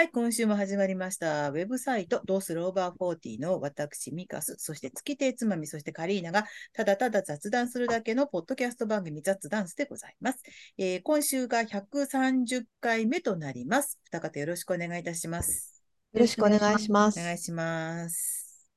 [0.00, 1.50] はい、今週も始まりました。
[1.50, 10.38] ウェブサイト、どうするオーバーフォーティーの私、ミカス、そして月亭つまみ、そしてカリーナが、ただただ雑談するだけのポッドキャスト番組、雑談スでございます。
[10.78, 14.00] えー今週が130回目となります。
[14.04, 15.84] 二方よろしくお願いいたします。
[16.14, 17.20] よろしくお願いします。
[17.20, 18.70] お願いします。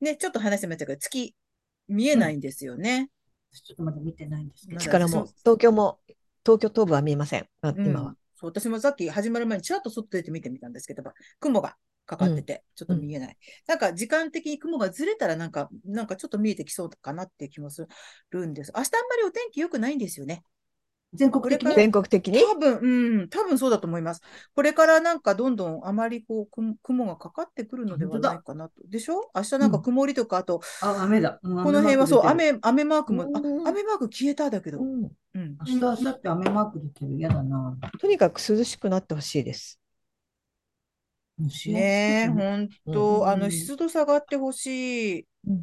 [0.00, 1.34] ね、ちょっと話してましたけど、月、
[1.86, 3.10] 見えないんですよね。
[3.52, 5.98] ちょっとまだ見てないんですけど力も、東京も、
[6.46, 7.46] 東京東部は見えません。
[7.60, 8.16] あうん今は。
[8.36, 11.02] そう、私もさっき始まる前にちらっと外出て見てみたんですけど、
[11.40, 13.36] 雲がかかってて、ちょっと見えない。
[13.66, 17.88] なんか時間的に雲がずれたらなんか、なんかちょっと見えてきそうかなっていう気もす
[18.30, 18.72] るんです。
[18.76, 20.44] 明日あんまりお天気良くないんですよね。
[21.14, 21.74] 全国的に？
[21.74, 22.40] 全国的に？
[22.40, 24.20] 多分、うん、多分そうだと思います。
[24.54, 28.74] これからなんかどんどんあまりこう、雲雲がかかってくるのではないかなと。
[28.88, 29.30] でしょ？
[29.34, 31.40] 明日なんか曇りとか、あと、あ、雨だ。
[31.42, 35.58] ここの辺はそう、雨雨、雨マークも、あうん、雨マーク消えただけど、うんうん。
[35.60, 37.16] 明日、明後日雨マーク出てる。
[37.16, 37.76] 嫌だな。
[37.98, 39.80] とにかく涼しくなってほしいです。
[41.66, 41.80] ね
[42.24, 45.26] え、暑くてほんうと、んあの、湿度下がってほしい。
[45.44, 45.54] な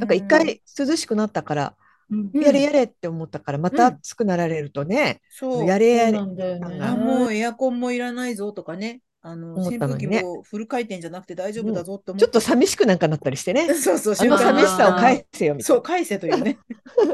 [0.00, 1.76] なんか一回涼しくなったから、
[2.10, 5.68] うんうんやれやれって思ったから、またうん暑くなられるとね、そう。
[5.68, 6.80] やれやれそうなんだよね。
[6.80, 9.02] あ、もうエアコンもいらないぞとかね。
[9.22, 13.72] あの、思っ扇風機たのにねもフル回転じゃなくて大丈夫だぞって思ちょっと寂しくなんかなったりしてね。
[13.74, 16.58] そうそう、あの瞬間寂しさを返せよみたそ、いう返せというね。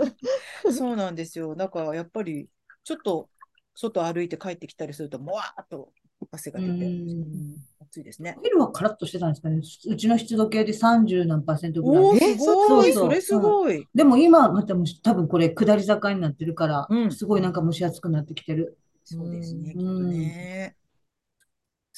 [0.72, 1.54] そうなんですよ。
[1.54, 2.48] だからやっぱり、
[2.82, 3.28] ちょっと
[3.74, 5.90] 外歩いて帰ってきたりすると、もわーっと
[6.30, 8.36] 汗が出て、うんうん暑いですね。
[8.38, 9.58] お昼はカラッとしてたんですかね。
[9.58, 12.16] うちの湿度計で30何パーセントぐらい。
[12.16, 12.36] え？
[12.36, 12.92] すごい。
[12.92, 13.86] そうそうそれすごい。
[13.94, 18.78] でも今、またむし多分これ下り坂になってるからうん、すごいなんか蒸し暑くなってきてる。
[19.04, 20.76] そうですね、きっうんとね。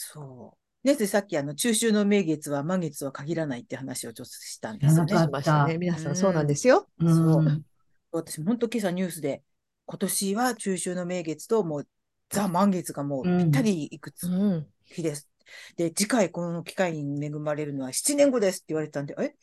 [0.00, 0.86] そう。
[0.86, 5.08] ね、で、さっきあの、中秋の名月は満月は限らないって話をちょっとしたんですよね。
[5.08, 5.78] 知らなかっしましたね。
[5.78, 6.88] 皆さんそうなんですよ。
[6.98, 7.64] うんそう
[8.12, 9.42] 私、本当今朝ニュースで、
[9.86, 11.88] 今年は中秋の名月ともう、
[12.30, 14.66] ザ・満月がもうぴったりいくつうん。
[14.86, 15.28] 日です。
[15.76, 19.34] で、次回この機会に恵まれるのは7年後ですって言われてたんで、え？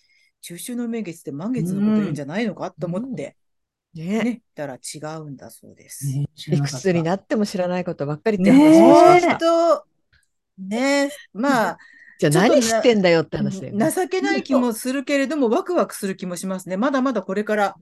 [0.41, 3.35] 中秋の名月って満月のこと言うんじゃないのかと思って、
[3.93, 6.07] ねね、たら違うんだそうです。
[6.07, 6.27] い
[6.61, 9.37] くつになっても知らないことばっかりってね話をしまし本た。
[9.39, 9.85] 当、
[10.57, 11.77] ね、まあ、
[12.19, 13.91] じゃあ何知ってんだよって話だよね。
[13.91, 16.77] 情けない気もするけれども、ワクワクする気もしますね。
[16.77, 17.75] まだまだこれから、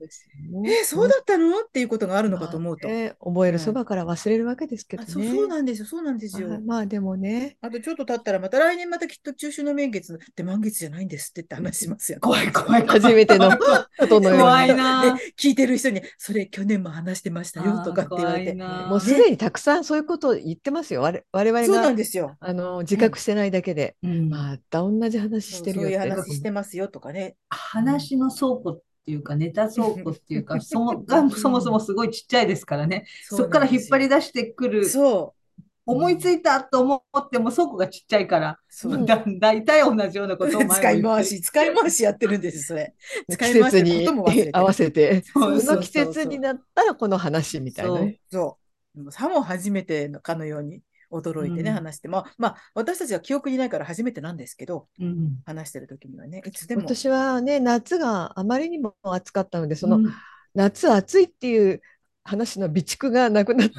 [0.66, 1.60] え、そうだったの？
[1.60, 2.88] っていうことがあるのかと思うと。
[2.88, 5.30] まあね覚えるそばから忘れるわけですけどあそうね。
[5.30, 6.54] そうなんですよ、そうなんですよ。
[6.54, 12.18] あまあでもね、あとちょっと経ったら、また来年またきっと中秋の名月って満月じゃないんですってって話しますよ。
[12.20, 12.86] 怖い怖い。
[12.86, 13.50] 初めての
[13.98, 14.42] ことのように。
[14.42, 15.14] 怖いな。
[15.16, 18.54] で、聞いてる人に、それ去年も話してましたよとかって言われて。
[18.54, 21.02] もうすでにたくさんそういうことを言ってますよ。
[21.02, 22.36] 我我々そうながんですよ。
[22.40, 25.82] あの自覚してないだけで、うんまた同じ話してるよ。
[25.84, 27.36] そういう話してますよとかね。
[27.48, 33.06] 話の倉庫っていうか、ネタ倉庫っていうか、 そもがそもそもすごいちっちゃいですからね。
[33.24, 35.62] そこから引っ張り出出してくる、そう。
[35.88, 38.58] 思いついたと思っても倉庫がちっちゃいから、
[39.06, 42.94] だ大体同じようなことを使い回し、使い回しやってるんです、それ。
[43.30, 48.18] 使季い回し節に 合わせて、その季節になったらこの話みたいなね。
[48.32, 48.58] そ
[48.96, 49.02] う。
[49.02, 50.80] もうさも初めてのかのように
[51.10, 52.08] 驚いてね、うん話して。
[52.08, 56.82] まあ、まあ、私たちは記憶にないから初めてなんですけど、うん話してる時にはね、いつでも。
[56.82, 60.12] 今年はね、夏があまりにも暑かったので、そのうん
[60.54, 61.82] 夏暑いっていう
[62.24, 63.74] 話の備蓄がなくなって、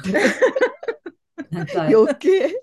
[1.76, 2.54] 余計。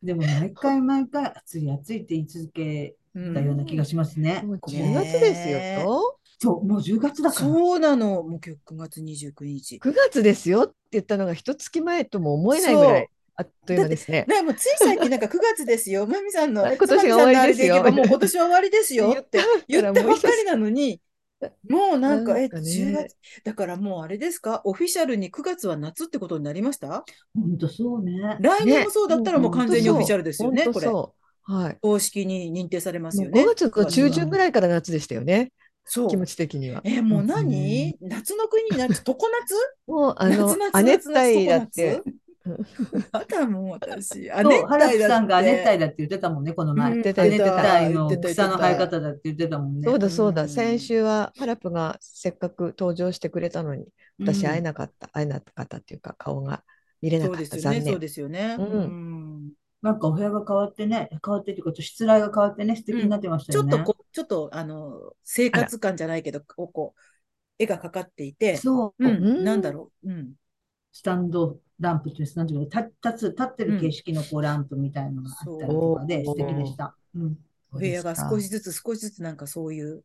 [0.00, 4.42] でも毎回毎回暑い暑いって言い続けうんたような気がしますね。
[4.42, 6.18] もう10月ですよ。
[6.40, 7.46] そう、もう10月だから。
[7.48, 8.22] そうなの。
[8.22, 9.76] もう今日9月29日。
[9.76, 14.24] 9月ですよって言ったのが一月前とも思えないぐらいあっという間ですね。
[14.28, 16.06] ね、もうつい最近なんか9月ですよ。
[16.08, 21.00] まみさんの、今年が終わりですよもう今年は終わりですよって言ったばっかりなのに、
[21.68, 23.16] もうなんか、え、なんかね10月。
[23.44, 24.62] だからもうあれですか？
[24.64, 27.04] オフィシャルに9月は夏ってことになりました？
[27.34, 28.12] 本当そうね。
[28.40, 30.86] 来年もそうだったらもう完全にオフィシャルルですよね、これ。
[30.86, 31.78] はい。
[31.82, 33.42] 公式に認定されますよね。
[33.42, 35.52] 5月の中旬ぐらいから夏でしたよね。
[35.86, 36.80] そう気持ち的には。
[36.84, 39.54] え、もううん何夏の国になって、常夏？
[39.86, 42.02] もうあの夏夏亜熱夏帯だっ夏て。
[43.12, 44.30] あたもう私。
[44.30, 46.94] 亜そう、原熱帯だって木さんが亜熱帯だって言ってたもんね、この前。
[46.96, 49.88] 熱帯の草の生え方だって言ってたもんね。
[49.88, 53.86] そうだそうだ、うん先週はハラプがせっかく登場してくれたのに、
[54.18, 56.62] 私会えななかった、会えなかったっていうか、顔が
[57.00, 57.98] 見れなかった、ですよね、そう。
[57.98, 58.56] ですよね。
[59.82, 63.70] なんかお部屋が変わってね、変わってっていうか、失礼が変わってね、素敵になってましたよね。
[63.70, 67.00] ちょっとこう、ちょっとあの、生活感じゃないけど、こう、
[67.58, 70.10] 絵がかかっていて、そう、うん、うんなんだろう。
[70.10, 70.32] うん。
[70.94, 76.96] スタンドランプっていう、なんていうか、立立つ、立ってる形式のこうランプみたいなのがあったりとかで、そう素敵でした。
[77.16, 77.38] うん。
[77.72, 80.04] お部屋が少しずずつ少しずつなんかそういう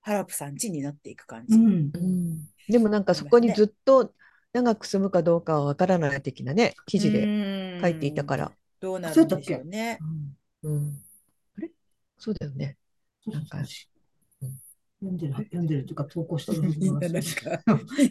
[0.00, 1.56] ハラプさん家になっていく感じ。
[1.56, 1.90] うん。
[1.92, 4.14] うんでもなんかそこにずっと
[4.52, 9.98] 長く住むかどうかはわからない的なね、記事でで書いていたから、どうなるんでしょうね。
[10.62, 11.02] うん。
[11.58, 11.70] あれ？
[12.16, 12.78] そうだよね。
[13.26, 13.58] なんか
[15.04, 17.62] 読んでる、読んでるっていうか投稿してるはずみんななん なんか、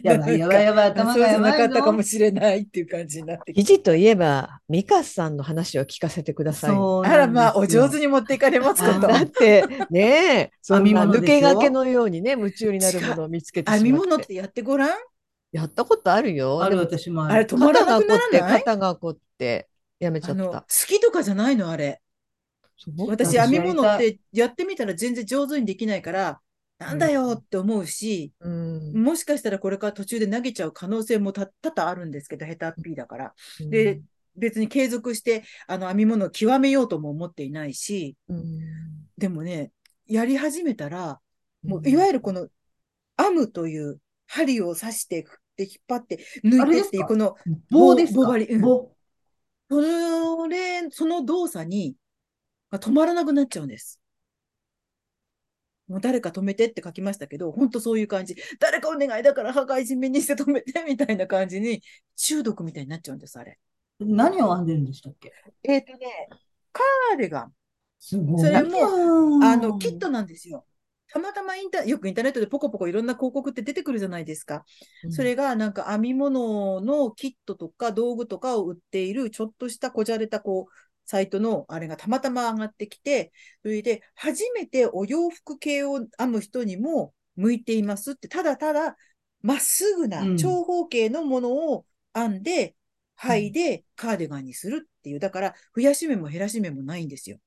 [0.02, 3.52] やばいやばいやばい、頭がやばそうじゃないかったかぞもしれないっていう感じになって。
[3.52, 6.70] 記事といえば、ミカさんの話を聞かせてください。
[6.70, 8.04] あら、まあ、お上手に。
[8.04, 9.00] に持っていかれますこと。
[9.08, 13.84] だってねえ、 そんな抜け駆けのようにね、夢中になるものを見つけてしまって。
[13.84, 14.90] 編み物ってやってごらん？
[15.52, 16.62] やったことあるよ。
[16.62, 17.44] ある私もあれ。
[17.44, 18.60] 止まらなくならない？
[18.60, 19.68] 肩が凝って、
[19.98, 20.64] やめちゃった。
[20.68, 22.00] きとかじゃないの、あれ。
[22.76, 26.40] 私、私編み物ってやってみたら全然上手にできないから、
[26.78, 28.92] なんだよって思うし、うん。
[29.02, 33.34] もしかしたらこれから途中で投げちゃう可能性もた多々あるんですけど、下手っぴーだから。
[33.70, 34.02] で、
[34.36, 38.60] 別に継続して、あの、編み物を極めようとも思っていないし、うん。
[39.16, 39.70] でもね、
[40.06, 41.20] やり始めたら、
[41.62, 42.48] もう、うんいわゆるこの、
[43.16, 47.36] 編むという針を刺して、振って、引っ張って、抜いてっていう、この、
[47.70, 48.20] 棒ですか？
[48.20, 48.46] 棒針。
[48.46, 48.60] うん。
[48.60, 48.90] 棒。
[49.70, 51.94] それ、その動作に、
[52.70, 54.00] が止まらなくなっちゃうんです。
[55.88, 58.36] もう誰か止めてって書きましたけど、本当そういう感じ。
[58.58, 61.82] 誰かお願いだから破壊人目にして止めてみたいな感じに、
[62.16, 63.58] 中毒みたいになっちゃうんです、あれ。
[64.00, 65.32] 何を編んでるんでしたっけ？
[65.62, 65.98] えっ、とね、
[66.72, 67.52] カーディガン。
[67.98, 68.40] すごい。
[68.40, 70.06] それもあの、キット。
[70.06, 70.64] トなんですよ。
[71.12, 74.64] たまたまインター、よくインターネットでポコポコいろんな広告って出てくるじゃないですか。
[75.10, 80.72] それがなんか編み物のキットとか道具とかを売っているちょっとしたこじゃれたこう、
[81.06, 88.96] サイトのあれがたまたま上がってきて、それで初めてお洋服系を編む人にも向いていますって、ただただ
[89.42, 90.36] まっすぐなうん。
[90.36, 92.76] 長方形のものを編んで、
[93.20, 97.38] 剥いでカーディガンにするっていう、だから増やし目も減らし目もないんですよ。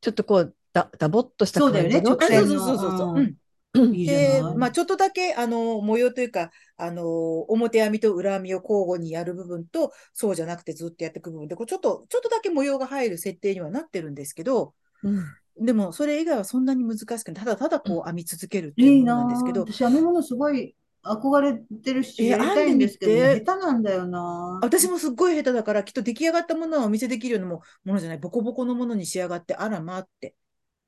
[0.00, 2.00] ちょっとこう、だ、だぼっとしたそうだよね。
[2.00, 3.06] 直線そうそうそうそうそう。
[3.08, 3.34] のうん
[3.74, 4.42] いいじで。
[4.56, 15.24] まあ、ちょっとだけ、あの、模様というか、あの、表編みと裏編みを交互にやる部分と、そうじゃなくてずっとやっていく部分で、こうちょっと、ちょっとだけ模様が入る設定にはなってるんですけど、うん
[15.60, 17.44] でも、それ以外はそんなに難しくない。
[17.44, 20.74] ただただこう編み続けるっていうのなんなですけど、私、編み物すごい
[21.04, 23.12] 憧れてるし、えやりたいんですけど、
[23.44, 24.60] 下手なんだよな。
[24.62, 30.34] 私もすっごい下手だから、きっと出来上がったものはお見せできるようなもものじゃない、ボコボコのものに仕上がって、あらまあって。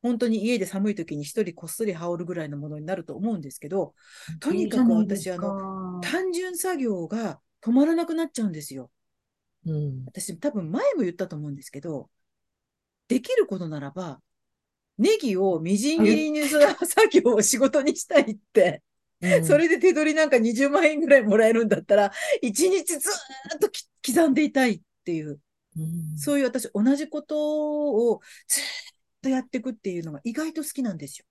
[0.05, 3.95] 本当に家で寒い時に一人こっそり羽織るぐらいのものになると思うんですけど、
[4.39, 5.57] とにかく私、あの、
[5.97, 8.91] の、単純作業が止まらなくなっちゃうんですよ。
[9.65, 10.05] うん。
[10.05, 12.11] 私多分前も言ったと思うんですけど、
[13.09, 14.21] できることならば、
[14.99, 18.83] ネギをみじん切りにする作業を仕事にしたいって、
[19.23, 19.45] うん。
[19.47, 22.13] それで手取りなんか20万円ぐらいもらえるんだったら、
[22.43, 25.41] 1日ずーっとき刻んでいたいっていう、
[25.77, 26.19] うん。
[26.19, 28.61] そういう私同じことをず
[29.25, 31.27] とやっていくっていうのが意外と好きなんですよ。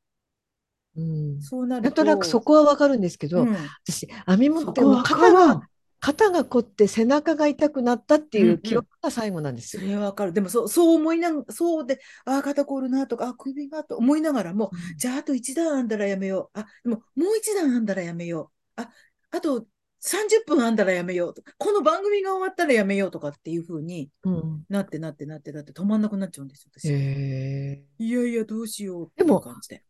[0.96, 5.68] うんそうなるなんとなくそこはわかるんですけど、うん私、編み物って肩が、
[6.00, 9.82] 肩が凝って背中が痛くなったっていんううん記憶が最後なんですよ。
[9.82, 10.34] それはわかる。
[10.34, 16.60] でもそう、そう思いながそうで、ああ、肩こるなとか、あー首がと思いながらも、じゃああと一段編んだらやめよう。
[16.60, 18.82] あ、でももう一段編んだらやめよう。
[18.82, 18.90] あ、
[19.32, 19.68] あと
[20.06, 21.42] 30分編んだらやめようと。
[21.58, 26.92] この番組が終わったらやめようとかっていう風にうんなってなってなってなって止まんなくなっちゃうんですよ、私。
[26.92, 29.84] へいやいや、どうしようって感じで。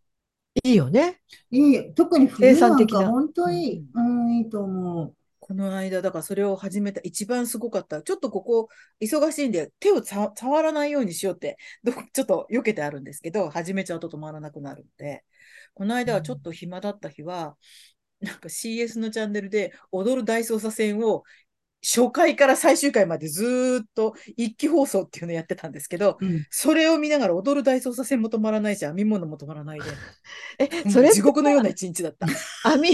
[0.63, 1.19] ーいいよね。
[1.49, 3.85] いい、特に冬生産的なか本当いい。
[3.91, 5.15] うん、いいと思う。
[5.39, 8.03] この間、だからそれを始めた一番すごかった。
[8.03, 8.69] ちょっとここ
[9.01, 15.23] 忙しいんで手をさ触らないようにしようって、どちょっと避けてあるんですけど、始めちゃうと止まらなくなるんで、
[15.73, 17.57] この間はちょっと暇だった日は、
[18.23, 21.23] なんか CS のチャンネルで踊る大捜査線を
[21.83, 26.45] 初回から最終回までずーっと一気放送っていうのをやってたんですけど、うん。
[26.49, 29.85] それを見ながら踊る大捜査線も止まらないし、編み物も止まらないで、
[30.59, 32.25] え、それ地獄のような一日だった。
[32.71, 32.91] 編み、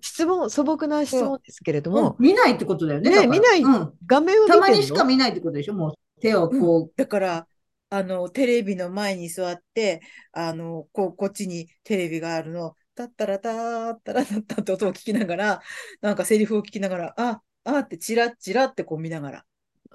[0.00, 3.10] 質問、素朴な質問ですけれども、見ないってことだよね。
[3.10, 3.60] ね見ない。
[3.60, 3.92] うん。
[4.06, 5.94] 画面を見たまにしか見ないってことでしょもう。
[6.22, 7.46] 手をこだから、
[7.90, 10.00] あの、テレビの前に座って、
[10.32, 15.62] あの、こう、こっちにテレビがあるの、たったらたーったらたったって音を聞きながら、
[16.00, 19.44] なんかセリフを聞きながら、あ、あってチラッチラってこう見ながら。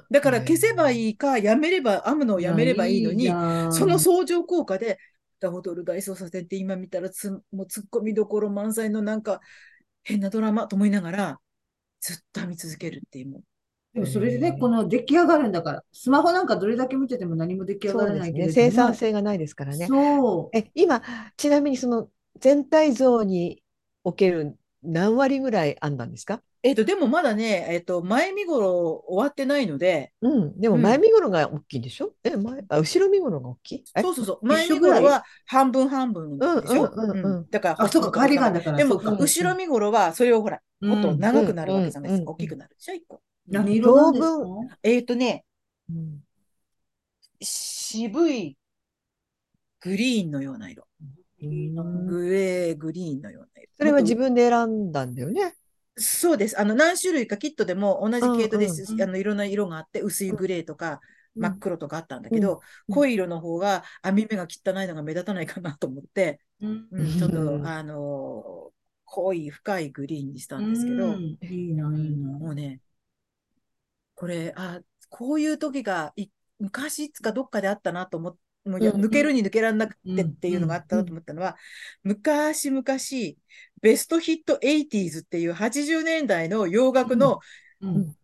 [0.09, 2.41] だから消せばいいか、やめれば、編むのをう。
[2.41, 3.27] やめればいいのに、
[3.73, 4.99] その相乗効果で、
[5.39, 9.41] ダホドル大捜査線って今見たらつ、もう突っ込みどころ満載のなんか
[10.03, 11.39] 変なドラマと思いながら、
[11.99, 13.41] ずっと編み続けるっていう。
[13.93, 15.83] でもそれでね、この出来上がるんだから。
[15.91, 18.21] スマホなんかどれだけ見てても何も出来上がらそうですね。
[18.21, 18.53] ないけれども。
[18.53, 19.87] 生産性がないですからね。
[19.87, 20.57] そう。
[20.57, 21.01] え、今、
[21.35, 22.07] ちなみにその
[22.41, 23.63] 全体像に
[24.03, 26.41] おける何割ぐらい編んだんですか？
[26.63, 30.59] えっと、でもまだね、えっと、前見頃終わってないので、うん。
[30.59, 30.81] でもうん。
[30.81, 32.13] 前身頃が大きいんでしょ？
[32.23, 33.83] え、前、あ、後ろ身頃が大きい？
[33.95, 36.51] えそうそうそう、前一緒ぐらい見頃は半分半分でしょ。
[36.51, 37.49] うんうんうんうん。
[37.49, 38.77] だから、あ、そうか、カーディガンだから。
[38.77, 42.23] でも、後ろ見頃は、それをほら、もっと長くなるわけじゃないですか。
[42.23, 43.21] うんうん大きくなるでしょ、一個。
[43.47, 44.37] 何色なんですか？
[44.37, 45.45] 当えっとね、
[45.89, 46.19] うん。
[47.41, 48.57] 渋い
[49.79, 50.85] グリーンのような色。
[51.41, 53.71] グレー、グリーンのような色。
[53.77, 55.55] それは自分で選んだんだよね。
[55.97, 56.59] そうです。
[56.59, 58.85] あの、何種類かキットでも同じ系統です。
[59.01, 61.01] あの、いろんな色があって、薄いグレーとか、
[61.35, 68.71] 真っ黒とかあったんだけど、うん濃い色の方が網目が汚いのが目立たないかなと思って、うんうん、ちょっうんと、あのー
[69.13, 72.39] 濃い深いグリーンにしたんですけど、うんいいな、いいな。
[72.39, 72.79] もうね、
[74.15, 76.27] これ、あ、こういう時がい
[76.59, 81.57] 昔いつかどっかであったなと思って、もう抜けるに抜けられなくてうんっていうのがあったなと思ったのは、
[82.03, 82.83] 昔々、
[83.81, 87.39] ベストヒット 80s っていう80年代の洋楽の
[87.81, 88.15] うん。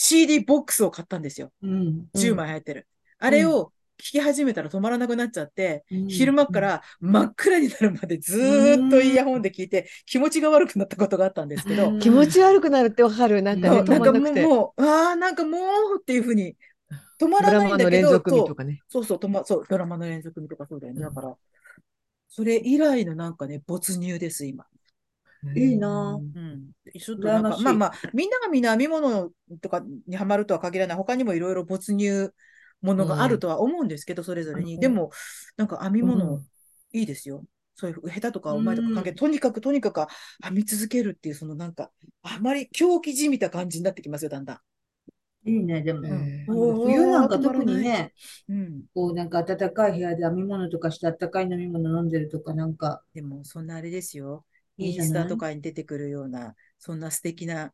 [0.00, 1.50] CD ボックスを買ったんですよ。
[1.60, 2.06] うん。
[2.14, 2.86] 10枚入ってる。
[3.18, 13.42] あれを聴き始めたら止まらなくなっちゃって、うん昼間から真っ暗になるまでずーっとイヤホンで聞いて気持ちが悪くなったことがあったんですけど、うん気持ち悪くなるってわかる。
[13.42, 14.40] なんかね、なんか。
[14.40, 15.60] もう、ああ、なんかもう
[16.00, 16.54] っていうふうに
[17.20, 18.80] 止まドらないんだけど、ラマの連続見そうとかね。
[18.88, 21.02] そうそう、止ま、そう、ドラマの連続見とかそうだよね。
[21.02, 21.36] うんだから、
[22.28, 24.66] それ以来のなんかね、没入です、今。
[25.54, 26.70] いいなうん。
[26.98, 30.96] ちょっとなんか、羨まあまあ、みんながみんな編み物とかにハマるとは限らない。
[30.96, 32.32] 他にもいろいろ没入
[32.82, 34.74] ものがあるとは思うんですけど、それぞれに。
[34.74, 35.10] うんでも、
[35.56, 36.46] なんか編み物、うん
[36.90, 37.44] いいですよ。
[37.74, 40.00] そういう下手とかうまいとか関係、とにかくとにかく
[40.42, 41.90] 編み続けるっていう、そのなんか、
[42.22, 44.58] あまり狂気じみた感じになってきますよ、だんだん。
[45.44, 46.06] いいね、でも。
[46.06, 48.12] えなんかおー冬なんか特にね、
[48.48, 48.82] うん。
[48.94, 54.44] こうなんか暖かい部屋で編み物とかして暖かい飲み物飲んでるとかなんかでも、そんなあれですよ。
[54.76, 55.10] イいいじゃない？
[55.10, 57.72] ンスタとかに出てくるような、そんな素敵な、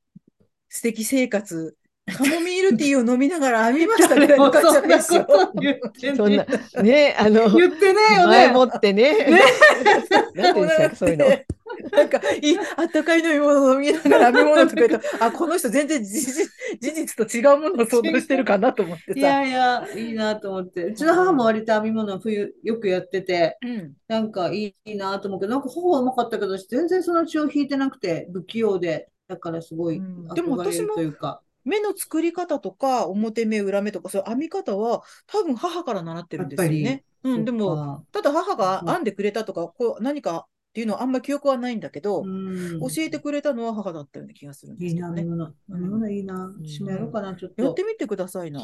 [0.69, 5.27] 素敵生活、カモミールティーを飲みながら編みましたぐら いの感じなんですよ。
[5.29, 6.45] そんなこと言ってねそんな、
[6.83, 8.27] ね、あの、言ってねえよね。
[8.27, 9.15] 前もってね。
[10.35, 11.25] なんていうんですか、そういうの。
[11.93, 16.51] なんか、いい、あったかい飲み物を飲みながら編み物とか言うと、 あ、この人全然事実
[16.81, 19.29] 事実と違うものを想像してるかなと思っていさ。
[19.29, 20.85] やいや、いいなと思って。
[20.85, 23.93] うちの母も割と編み物冬よくやってて、うん。
[24.09, 31.41] なんかいいなと思うけど、なんか頬はうまかったけど、全然その血を引いてなくて、不器用で、だからすごい憧れる私もというか。
[31.65, 37.05] 目の作り方とか、表目、裏目とか、そういう編み方は、多分母から習ってるんですよね。
[37.25, 45.23] うん、でも、も、ただ母がうん編んでくれたとか、こう何かっていうのはあんま記憶はないんだけど、うん、教えてくれたのは母だったような気がするんでいいな、すけどね。
[45.23, 45.47] 編み物。
[45.47, 46.53] 編み物いいな。
[46.67, 47.85] 私もやろうかな、ちょっとやって。
[47.85, 48.61] みてくださいな。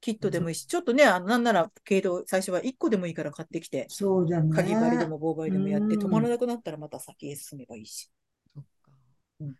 [0.00, 4.56] キットでもいいし、ちょっとね、あのなんなら、系統、最初は1個でもいいから買ってきて、そうだね。
[4.56, 8.10] かぎ針でも棒針でもやって、うん止まらなくなったらまた先へ進めばいいし。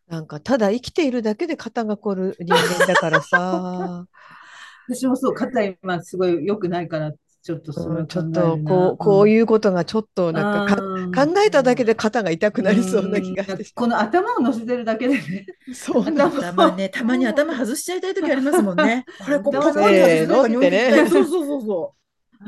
[0.08, 4.06] なんか、ただ生きているだけで肩が凝る人間だからさ、
[4.88, 7.12] 私もそう、肩今すごい良くないから、
[7.42, 15.46] ちょっとそちょっとこう、こうういうことがちょっとなんかかん考えただけで肩が痛くなりそうな気がしてしこの頭を乗せてるだけでね。
[15.74, 19.04] そうなんだ頭ね、たまに頭外しちゃいたい時ありますもんね。
[19.24, 22.00] これ、ここ、に外すのとかに置いってねてたいそうそうそうそう。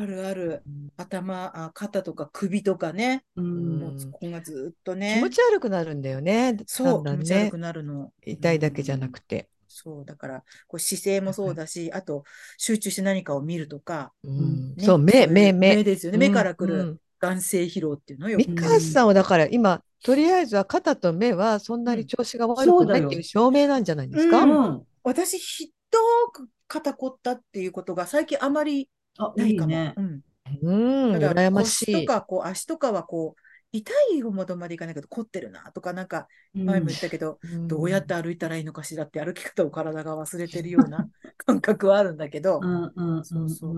[0.03, 0.63] あるある。
[0.97, 3.25] 頭、あ肩とか首とかね。
[3.37, 5.31] うんもうここがずっと気ね持。
[5.31, 6.57] ち悪くなるんだよね。
[6.67, 7.59] そう、ね気持ち悪く。
[7.59, 8.13] なるの。
[8.25, 9.49] 痛いだけじゃなくて。
[9.73, 12.25] そう、だから、こう姿勢もそうだし、あと、
[12.59, 15.85] 集中して何かを見るとか、うんねそう、目、目、目目。
[15.85, 16.19] ですよね。
[16.19, 18.37] 目から来るうん眼性疲労っていうのよ。
[18.37, 25.99] ミカさんはだから今、とりあえずは肩と目はそんなに調子が悪くないっていう証明なんじゃないですか、うんうん私、ひど
[26.33, 28.89] く肩凝ったっていうことが最近あまり
[29.19, 29.73] あ、ないいかも。
[29.73, 29.95] いね。
[29.97, 30.21] うん。
[30.63, 31.87] うん、ただ羨ましい。
[31.87, 33.42] 腰とか、こう、足とかはこう、
[33.73, 37.69] 痛いほどまでいかないけど、凝ってるなとか、なんか、前も言ったけど、うん。
[37.69, 42.61] どうやって歩いたらいいのかしらって歩き方を体が忘れてるような 感覚はあるんだけど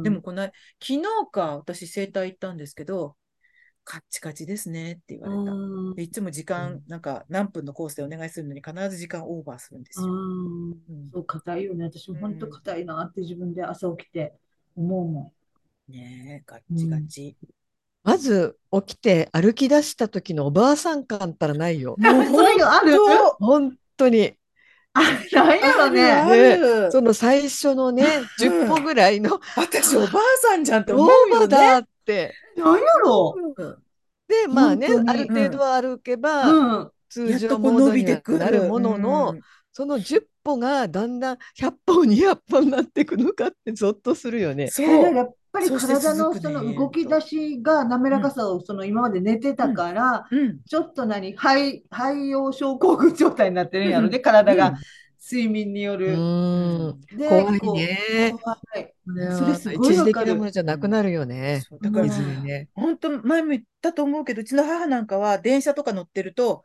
[0.03, 3.17] でも、この、昨日か、私、整体行ったんですけど、
[3.85, 5.53] カッチカチですねって言われた。
[5.53, 5.95] うん。
[5.95, 10.07] でいつも時間、なんか何分のコースでお願いするのに必ず時間オーバーするんですよ。
[10.07, 10.71] うん。
[10.71, 11.11] うん。
[11.13, 11.85] そう、硬いよね。
[11.85, 14.35] 私も本当硬いなって自分で朝起きて
[14.75, 15.33] 思うも
[15.89, 17.37] ねえ、ガッチガチ。
[18.05, 21.97] まず起きて歩き出した時のおばあさん感ったらないよ。
[21.99, 22.03] ん。
[22.03, 22.99] そういうのある？
[22.99, 24.35] 本本当に。
[24.93, 26.57] あ、なんやろあね。
[26.57, 28.07] るその最初のね、
[28.39, 30.11] 10歩ぐらいの、私、おばあ
[30.43, 31.49] さんじゃんってオ思うーバーよね。
[31.49, 32.33] だって。
[32.57, 33.77] なんやろうん
[34.29, 36.91] で、まあね、ある程度は歩けば、うん。
[37.09, 38.39] 通常モードとこう伸びにはてくる。
[38.39, 39.41] なるものの、うん
[39.77, 44.69] その10歩がだんだん100歩、200歩になっていくのかってゾッとするよね。
[44.69, 45.37] そう。
[45.55, 50.61] ぱり体のその動き出しが滑らかさをその今まで寝てたから、うん。
[50.69, 54.75] ちょっと何、肺、肺葉症候群状態になってるんやろね、体が
[55.23, 56.17] 睡眠にようる。
[56.17, 57.01] ん。
[57.17, 58.35] で、怖いね。
[59.39, 61.63] それすごい一時的なものじゃなくなるよね。
[61.81, 62.69] だからね。
[62.75, 66.65] 本当、前も言ったと思うけど、うちの母なんかは電車とか乗ってると、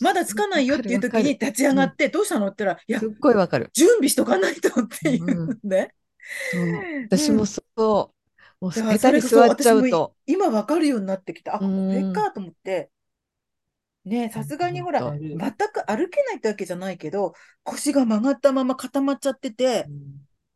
[0.00, 3.68] まだ着かないよっていう時に立ち上がって、どうしたのって言ったら、いやすっ、ごいわかる。
[3.74, 5.92] 準備しとかないとっていうね。
[6.52, 6.62] そう
[7.08, 7.60] 私もそ
[8.14, 8.19] う。
[8.60, 10.14] もうだから下手に座っちゃうと。
[10.26, 11.56] 今わかるようになってきた。
[11.56, 12.90] あ、こうんれかと思って。
[14.04, 19.90] ねさすがにほら、ほ全んくと歩けないってわけじゃないけど、腰が曲がったまま固まっちゃってて、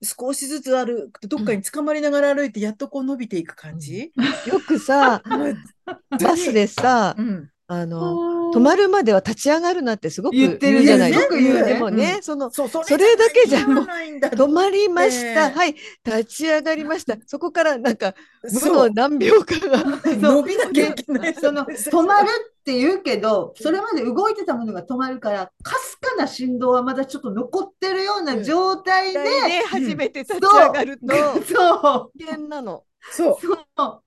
[0.03, 4.13] 少しずつ歩くとどっかに捕まりながら歩いて、やっとこう伸びていく感じ。
[4.45, 5.23] よくさ、
[6.21, 7.51] バスでさう、ん。
[7.67, 13.85] あの、止まるまでは立ち上がるなってすごく言ってるじゃないすごく言うねでもね、その、そう、そそれだけじゃもう。
[13.85, 15.49] 止まりました。
[15.49, 15.75] ねはい、
[16.05, 17.17] 立ち上がりました。
[17.27, 19.85] そこからなんか、無の何秒かが。
[20.17, 21.35] 伸びなきゃいけない。
[21.35, 22.29] その 止まる
[22.61, 29.29] って言うけど、それまで動いてたものが止まるから、かすかな振動はまだちょっと残ってるような状態で、で、
[29.67, 32.85] 初めて立ち上がると、 そう、危険なの。
[33.11, 33.37] そう。
[33.41, 34.03] そう、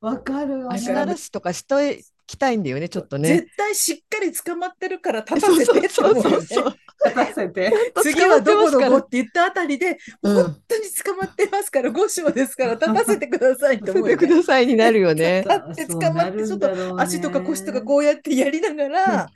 [0.00, 0.74] わかるわ。
[0.74, 3.28] 足慣らしとかしてきたいんだよね、ちょっとね。
[3.28, 6.14] 絶対しっかり捕まってるから立たせてってそう。
[6.14, 6.74] そうそう。
[7.04, 7.72] 立たせて。
[8.02, 14.16] 次はどこどこって言ったあたりで、うん本当に捕まってますから、五章ですから、立たせてくださいって思うよね。
[14.28, 15.44] くださいになるよね。
[15.74, 19.26] 立って捕まって、ちょっと足とか腰とかこうやってやりながら、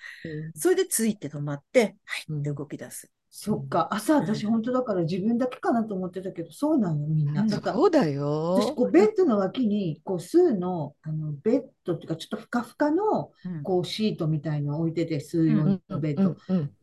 [0.54, 3.10] それでついて止まって、はいって動き出す。
[3.36, 7.42] そっか、朝私本当だから自分だけかなと思ってたけど、そうなんよ、みんな。
[7.42, 7.48] うん。
[7.48, 8.74] だからそうだ私よ。
[8.76, 13.62] こうベッドの脇にこう数のあのベッドっていうかちょっとふかふかのうん。
[13.64, 16.36] こうシートみたいのを置いてて数用のベッド、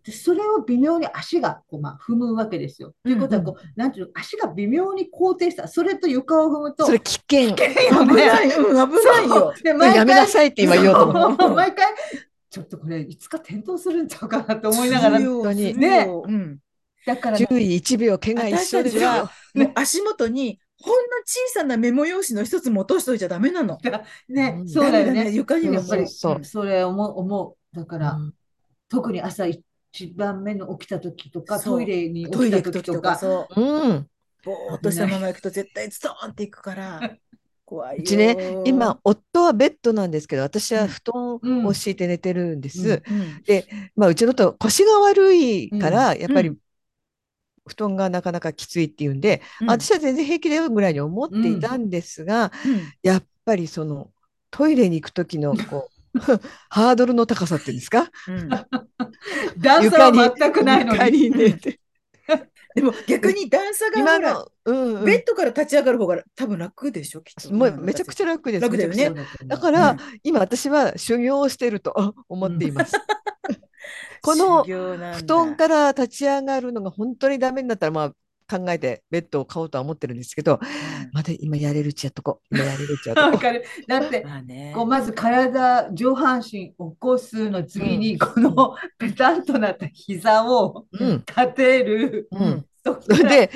[0.03, 2.93] でそれを微妙に足がこう、まあ、踏むわけですよ。
[3.01, 7.55] ということはこう、なんていうの足が微妙に高低差それと床を踏むとそれ危険。
[7.55, 9.53] 危ない、うん、危ないよ。
[9.63, 11.55] で毎やめなさいって今言おうと思そう。
[11.55, 11.93] 毎回
[12.51, 16.59] ちょっとこれいつか転倒するんちゃうかなと思いながら本当にするようん
[17.05, 19.01] だから注意1秒怪我一緒ですよ。
[19.01, 23.79] 私たちはもう足元にほんの小さなメモ用紙の一つも落としといちゃダメなの。
[24.29, 25.31] ね、うんそうだよね。
[25.31, 28.33] 床にはやっぱりそうそれ思う思うだから、うん
[28.89, 29.61] 特に朝一
[30.17, 33.17] 番目の起きた時とかトイレに起きたレ行く時とか
[33.55, 33.61] う。
[33.61, 34.07] うん。
[34.43, 36.99] ぼーっとしたまま行くと絶対ズドーンっていくから。
[37.71, 38.01] 怖いよ。
[38.01, 43.01] うちね、今、夫はベッドなんですけど、私は布団うんを敷いて寝てるんです。
[43.07, 43.43] うんうん、
[43.95, 46.57] まあ、うちのと腰が悪いから、やっぱりうん。
[47.65, 49.69] 布団がなかなかきついっていうんで、うん。
[49.69, 52.81] 私は全然平気だよぐらいに思っていたんですが、うん。
[53.03, 54.11] やっぱりその
[54.49, 56.19] トイレに行く時のこう
[56.69, 58.09] ハードルの高さっていうんですか？
[58.27, 58.49] うん。
[59.57, 61.29] 段差は全くないの床に。
[61.29, 61.80] に寝て
[62.75, 67.51] でも逆に段差が今の、うんうんベッドから立ち上がる方が多分楽でしょ、きっと。
[67.53, 68.61] もうめちゃくちゃ楽です。
[68.61, 69.11] 楽だよね
[69.45, 72.93] だから、うん今私は修行をしているとあ思っています。
[74.21, 78.13] この修行なんだ布団から立ち上がるのが本当にダメになったら、まあ、
[78.51, 80.59] 考えてベッドを買おうとは思ってるんですけど、
[81.13, 82.51] まだ今やれるうちやっとこう。
[82.55, 83.63] 今やれるうちやっとこわかる。
[83.87, 91.05] だってうん、まあねこうまず体、上半身起こすの次に、このペタンとなった膝をう。
[91.05, 91.17] うん。
[91.19, 92.27] 立てる。
[92.31, 92.65] うん。
[92.83, 93.51] そで、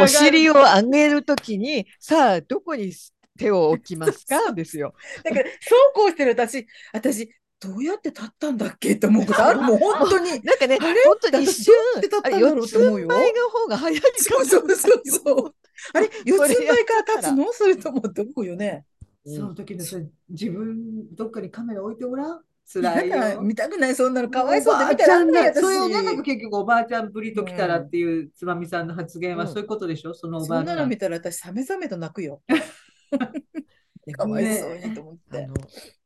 [0.00, 2.92] お尻を上げるときに、さあ、どこに
[3.38, 4.52] 手を置きますか？
[4.52, 4.94] ですよ。
[5.24, 9.60] だから、そうこうしてる私、私、どうやって立ったんだっけって思うことある？
[9.62, 10.30] もう本当に。
[10.42, 11.02] なんかね、あれ？
[11.04, 15.54] 本当に一瞬だって立ったんだあれろう四つと思うよ前の方が早いかもそうそうそうそう。
[15.94, 17.52] あれ、四つそれ前から立つの？
[17.52, 18.84] それともって思うよね？
[19.24, 22.40] その時のそれ自分、どっかにカメラ置いてごらん？
[22.72, 23.42] 辛いよ。
[23.42, 24.30] 見たくない、そんなの。
[24.30, 25.60] かわいそうで見てらない私。
[25.60, 30.14] それをね、なんか結局おばあちゃんぶりときたらうんっていうつまみさんの発言はうんそういうことでしょ？
[30.14, 30.98] そのおばあちゃんそんなの見。
[30.98, 32.42] たら私、さめざめと泣くよ。
[34.12, 35.44] かわいそうにと思って。
[35.44, 35.54] あの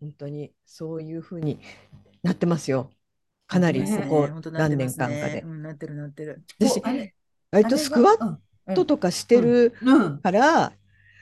[0.00, 1.58] 本当にそういうふうに
[2.22, 2.90] なってますよ。
[3.46, 5.46] かなりねこ何年間かでう。
[5.46, 6.42] ん、なってるなってる。
[6.58, 6.82] 私
[7.50, 10.04] 割とスクワッットとかしてるうん。
[10.04, 10.72] うんから、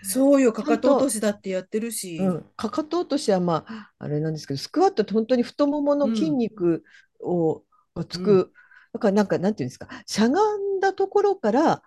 [0.03, 2.19] そうよ、かかと落としだってやってるし。
[2.19, 6.85] うん、かかと落としはまああれなんですけどスクワットって本当に太ももの筋肉
[7.21, 7.63] を、
[7.95, 8.53] がつく、
[8.93, 11.83] だからなんかなんていうんですかしゃがんだところから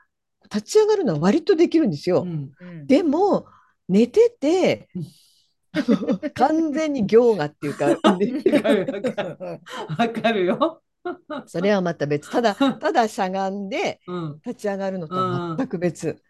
[0.52, 2.24] 立ち上がるのは割とできるんですよ。
[2.24, 3.46] うんうんでも
[3.88, 5.04] 寝ててうん
[6.34, 7.98] 完全に行がっていうか、わ
[10.10, 10.82] かるよ。
[11.46, 14.42] それはまた別ただただしゃがんでうん。
[14.46, 16.22] 立ち上がるのとは全く別。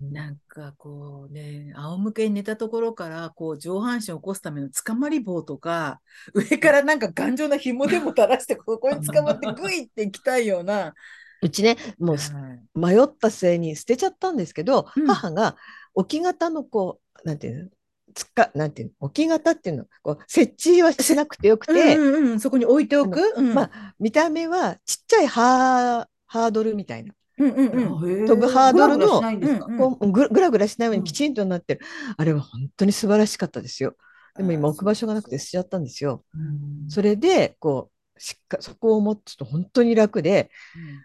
[0.00, 6.00] なんかこうね、仰向けに寝たところから、こう上半身を起こすためのつかまり棒とか、
[6.34, 10.94] 上からなんか頑丈な紐でも垂らして、ここにつかまってグイっていきたいような。
[11.42, 12.96] うちねもうはい。
[12.96, 15.06] 迷った末に捨てちゃったんですけど、うん。
[15.06, 15.56] 母が
[15.94, 17.70] 置き型のこうなんていうの
[18.14, 23.20] つっかなんていうの置き型っていうのこう設置はしなくてよくて、うんうんうん、そこに置いておく？
[23.36, 23.54] うん。
[23.54, 28.26] まあ見た目はちっちゃいハーハードルみたいな、うんうんうん。
[28.26, 29.66] 飛ぶハードルのグラグラしないんですか？
[29.66, 31.04] うんこうぐぐらぐらしないよううん。
[31.04, 31.80] にきちんとなってる、
[32.16, 33.94] あれは本当に素晴らしかったですよ。
[34.36, 36.24] でも今置く場所がなくて捨てちゃったんですよ。
[36.34, 36.38] う
[36.86, 36.90] ん。
[36.90, 40.50] それでこうしっかそこを持つと本当に楽で、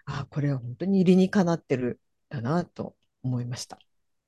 [0.06, 2.00] あこれは本当に理にかなってる
[2.30, 3.78] だなと思いました。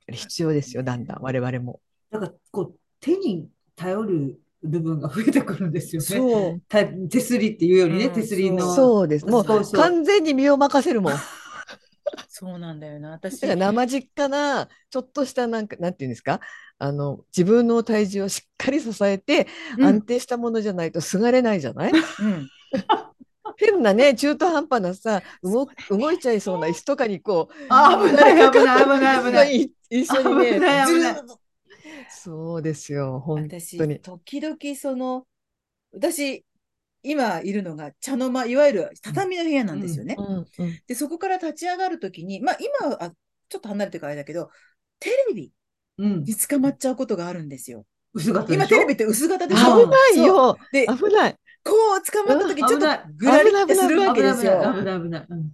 [0.07, 1.81] 必要ですよ、だんだん我々も。
[2.11, 6.07] だからこう手に頼る部分が増えてくるんですよね。
[6.07, 6.61] そう。
[6.67, 8.75] た手すりっていうよりね、うん手すりの。
[8.75, 9.25] そうです。
[9.25, 11.13] もう完全に身を任せるもん。
[11.13, 11.19] だ
[12.29, 13.11] そうなんだよな。
[13.11, 16.39] 私、から生実家な、ちょっとしたなんか、なんていうんですか、
[16.77, 21.91] あの、自分の体重をしっかり支えて、うん安定したものじゃないとすがれないじゃない？
[21.91, 22.49] うん。
[23.57, 29.61] 変なね、中途半端なさ、動動いちゃいそうな椅子とかにこう、あ、危ない、危ない、危ない、危ない。
[29.61, 31.15] い一緒にね、危ない危ない
[32.09, 35.25] そうですよ、本私当に。、時々その、
[35.93, 36.43] 私、
[37.03, 40.15] 今いるのが茶の間、いわゆる畳の部屋なんですよね。
[40.17, 43.11] うんうんで、そこから立ち上がるときに、まあ今はあ
[43.47, 44.49] ちょっと離れてからあれだけど、
[44.99, 45.51] テレビ
[45.99, 46.23] うん。
[46.23, 47.85] に捕まっちゃうことがあるんですよ。
[48.13, 48.55] 薄型でしょ？
[48.55, 49.85] 今テレビって薄型でしあょ？
[49.85, 51.35] 危ないよ、で、危ない。
[51.65, 54.83] こう捕まったときちょっとぐらりってするわけです危ない、危よ。
[54.83, 55.25] ない、危ない。
[55.29, 55.51] うん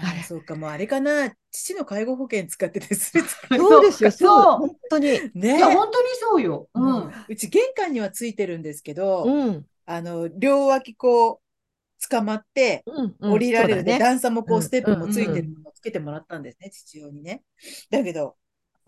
[0.00, 1.34] ああそうか、もうあれかな。
[1.50, 5.06] 父の介護保険使っててする 使いそうですよ、そう、本当に。
[5.34, 6.68] ねいや、本当にそうよ。
[6.74, 7.12] ううんん。
[7.28, 12.84] うち玄関にはついてるんですけど、うん、あの、両脇こう、捕まって、
[13.20, 13.98] 降りられるね。
[13.98, 17.42] 段差もこうんう、ステップもついてるのをつけてもらったんですね、父親にね。
[17.90, 18.36] だけど、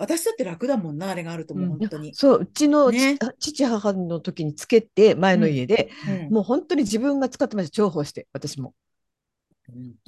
[0.01, 2.15] 私だって楽だもんな、あれがあるともう、うん本当に。
[2.15, 5.91] そう、うちのちね父、母の時につけて、前の家で、
[6.27, 8.75] うんもう本当に自分が使ってました、重宝して、私も。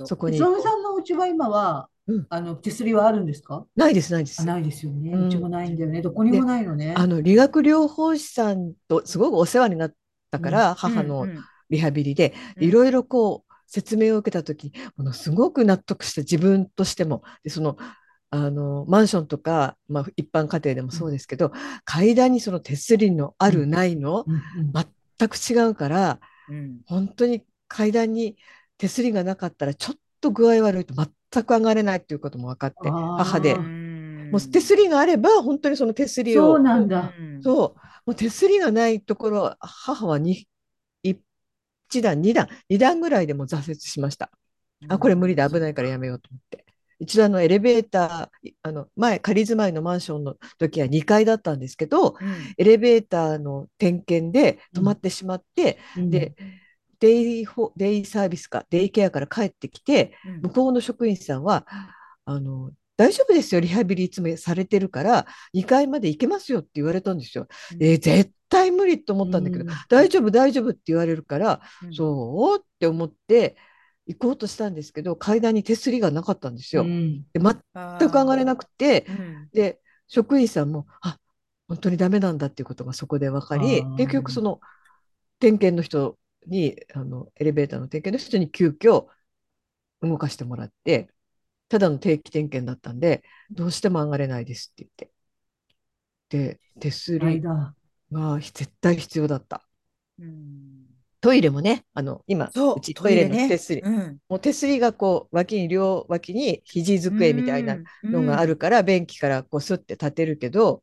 [0.05, 3.65] そこにさんのうちは今はうん、あの、手すりはあるんですか？
[3.77, 4.45] ないです、ないですあ、。
[4.45, 5.13] ないですよね。
[5.13, 6.03] うんうちもないんだよね。
[6.03, 6.95] どこにもないのね。
[6.97, 9.95] あの理学療法士さんとすごくお世話になっ
[10.33, 11.29] たから、母の
[11.71, 17.77] リハビリでうんいろいろこう説明を受けた時にものすごく納得して自分としてもでその
[18.35, 21.53] あのマンションとか、まあ、一般家庭でもそうですけど、
[21.85, 24.73] 階段にその手すりのあるないのうんうん。
[25.19, 26.19] 全く違うから
[26.49, 26.81] うん。
[26.87, 28.37] 本当に階段に
[28.79, 33.57] 手すりがなかったらちょっと具合悪いと全く上がれないっていうことも分かって母で。
[33.57, 34.29] うん。
[34.31, 37.15] もう手すりがあれば本当にその手すりをそうなんだ。
[37.19, 37.43] うん。
[37.43, 40.49] そう、もう手すりがないところは、母はに
[41.03, 44.31] 1段、2段、2段ぐらいでもう挫折しました。
[44.89, 46.62] あ、これ無理だ、危ないからやめようと思って。
[47.03, 52.55] 一度あのエレベーター、いあの前、仮住まいのマンションの時は2階だったんですけど、うん。
[52.57, 56.11] エレベーターの点検で止まってしまって、うん。
[56.11, 56.37] で、
[57.01, 60.41] デイホデイサービスか、デイケアから帰ってきて、うん。
[60.43, 61.67] 向こうの職員さんは、
[62.25, 67.49] あの、大丈夫ですよ、リハビリいつもされてるから、2階まで行けますよって言われたんですよ。
[67.81, 69.71] えー絶対無理と思ったんだけど、うん。
[69.89, 71.95] 大丈夫、大丈夫って言われるから、うん。
[71.95, 73.57] そうって思って
[74.07, 76.83] 行こうとしたんですけど、階段に手すりがなかったんですよ。
[76.83, 81.19] うんで全く上がれなくて、うんで、職員さんも、あ
[81.69, 84.61] 本当にダメなんだっていうことがそこで分かり結局その
[85.39, 89.07] 点検の人に、あのエレベーターの点検の人に急遽
[90.03, 91.09] 動かしてもらって、
[91.69, 95.11] ただの定期点検だったんで、どうしても上がれないですって言っ
[96.31, 96.59] て。
[96.59, 97.75] で、手すり間。
[98.13, 99.67] が絶対必要だった。
[100.19, 100.92] うん
[101.23, 103.49] トイレもね、あの今、そううちトイレのね。
[103.49, 104.19] 手すり、うん。
[104.29, 110.83] もう手すりがこう脇に両脇に肘机みたいなのがあるから、便器からこうスッて立てるけど、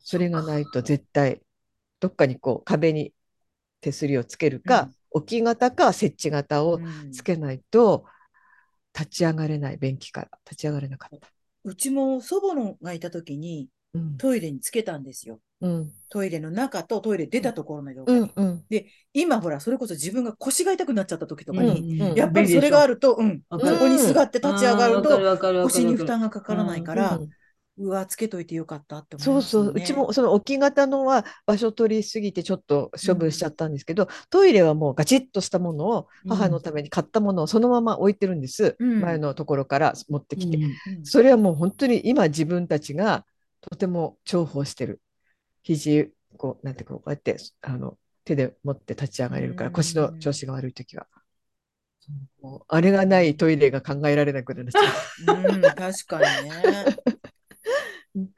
[0.00, 1.40] それがないと絶対
[2.00, 3.12] どっかにこう壁に
[3.80, 7.12] 手すりをつけるか、置き型か設置型をうん。
[7.12, 8.04] つけないと
[8.98, 10.28] 立ち上がれない便器から。
[10.44, 11.28] 立ち上がれなかった。
[11.64, 11.74] う。
[11.76, 13.68] ちも祖母のがいた時にうん
[14.18, 15.40] トイレにつけたんですよ。
[15.60, 15.92] うん。
[16.08, 18.64] トイレの中とトイレ出たところの両う方んうん。
[19.12, 22.16] 今ほら、それこそ自分が腰が痛くなっちゃった時とかうんに、うん。
[22.16, 27.30] やっぱりそれがあると、うん、そこにすがって立ち上がると、腰に負担がかからないから、うん
[27.78, 29.82] うわ、つけといてよかったって思いそうそう、ますよね。
[29.82, 39.00] うちもその置き型のは場所取りすぎてちょっと処分しちゃったんですけど、トイレはもうガチッとしたものを母のために買ったものをそのまま置いてるんです、うん。
[39.00, 40.72] 前のところから持ってきて、うんうん
[41.04, 43.24] それはもう本当に今自分たちが
[43.62, 45.00] とても重宝してる
[45.62, 51.06] 肘こうなんていうかこうやってあの手で持って立ち上がれるから、うん腰の調子が悪い時は。
[52.40, 54.80] もうあれがないトイレが考えられなくなっちゃ
[55.32, 55.54] う。
[55.54, 58.32] うん、確かにね。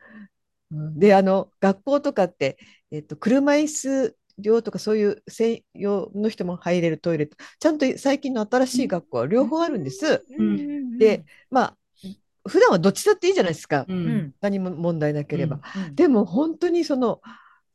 [0.97, 2.59] であの学校とかって、
[2.91, 10.25] えっと、車椅子用とかそういう専用の人も入れるトイレちゃんと最近の新しい学校は両方あるんです。
[10.39, 11.77] うんで、まあ
[12.47, 14.09] 普段はどっちだっていいじゃないですか、ううん。
[14.09, 15.61] ん、何も問題なければ。
[15.77, 17.21] うん、でも本当にその、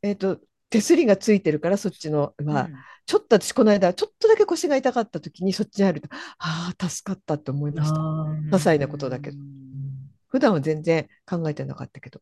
[0.02, 0.38] えっと
[0.70, 2.68] 手すりがついてるからそっちのは、
[3.04, 7.96] ちょっと私この間ちょっとだけ腰が痛かった時にそっちに入るとああ助かったって思いました。
[7.96, 9.36] あー些細なことだけど。
[10.28, 12.20] 普段は全然考えてなかったけど。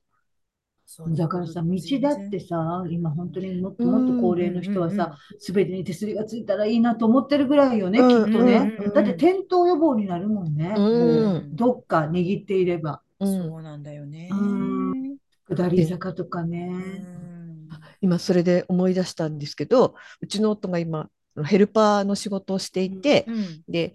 [0.91, 8.75] そうだからさ、道だってさ、今本当にもっともっと高齢の人はさ、すべてに手すりがついたらいいなと思ってるぐらいよね、うんきっとね。
[8.81, 10.75] うんだって転倒予防になるもんね。
[10.75, 13.03] うんどっか握っていれば。
[13.21, 14.31] うんそうなんだよね。
[14.33, 16.69] うん下り坂とかうね。
[16.71, 17.69] ん
[18.01, 21.11] 今それで思い出したんですけどうちの夫が今
[21.45, 23.95] ヘルパーの仕事をしていて、うんで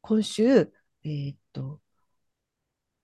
[0.00, 0.72] 今週、
[1.04, 1.80] えーっと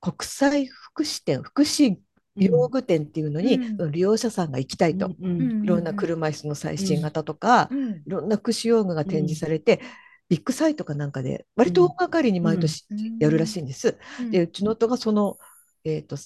[0.00, 1.96] 国際福祉店福祉
[2.38, 3.92] 用具店っていうのに、うん。
[3.92, 7.90] 利用者さんが行きたいと、うんうんいろんな車椅子の最新型とか、うん。
[7.90, 9.80] いろんな福祉用具が展示されて、
[10.28, 13.18] ビッグサイトかなんかで割と大掛かりに毎年うん。
[13.18, 13.96] やるらしいんです。
[14.20, 14.30] うん。
[14.30, 15.38] でうちの夫がその、
[15.84, 16.16] えーっと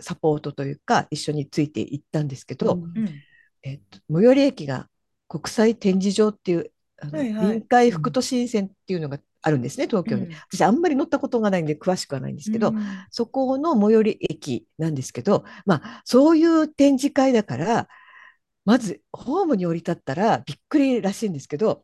[0.00, 2.78] サポートというか一緒について行ったんですけど、
[3.62, 4.88] えっと、最寄り駅が
[5.28, 7.52] 国際展示場っていうはいはい。
[7.52, 10.32] 臨海副都心線っていうのがあるんですね東京に、うん。
[10.50, 12.78] 私あんまり乗ったことがないんで詳しくはないんですけど、うん。
[13.10, 17.88] そこの最寄り駅なんですけどまあそういう展示会だから
[18.64, 21.82] まずホームに降り立ったらびっくりらしいんですけど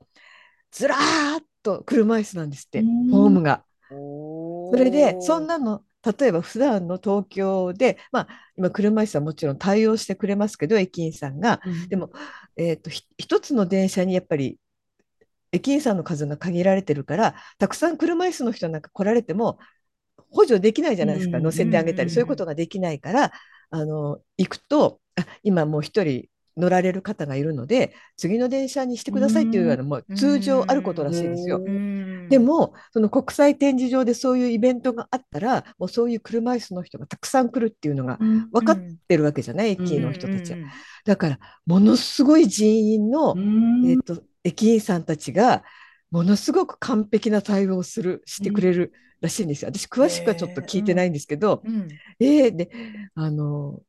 [0.73, 3.11] ずらーっと車椅子なんですってうん。
[3.11, 3.65] ホームが。
[3.91, 5.83] それでそんなの
[6.19, 11.61] 例えば普段の東京でまあ今車椅子はもちろん対応してくれますけど駅員さんが。
[11.89, 12.11] でも、
[12.57, 14.59] えー、とひ一つの電車にやっぱり
[15.53, 19.59] 駅員さんの数が限られてるからたくさん車椅子の人なんか来られても
[20.31, 23.33] 補助できないじゃないですか、うん乗せてあげたり、うんそういうことができないから
[23.71, 31.63] あの行くとあ今もう一人乗られる方がいるので次の電車にしてくださいっていうようなもう通常あることらしいですよ。
[31.65, 40.59] うんでもその国際展示場でそういうイベントがあったらもうそういう車椅子の人がたくさん来るっていうのがうん分かってるわけじゃない、駅員の人たちは。
[40.59, 40.67] うん
[41.05, 43.91] だからものすごい人員の、うん。
[43.91, 45.65] えー、と駅員さんたちが
[46.11, 49.71] ものすごく完璧な対応をするしてくれるらしいんですよ。
[49.75, 51.89] 私詳しくはちょっと聞いてないんですけど、うん。
[52.21, 52.71] えーで
[53.15, 53.81] あの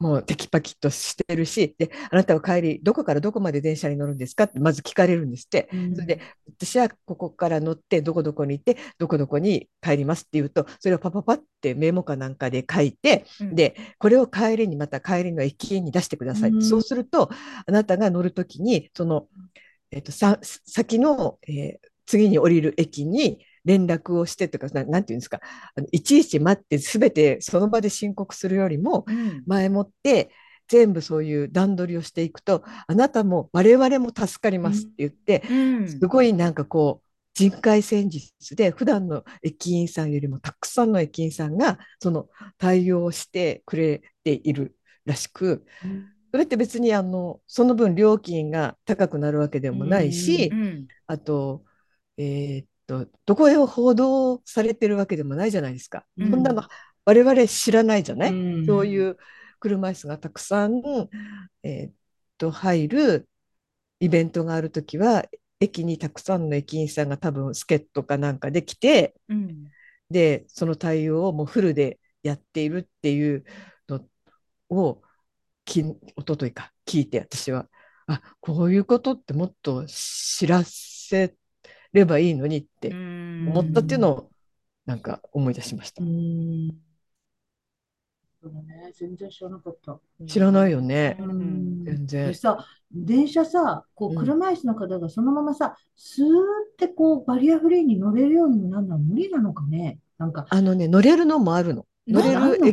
[0.00, 5.68] もうテキパキとしてるしであなたは帰りどこからどこまで電車に乗るんですかってまず聞かれるんですって。
[5.72, 5.94] うん。
[5.94, 13.54] それで私はここから乗ってどこどこに行ってどこどこに帰りますって言うとそれをパパパってメモかなんかで書いてうん。
[13.54, 16.62] でこれを帰りにまた帰りの駅員に出してください、うん。
[16.62, 17.30] そうすると
[17.66, 19.28] あなたが乗るときにその、
[19.94, 25.40] えっとさ先の、えー次に降りる駅に連絡をしてとかななんていうんですか
[25.74, 29.42] あのいちいち待って全てその場で申告するよりもうん。
[29.46, 30.30] 前もって
[30.68, 35.88] 全部そういう段取りをしていくとあなたも我々も助かりますって言って、うん。
[35.88, 42.28] すごいなんかこう人海戦術で普段の駅員さんよりもたくさんの駅員さんがその
[42.58, 45.64] 対応をしてくれているらしく
[46.34, 51.62] それって別にあのその分料金が高くなるわけでもないし、うんあと,、
[52.16, 56.04] えーっとどこへ報道されてるわけでもないじゃないですか。
[56.16, 56.30] うん。
[56.32, 56.64] そんなの
[57.04, 58.66] 我々知らないじゃない、うん。
[58.66, 59.16] そういう
[59.60, 60.82] 車椅子がたくさん、
[61.62, 61.92] えーっ
[62.36, 63.28] と入る
[64.00, 65.24] イベントがあるときは
[65.60, 69.70] 駅にたくさんの駅員さんが多分助っ人かなんかで来てうん。
[70.10, 73.44] でその対応をもうフルでやっているっていう
[73.88, 74.04] の
[74.70, 75.03] を
[75.64, 77.66] き一昨日か聞いて私は
[78.06, 81.34] あこういうことってもっと知らせ
[81.92, 84.30] ればいいのにって思ったっていうのを
[84.86, 86.06] なんか思い出しましたう。
[86.06, 86.70] ん
[88.42, 89.98] そうだね、全然知らなかった。
[90.26, 91.22] 知らないよねう。
[91.22, 96.30] うんん全然でさ、電車さ、こうんう車椅子の方がそのままさ、スーっ
[96.76, 99.98] てこうバリアフリーに乗れるようになるのは無理なのかね。
[100.18, 101.86] なんか、あのね乗れるのもあるの。
[102.06, 102.72] 乗れる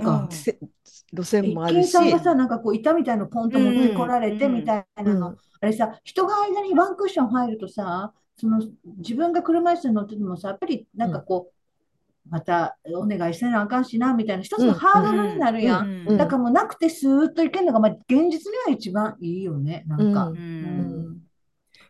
[1.14, 1.86] 路線もあ駅るし。
[1.86, 8.60] 員さんがさ、なんかこう板みたいのポンと持ってこられてうんみたいなの、うんあれさ、人が間にワンクッション入るとさ、その
[8.98, 15.86] 自分が車椅子に乗っててもさ、やっぱりなんかこう、またお願いせなあかんしなみたいな一つのハードルになるやん。
[15.86, 20.26] うんうんだからもうなくてスーッといけるのが、まあ、現実には一番いいよね、なんか。
[20.26, 20.38] うん。
[20.38, 21.18] うん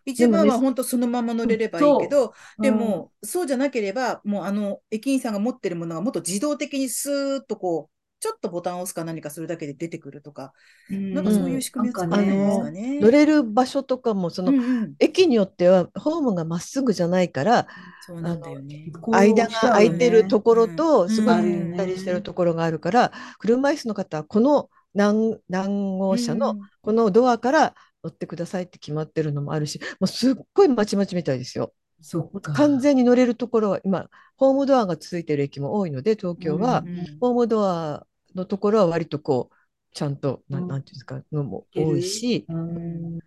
[0.05, 10.53] 一番は本当そのまま乗れればいいけど、うんでも、そうじゃなければ、もうあの、駅員さんが持ってるものがもっと自動的にスーッとこう、ちょっとボタンを押すか何かするだけで出てくるとか、
[10.91, 11.13] うん。
[11.15, 12.59] なんかそういう仕組みを作なんですね。
[12.59, 12.99] かね。
[12.99, 14.93] 乗れる場所とかもその、うんうん。
[14.99, 17.67] 駅によってはホームがまっすぐじゃないから
[18.05, 18.91] そうなんだよね。
[19.11, 31.73] 間が空いてるところとうんすごいったりしてるところがあるから車椅子の方はこの何何号車のこのドアから乗ってくださいって決まってるのもあるしもうすっごいまちまちみたいですよ。
[32.01, 32.53] そっか。
[32.53, 39.55] 完全に乗れるところは今ホームドアがついてる駅も多いので東京は、うんうんホームドアのところは割とこう
[39.93, 43.19] ちゃんと、なうんなんていうんですかのも多いし、うん。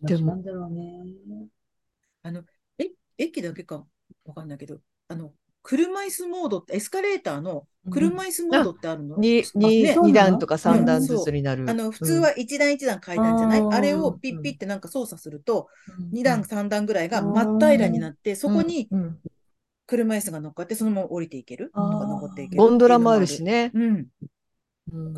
[0.00, 0.42] でも。
[2.22, 2.44] あの、
[2.78, 3.84] え、駅だけか
[4.24, 11.02] わかんないけど、あの、車椅子モードって、エスカレーターの車椅子モードってあるの、うなの二段とか三段うん。
[11.06, 11.68] ずつになる。
[11.68, 15.68] あの、普通は一段一段階段じゃない、うんあれをピッピってなんか操作すると、
[15.98, 17.32] うん二段三段ぐらいがうん。
[17.32, 19.18] 真っ平らになって、そこにうん。
[19.86, 21.70] 車椅子が乗っかって、そのまま降りていける？
[21.74, 23.70] とか登っていけるゴンドラもあるしね。
[23.74, 24.06] うん。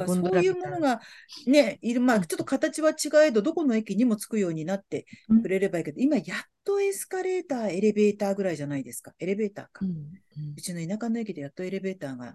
[0.06, 1.00] そういうものが
[1.46, 5.06] ね、いる、まあ、ちょっと形は違えど、どこの駅にも着くようになって
[5.42, 6.26] くれればいいけど、今やっ
[6.64, 9.12] とエスカレーター、エレベーターぐらいじゃないですか？
[9.18, 9.84] エレベーターか。
[9.84, 12.34] ううんちの田舎の駅でやっとエレベーターが。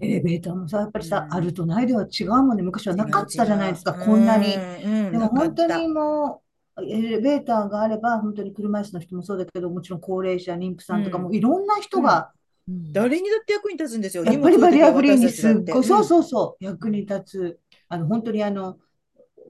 [0.00, 2.62] エレベーターもさ、やっぱりさ、うんあるとないでは違うもんね。
[2.62, 4.54] 昔はなかったじゃないですか、違うこんなに。
[4.54, 6.42] うん、うんでも本当にも
[6.76, 12.41] う、エレベーターがあれば、本当に車椅子の人もそうだけど、もちろん高齢者、妊婦さんとかうんもいろんな人が、うん
[12.92, 14.24] 誰にだって役に立つんですよ。
[14.24, 16.04] やっぱりバリアフリーにすっごい、そうう。
[16.04, 17.60] そうそう、役に立つ。
[17.88, 18.78] あの、本当にあの、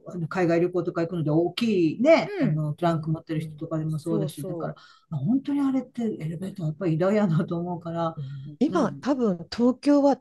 [0.07, 4.75] あの海外旅行とか行くので大きいね、うんあのトランク持ってる人とかでもそうだし、だから、
[5.11, 8.15] あ本当にあれってエレベーターやっぱり偉大やなと思うから、
[8.59, 10.21] 今、うん多分東京は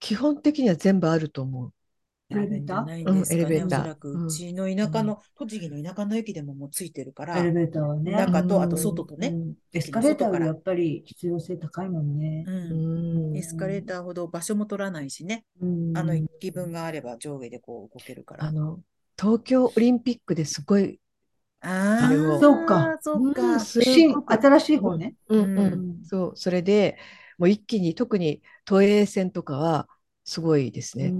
[0.00, 1.72] 基本的には全部あると思う。
[2.32, 2.86] エレベーター？
[2.86, 8.12] ないんですかね、うんエレベーターおそらく、うちの田舎の、栃木の田舎の駅でももうついてるから、エレベーターはね。
[8.12, 9.28] 中と、うんあと外とね。
[9.28, 12.44] うんエスカレーターよりやっぱり必要性高いもんね。
[12.46, 15.44] うんうんエスカレーターほど場所も取らないしね。
[15.60, 18.44] うんあの、気分があれば上下でこう動けるから。
[18.44, 18.80] あの
[19.18, 20.98] 東京オリンピックですごい、
[21.60, 23.60] ああれをあ、そうかそうか。
[23.60, 25.14] す新新しい方ね。
[25.28, 26.96] うんうんうん、そう、それで
[27.38, 29.88] もう一気に特に都営線とかは
[30.24, 31.12] すごいですね。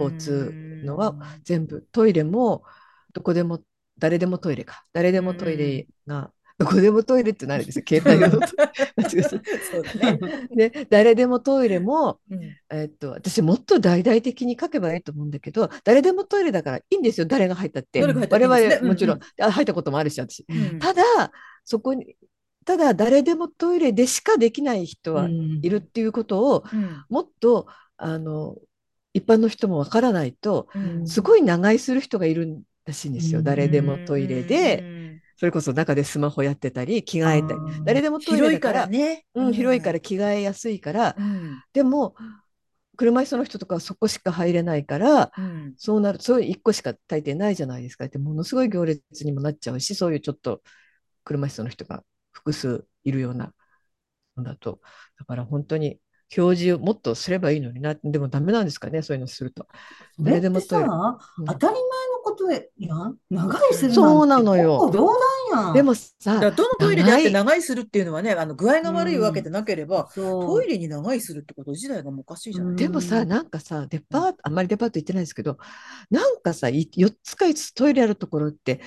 [0.00, 0.52] 交通
[0.84, 2.64] のは全部トイレも
[3.12, 3.60] どこでも
[3.98, 4.84] 誰でもトイレか。
[4.92, 7.84] 誰でもトイレが、どこでもトイレって何ですよ。
[7.88, 8.40] 携帯用の
[10.54, 10.70] ね。
[10.70, 12.40] で誰でもトイレも、うん。
[12.70, 17.26] えっと、私もっと大々的に書けばいいと思うんだけど誰でもトイレだからいいんですよ。
[17.26, 18.00] 誰が入ったって。
[18.00, 18.06] ね。
[18.30, 20.44] 我々もちろん、うんあ入ったこともあるし私。
[20.48, 20.78] うん。
[20.78, 21.02] ただ
[21.64, 22.16] そこに
[22.64, 27.04] ただ誰でもトイレでしかできない人はいるっていうことをうん。
[27.08, 28.56] もっとあの
[29.14, 31.06] 一般の人もわからないとうん。
[31.06, 33.44] すごい長居する人がいるらしいんですよ、うん。
[33.44, 35.20] 誰でもトイレで、うん。
[35.36, 37.60] それこそ中でスマホやってたり着替えたり。
[37.84, 39.24] 誰でもトイレ広いかだかららね。
[39.34, 41.62] うん、広いから着替えやすいから、うん。
[41.72, 42.14] でも
[42.96, 45.74] 車椅子の人とかはそこしか入れないからうん。
[45.78, 48.04] そうなるそういう1個しか大抵ないじゃないですか。
[48.04, 50.62] ってものすごい行列にもなっちゃうしそういうちょっと
[51.24, 53.52] 車椅子の人が複数いるような
[54.36, 54.80] のだと。
[55.18, 55.98] だから本当に
[56.36, 59.66] 表示をもっとすればいいのになでもダメなんですかねそういうのすると。
[60.18, 61.42] それってさ、う。
[61.42, 61.44] ん。
[61.46, 61.82] 当たり前の
[62.24, 62.58] ことや
[62.94, 63.16] ん。
[63.30, 64.90] 長いするそうなのよ。
[64.92, 65.08] 冗
[65.52, 65.74] 談やん。
[65.74, 70.46] でもさどのトイレであって長長居するっていうのはね、あの具合が悪いわけでなければ、そう。
[70.46, 72.70] トイレに長居するってこと自体がもうおかしいじゃない。
[72.70, 72.76] うん。
[72.76, 75.58] でもさなんかさデパートあんまりデパート行ってないですけど
[76.10, 78.80] なんかさい4つか5つトイレあるところって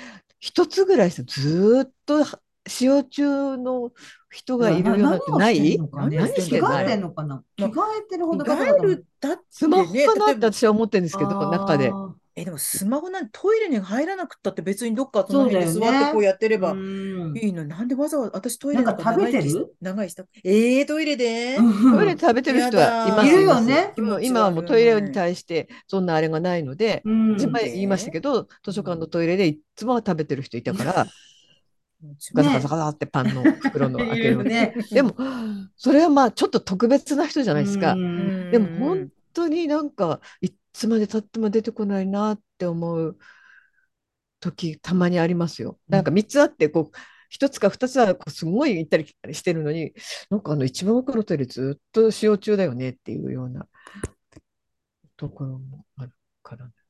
[0.44, 2.24] 1つぐらいさずーっと
[2.68, 3.92] 使用中の
[4.30, 5.78] 人がいるようなってない？
[5.94, 6.78] 何をしてんのかね？
[6.78, 7.44] 着替えてんのかな？
[7.58, 11.92] 着替えてるほど着替えるだってスマホね、かなって私は思ってるんですけど中で。
[12.38, 17.34] え、でもスマホなんてトイレに入らなくったって別にどっかその辺で座ってこうやってればうん。
[17.38, 19.54] いいのに、なんでわざわざ私トイレなんかなんか食べてる？
[19.54, 20.26] 長い長いした。
[20.44, 23.28] えー、トイレでトイレ食べてる人はいます。
[23.28, 23.94] いるよね。
[23.96, 27.38] でも今はもうトイレに対してそんなあれがないので、うん。
[27.52, 31.08] 前言いましたけど図書館のトイレでいつも食べてる人いたから
[32.34, 34.76] ガサガサガサってパンの袋の開けるのいるね。
[34.92, 35.16] でも
[35.76, 37.94] それはまあちょっと特別な人じゃないですか。
[37.94, 43.18] うんでも本当になんかいつまでたっても出てこないなって思う
[44.40, 45.80] 時たまにありますよ。
[45.88, 46.98] なんか3つあってこう
[47.32, 49.94] 1つか2つはこうすごい行ったり来たりしてるのに
[50.30, 53.68] なんかあの一番奥のトイレずっと使用中だよねっていうような
[55.18, 56.12] ところもある
[56.44, 56.66] から。
[56.66, 56.85] あ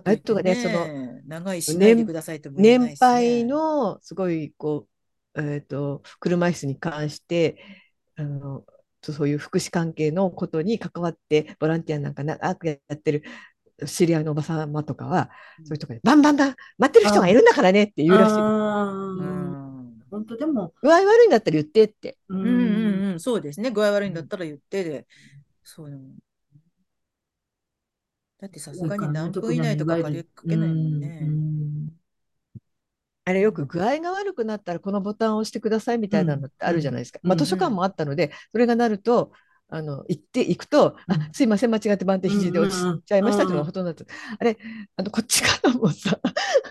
[0.00, 4.86] といってあとがねその、長いしないでくださいとも言えない年しね配のすごいこ
[5.34, 7.58] う、えー、と車椅子に関して
[8.16, 8.64] あの
[9.02, 13.24] そういう福祉関係のことに関わってボランティアなんか長くやってる
[13.86, 18.34] 知り合いのおば様とかは、うんそういうところでバンバンバン待ってる人がいるんだからねって言うらしい。
[20.12, 22.18] 本当でも、具合悪いんだったら言ってって。
[22.28, 23.70] ううんうんうん、そうですね。
[23.70, 25.06] 具合悪いんだったら言ってで、
[25.64, 26.00] そう。
[28.42, 31.28] だってさすがに何分以内とかかけかけないもんね。
[33.24, 37.20] あれよく具合が悪くなったらこのボタンを押してくださいみたいなのってあるじゃないですか。
[37.22, 39.30] うんまあ、図書館もあったので、それがなると、
[39.68, 44.58] あの行って行くと、うんあすいません間違って番手肘で落ちちゃいましたっていうのがほとんどだった、あれ
[44.96, 46.18] あのこっちからもさ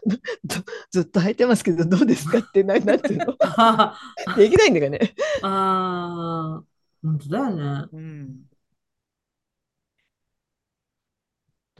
[0.05, 0.21] ず
[0.91, 3.35] ずっと履いてますけどどうですかってななんていうの？
[3.39, 3.97] あ
[4.37, 5.15] できないんだよね。
[5.41, 7.87] あー、本当だよね。
[7.93, 8.41] うん、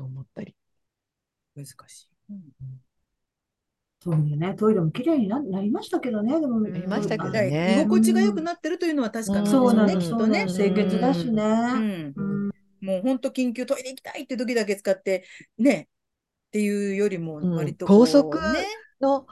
[0.02, 0.56] と思ったり。
[1.56, 2.08] 難しい。
[2.32, 2.39] うん。
[4.04, 7.82] そういうね、トイレも綺麗にな、なりましたけどね、でも、なりましたけどね。
[7.82, 10.45] 居心地が良くなってるというのは確かなんですよね、そうなの、きっとね。
[10.47, 11.43] 清潔だしね。
[11.43, 12.14] うん。
[12.16, 12.52] うん。
[12.82, 15.24] もう本当緊急トイレ行きたいって時だけ使って、
[15.60, 15.88] ね、
[16.47, 17.52] っていうよりもうん。
[17.52, 18.66] 割とこう高速ね、
[19.02, 19.28] の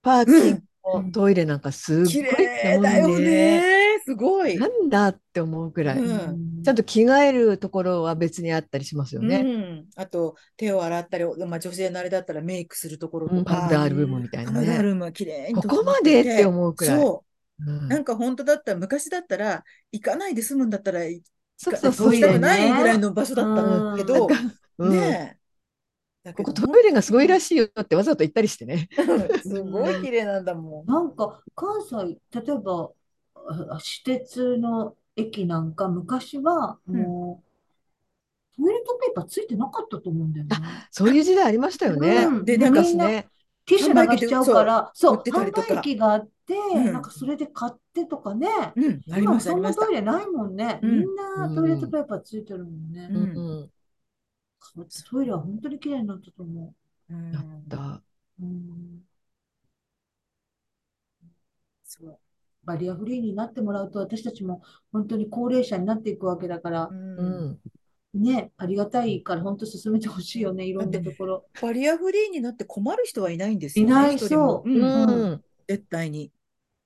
[0.00, 0.62] パーキング
[0.94, 1.12] うん。
[1.12, 3.77] トイレなんかすっごい綺麗だよね。
[4.08, 4.58] すごい。
[4.58, 6.00] なんだって思うぐらい。
[6.00, 6.02] う
[6.32, 9.46] んちゃんと着替えるところは別にあったりしますようね。
[9.82, 14.58] ん、あと手を洗ったり、まあ、女性のあれだったらメイクするところうんとか、パウダールームみたいなね。
[14.58, 16.96] パウダールームは綺麗にここまでって思うくらい。
[16.96, 17.28] そう
[17.66, 17.72] う。
[17.72, 21.24] んなんか本当だったら、昔だったら、行かないで済むんだったら、行
[21.56, 24.38] そうかそうそう行きたくないぐらいの場所だったけど、
[24.78, 25.28] うん。
[26.22, 28.88] だけどここトイレがすごいらしいよってわざと言ったりしてね。
[29.42, 30.86] すごい綺麗なんだもん。
[30.86, 32.90] なんか関西、例えばあ
[33.46, 40.56] 私鉄の駅なんか昔はもう、トイレットペーパーついてなかったと思うんだよね。
[40.90, 42.24] そういう時代ありましたよね。
[42.24, 43.28] うんでなんか昔ね。
[43.66, 48.48] ティッシュ流しちゃうから、そう、売ってたりとか販売機があって、うんなんかそれで買ってとかね。
[48.76, 49.94] うん、あり今ました、ありましたそんなトイ。
[49.94, 50.80] レないもんね。
[50.82, 53.08] うんみんなトイレットペーパーついてるもんね。
[53.10, 53.70] うんうん
[55.10, 56.74] トイレは本当に綺麗になったと思
[57.10, 57.76] うんやった。
[58.40, 58.44] う。
[58.44, 59.02] うん
[61.84, 62.18] そう
[62.68, 64.62] バリアフリーになってもらうと、私たちも
[64.92, 67.58] 本当に高齢者になっていくわけだからう、うんん。
[68.14, 71.44] ね、ありがたいから本当進めてほしいよね、いろんなところ。
[71.62, 73.90] バリアフリーになって困る人はいないんですよね。
[73.90, 75.44] いないそううんうん。
[75.66, 76.30] 絶対に。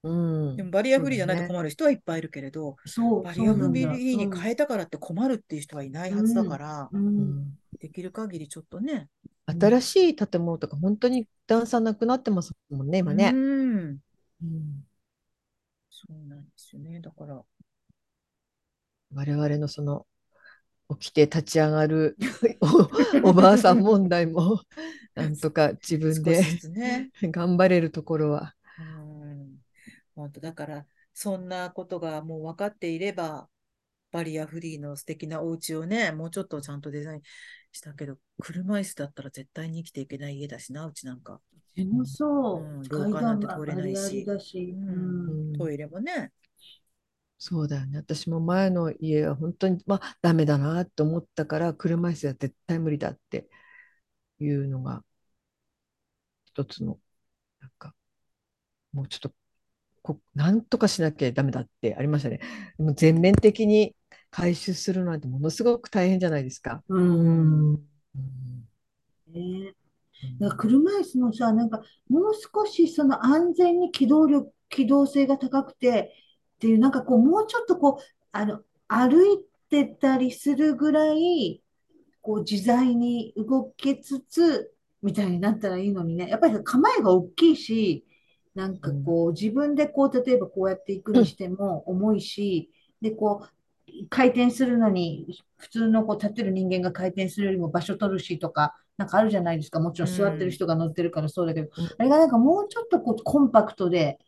[0.05, 9.09] うんでもバリアフリーじゃないと困る人はいっぱいいるけれど、そう、バリアフリーに変えたからって困るっていう人はいないはずだから、ううんんできる限りちょっとね。
[9.47, 13.33] 新しい建物とか本当に段差なくなってますもんね、今うね。
[13.33, 13.99] ん。
[14.43, 14.85] うん
[16.07, 17.01] そうなんですよね。
[17.01, 17.43] だから、
[19.15, 20.07] 我々のその
[20.99, 22.17] 起きて立ち上がる
[23.25, 24.61] おおばあさん問題も
[25.15, 27.11] なんとか自分少でね。
[27.23, 28.55] 頑張れるところは。
[28.79, 28.83] う
[29.27, 29.59] ん。
[30.15, 33.49] 本当だから、そんなことがもう分かっていれば、
[34.11, 37.23] バリアフリーの素敵なお家をね、もうちょっとちゃんとデザイン
[37.73, 41.41] したけど、車椅子だったら絶対に生きていけない家だしな、うちなんか。
[41.75, 44.27] でもそううん、階廊下なんて段通れないし
[45.59, 46.33] トイレもね。
[47.39, 47.99] そうだよね。
[47.99, 53.49] 私も前の家は本当に、まあ、ダメだなと思ったから、車椅子は絶対無理だって
[54.41, 55.05] いうのが、
[56.47, 57.01] 一つの、
[57.61, 57.95] なんか、
[58.93, 59.33] もうちょっと
[60.03, 62.41] こ、なんとかしなきゃダメだってありましたね。
[62.79, 63.95] でも全面的に
[64.31, 66.83] 回収するなんてものすごく大変じゃないですか。
[66.89, 67.89] うんうん
[69.29, 69.75] ね
[70.41, 76.13] だから車椅子もさ、なんかもう少しその安全に機動力、機動性が高くて
[76.57, 78.03] っていう、なんかこう、もうちょっとこう、
[78.33, 81.63] あの、歩いてたりするぐらい、
[82.21, 86.29] こう、自在に動けつつ、みたいになったらいいのにね。
[86.29, 88.07] やっぱり構えが大きいし、
[88.55, 92.71] なんかこう、自分でこう、例えばこうやって行くにしても重いし、
[93.01, 99.81] で、こう、回転するのに、普通のこう立ってる人間が回転するよりも場所取るしとか、なんかあるじゃないですか。
[99.81, 101.87] もちろん座ってる人が乗ってるからそうだけど、うん。
[101.99, 104.19] あれがなんかもうちょっとこうコンパクトで、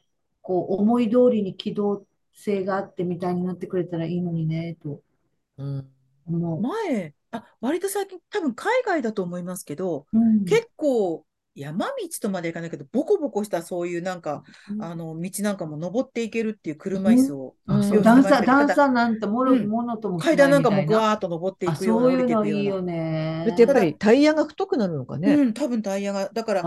[0.42, 2.04] こう思い通りに機動
[2.34, 5.00] 性があってみたいになってくれたらいいのにね、と。
[5.58, 5.88] うん。
[6.26, 6.60] 思う。
[6.60, 10.44] 前、あ、割と最近、多分海外だと思いますけど、うん。
[10.44, 11.24] 結構
[11.54, 20.84] 山道とまでいかないけど、ボコボコしたそういうなんか、うんあの、道なんかも登っていけるっていう車椅子を、うん段差、段差なんてもろ、うんものともし階段なんかも。
[20.84, 22.92] ぐわーっと登っていあ、くような、そういうのいいうよな。
[22.92, 25.34] ねそれってやっぱりタイヤが太くなるのかね。
[25.34, 26.62] うん、多分タイヤが、だから、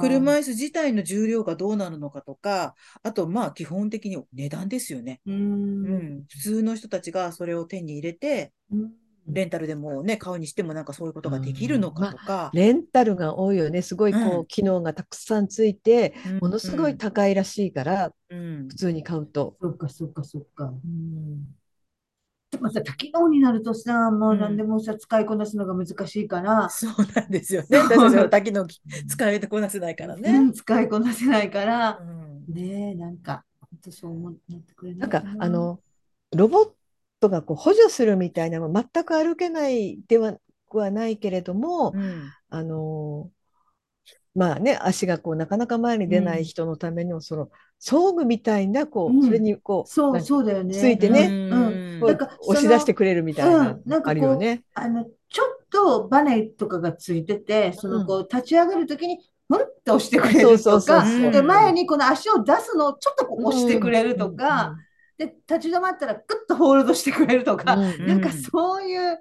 [0.00, 5.20] 車椅子自体の重量がどうなるのかとか、あと、まあ、基本的に値段ですよね。
[5.26, 5.32] う。
[5.32, 8.90] うんん、普通の人たちがそれを手に入れて、うん
[9.32, 13.82] レンタルでもね、買うにしてもなんかそういうことができるのかとか、レンタルが多いよね。
[13.82, 16.38] すごいこう機能がたくさんついて、うん。
[16.38, 18.68] ものすごい高いらしいから、うん。
[18.68, 19.56] 普通に買うと。
[19.60, 20.64] そっかそっかそっか。
[20.64, 21.44] うん。
[22.50, 24.40] でもさ、多機能になるとさ、もううん。
[24.40, 27.78] 何でもさ、使いこなすのが難しいから、そうなんですよね。
[27.78, 28.66] 私は多機能
[29.08, 30.40] 使いこなせないからうね。
[30.40, 31.98] ん使いこなせないから。
[32.00, 32.54] う、ん。
[32.54, 35.06] ねえ、なんか、本当そう思ってくれなな。
[35.06, 35.80] いんかあの
[36.36, 36.70] ロボッ
[37.20, 40.36] トがこう補助するみたいな全く歩けないでは
[40.72, 42.32] はないけれども、うん。
[42.48, 43.30] あの
[44.34, 47.48] まあね足がこうなかなか前に出ない人のためのその
[47.78, 49.24] 装具みたいなこう、うん。
[49.24, 50.74] それにこうそう、そうだよね。
[50.74, 52.00] ついてねうん。
[52.00, 53.50] こうなんか押し出してくれるみたい
[53.84, 54.62] なあるよね。
[54.74, 59.18] あの、ちょっとバネとかがついてて、そのこう立ち上がるときに、
[59.48, 61.04] ふんって押してくれるそうとか、
[61.42, 64.89] 前にこの足を出すのをちょっとこう押してくれるとか、うん
[65.20, 69.20] で、立ち止まったらグッとホールドしてくれるとか、うんなんかそういう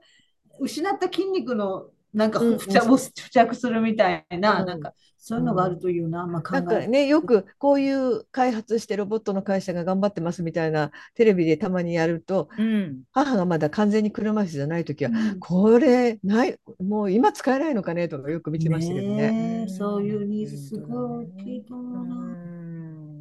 [0.61, 6.61] 失った筋肉のなんかうん付着付着するみたいな、うんなんかそういうのがあるというな、まあ考え。
[6.61, 13.01] なんかね、よくこういう開発してロボットの会社が頑張ってますみたいなテレビでたまにやると、うん。
[13.11, 15.39] 母がまだ完全に車椅子じゃない時は、うん。
[15.41, 19.31] これない、もう今使えないのかねとかよく見てましたけどね。
[19.31, 22.15] ねえそういうニーズすごい大きいと思うな。
[22.15, 22.17] う
[22.55, 23.18] ん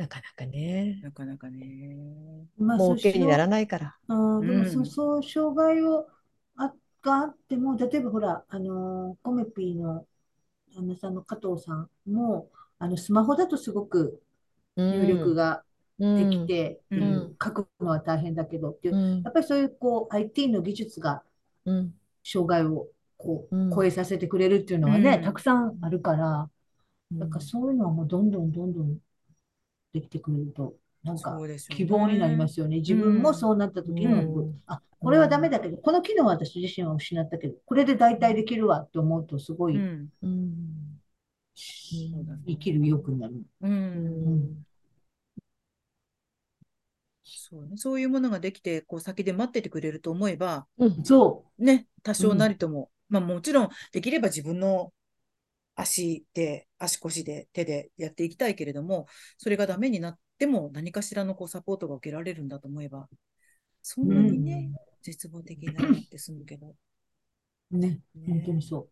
[0.00, 1.00] なかなかね。
[1.02, 2.46] なかなかね。
[2.58, 3.46] まあ、儲けにならい。
[3.46, 3.96] ないから。
[4.08, 4.94] うん、でもそ、うん。
[4.94, 6.08] そう、障害を
[6.56, 10.06] あ、があっても、例えばほら、あのーコメピーの
[10.74, 14.22] 旦那さんの加藤さんも、あの、スマホだとすごく
[14.88, 15.64] 入力が
[16.16, 17.36] できてう、うん。
[17.42, 19.24] 書くのは大変だけどっていう、うん。
[19.24, 21.24] やっぱりそういうこう IT の技術が
[21.64, 21.94] うん。
[22.24, 22.88] 障害を
[23.18, 23.70] こううん。
[23.74, 25.24] 超えさせてくれるっていうのはね、うん。
[25.24, 26.50] たくさんあるから、
[27.10, 27.20] うん。
[27.20, 28.98] なんかそういうのはもうどんどんどんどん
[29.92, 31.38] できてくれると、なんか
[31.70, 32.76] 希望になりますよね。
[32.76, 40.08] 自分もそうなった時の、うんあ、これはダメだけど、この機能は私自身は失ったけど、これで代替できるわって思うと、すごいうん。
[42.46, 43.34] 生きる意欲になる。
[43.34, 43.66] う。
[43.66, 44.66] うんん
[47.24, 47.76] そうね。
[47.76, 54.92] そういうものができて、こう先で待っててくれると思えば、うんそね、多少なりとも、まあもちろん、できれば自分の
[55.80, 59.06] 足で、足腰で、手でやっていきたいけれども、
[59.38, 63.08] それがダメになっても何かしらのこうサポートが受けられるんだと思えば、
[63.82, 64.70] そんなにね、
[65.02, 66.74] 絶望的にならなくて済むけど。
[67.72, 67.78] う。
[67.78, 68.88] ね、本当にそ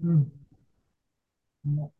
[0.00, 0.08] う。
[0.08, 0.32] うん。
[1.64, 1.92] も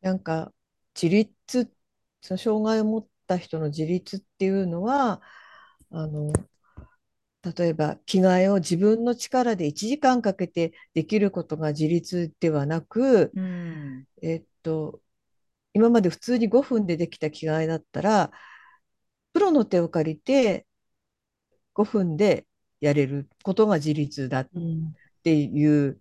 [0.00, 0.52] なんか
[0.94, 1.72] 自立
[2.20, 5.20] その障害を持った人の自立っていうのは
[5.90, 6.32] あの
[7.56, 14.06] 例えば着替えを自分の力で1時間かけてできることが自立ではなく、うん。
[14.22, 15.00] えっと、
[15.74, 18.30] 今まで普通に5分でできた着替えだったら
[19.32, 20.66] プロの手を借りて
[21.74, 22.46] 5分で
[22.80, 24.94] やれることが自立だっう、うん。
[25.22, 26.00] ていう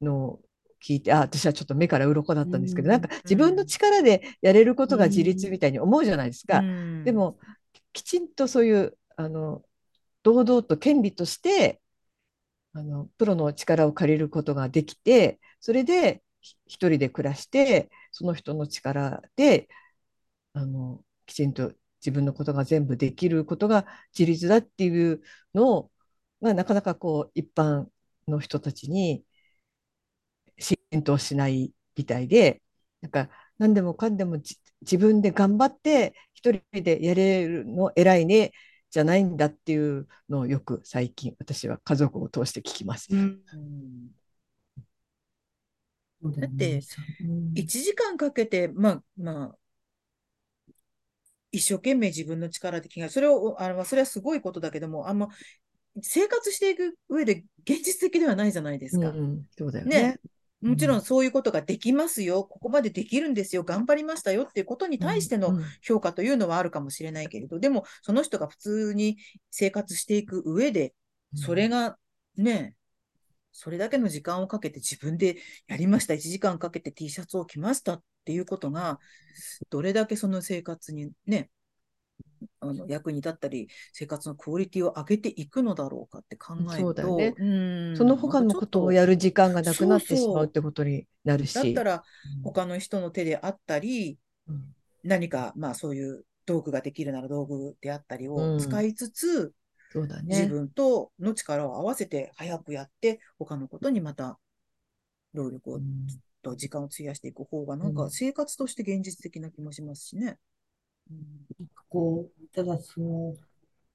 [0.00, 0.40] のを
[0.82, 6.60] 聞いて、あ、私はちょっと目から鱗だったんですけど、うんなんか自分の力でやれることが自立みたいに思うじゃないですか。
[6.60, 7.38] うんで、も、
[7.92, 9.62] きちんとそういう、あの、
[10.22, 11.80] 堂々と権利として、
[12.74, 16.22] あの、プロの力を借りることができて、それで
[16.66, 19.68] 一人で暮らして、その人の力で、
[20.54, 23.86] あの、きちんと自分のことが全部できることが
[24.18, 25.22] 自立だっていう
[25.54, 25.92] のを、
[26.40, 27.88] まあ、なかなかこう、一般
[28.28, 29.24] の人たちに
[30.58, 32.62] 浸透しないみたいで、
[33.00, 34.36] なんか何でもかんでも
[34.82, 38.52] 自分で頑張って一人でやれるの偉いね
[38.90, 43.08] じゃないんだっていうのをよく最近私は家族を通して聞きます。
[43.12, 44.10] うん。
[46.24, 46.82] だって
[47.20, 49.58] うん1時間かけて、まあ、まあ、
[51.52, 55.28] 一生懸命自分の力で着替え、それを、あの、それはすごいことだけども、あんま、
[56.02, 59.10] 生活していく上で現実的ではないじゃないですか。
[59.10, 60.20] うんうんそうだよねね。
[60.62, 69.16] もちろんそういうことができますよ、ここまでできるんですよ、頑張りましたよっていうことに対してのうん評価というのはあるかもしれないけれど、でも、その人が普通に
[69.50, 70.94] 生活していく上で、
[71.34, 71.96] それが
[72.36, 72.74] ね、
[73.52, 75.36] それだけの時間をかけて自分で
[75.66, 78.98] やりました、1時間かけて T シャツを着ましたっていうことが、
[79.70, 81.50] どれだけその生活にね、
[82.60, 87.34] あの役に立ったり、生活のクオリティを上げていくのだろうかって考えると、ね。
[87.38, 87.44] う
[87.92, 91.50] んその他のことをやる時間がなくなってしまうってことになるし。
[91.52, 92.04] だったら、
[92.42, 94.18] 他の人の手であったり、
[94.48, 94.74] うん。
[95.04, 98.44] 何か、まあそういう道具ができるなら道具であったりうん。
[98.44, 99.54] を使いつつ、
[99.90, 100.48] そうだ自ね。
[100.48, 104.38] 分との力を合わせて早くやって、他のことにまた
[105.34, 106.20] 労力を、うん。
[106.42, 108.10] と時間を費やしていく方が、なんかうん。
[108.10, 110.38] 生活として現実的な気もしますしね。
[111.88, 113.34] こう、ただその、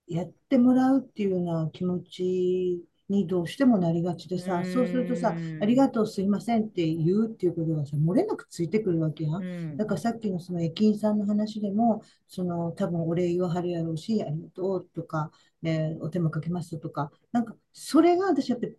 [0.07, 9.37] やってもらうっていうような気持ちにどうしてもなりがちでさ、うんそうするとさ、ありがとう、すいませんって言うっていうことがさ、漏れなくついてくるわけや。
[9.37, 9.77] うん。
[9.77, 18.75] だからさっきのその駅員さんの話でも、その多分お礼言わはるやろうし、ありがとうとか、ね、お手間かけましたとか、なんかそれが私やっぱり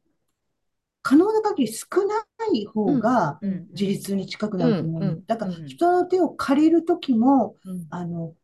[1.07, 2.17] 可能な限り少な
[2.53, 5.67] い方がうん自立に近くなると思うだからうん。
[5.69, 7.87] 人の手を借りるときも、うん。
[7.91, 8.35] あの、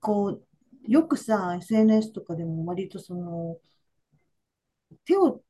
[0.00, 0.42] こう、
[0.90, 3.58] よくさ、SNS とかでも割とその、
[5.04, 5.42] 手を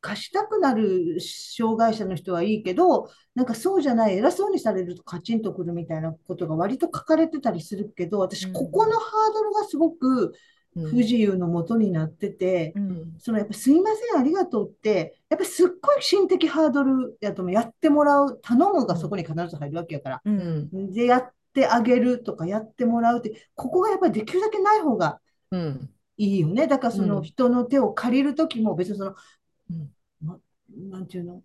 [0.00, 8.52] 貸したくなる障害者の人はいいけど、なんかそうじゃない、偉そうにされるとカチンとくるみたいなことが割と書かれてたりするけど、私、うん。
[8.52, 10.34] ここのハードルがすごく
[10.74, 13.14] 不自由のもとになってて、うん。
[13.18, 20.22] そのやっぱすいません、ありがとうって、やっぱすっごい心的ハードルやともやってもらう、頼むがそこに必ず入るわけやから。
[20.24, 20.70] ううん。
[20.72, 25.90] んで、やってあげるとか、やってもらうって、ここがやっぱりできるだけない方がうん。
[26.16, 26.66] いいよね。
[26.66, 27.22] だからそのうん。
[27.22, 29.14] 人の手を借りるときも別にその、
[29.70, 29.90] うん。
[30.20, 30.38] ま
[30.90, 31.42] なんていうの、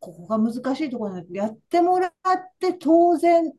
[0.00, 2.12] ここが難しいところなんだけど、やってもらっ
[2.58, 3.52] て当然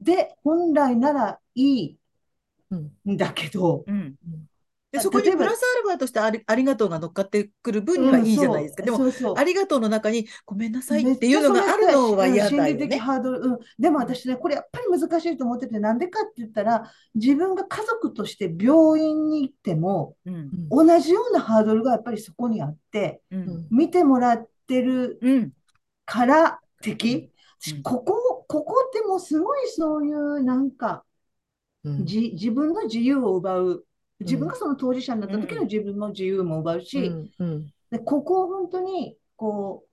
[0.00, 1.98] で、本来ならいいう
[2.70, 4.14] んんだけど、うん
[4.94, 8.84] でそこにプラスアルファとしてありありがとうが乗っかってくる分にはいいじゃないですか。
[8.84, 12.98] でも、そうそうありがとうの中にごめんなさいめっていうのがあるのは嫌だよ心理的ね。
[12.98, 13.58] ハードル、うん。
[13.76, 20.68] でも私ね、これやっぱり難しいと思ってて、なんでかって言ったら、自分が家族として病院に行っても、うん。
[20.68, 23.66] 同じようなハードルがやっぱりそこにあって、うん。
[23.72, 25.52] 見てもらってるうん。
[26.06, 31.13] から的、うんここ、ここってもうすごいそういうなんか、うん
[32.02, 33.86] じ、自分の自由を奪う。
[34.20, 37.12] 自分がその当事者になった時の自分の自由も奪うし、
[37.90, 39.88] で、ここを本当に、こう、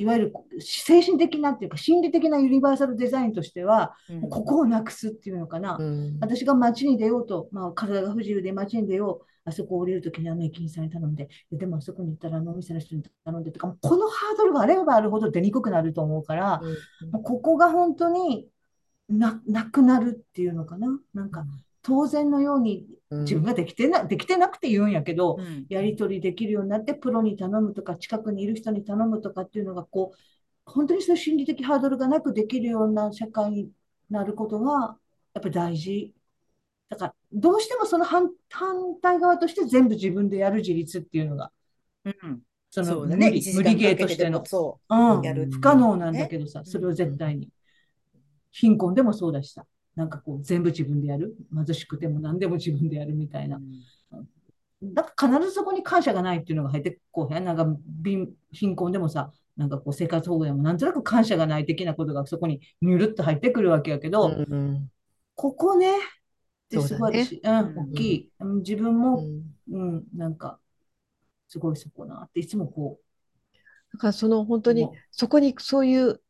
[0.00, 4.30] いわゆる精神的なっていうか、心理的なユニバーサルデザインとしては、うん。
[4.30, 5.76] ここをなくすっていうのかな。
[5.78, 6.18] うん。
[6.20, 16.60] 私が街に出ようと、まあ、体が不自由で街に出よう、あそこ降りるときにはね、駅員さんに頼んで、ででもあそこに行ったらあのお店の人に頼んでとか、このハードルがあればあるほど出にくくなると思うから、
[17.10, 18.46] もうここが本当に
[19.08, 21.00] な、なくなるっていうのかな？
[21.14, 21.44] なんか、
[21.82, 30.18] 当然のようにうん自分ができてな、できてなくて言うんやけど、うんやり取りできるようになって、プロに頼むとか、近くにいる人に頼むとかっていうのが、こう、
[30.66, 33.70] 本当にそういう心理的ハードルがなくできるような社会に
[34.10, 34.98] なることが、
[35.34, 36.12] やっぱり大事。
[36.90, 41.50] だから、どうしてもその反、反対側として全部自分でやる自立っていうのが、
[42.04, 42.40] うん。
[42.70, 43.26] そのそうだね。
[43.26, 45.48] 無理、1時無理ゲーとしてのそうんう、やる。
[45.50, 47.48] 不可能なんだけどさ、ねそれを絶対に。
[48.52, 51.36] 貧困でもそうだしさ、なんかこう、全部自分でやる。
[51.52, 53.60] 貧しくても何でも自分でやるみたいな。
[54.82, 57.44] だから必ずそこに感謝がないっていうのが入ってこうへん。
[57.44, 57.66] なんか
[58.04, 64.90] 貧貧困でもさ、なんかこう生活保護でもなんとなく感謝がない的なことがそこにニュルっと入ってくるわけやけど、うんうん。
[65.34, 66.00] ここね、っ
[66.70, 68.30] てすごいそうん、大きい。
[68.40, 68.56] うん。
[68.58, 69.42] 自分うも、ん。
[69.72, 70.60] うん、なんか、
[71.48, 73.00] すごいそこなって、いつもこ
[73.92, 74.94] だからその本う、当にも。
[75.10, 76.20] そこにそういうむ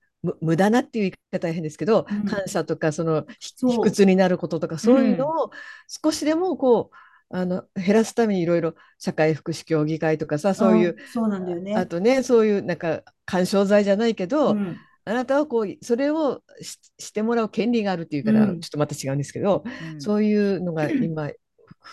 [0.40, 2.24] 無駄なっていう言い方は変ですけど、うん。
[2.24, 5.50] 感謝とかその卑屈になることとかそういうのを
[5.86, 11.74] 少しでもこうあの減らすためにいろいろ社会福祉協議会とかさうそういう、んそうなんだよね。
[11.76, 14.76] あとねそういうなんか干渉剤じゃないけど、うん。
[15.04, 18.60] あなたはこうそれをししてもらう権利があるっていうから、うん。
[18.60, 19.64] ちょっとまた違うんですけど、
[19.94, 20.00] うん。
[20.00, 21.28] そういうのが今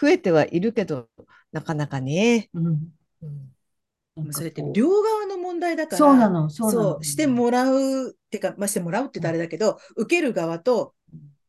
[0.01, 1.07] 増えてはいるけど
[1.51, 2.49] なかなかね。
[2.53, 2.80] うん
[4.32, 7.03] それって両側の問題だから、そうなの、そうなそのう、。
[7.03, 10.93] してもらうってか、まあ、してもらうって言ったらあれだけど、受ける側と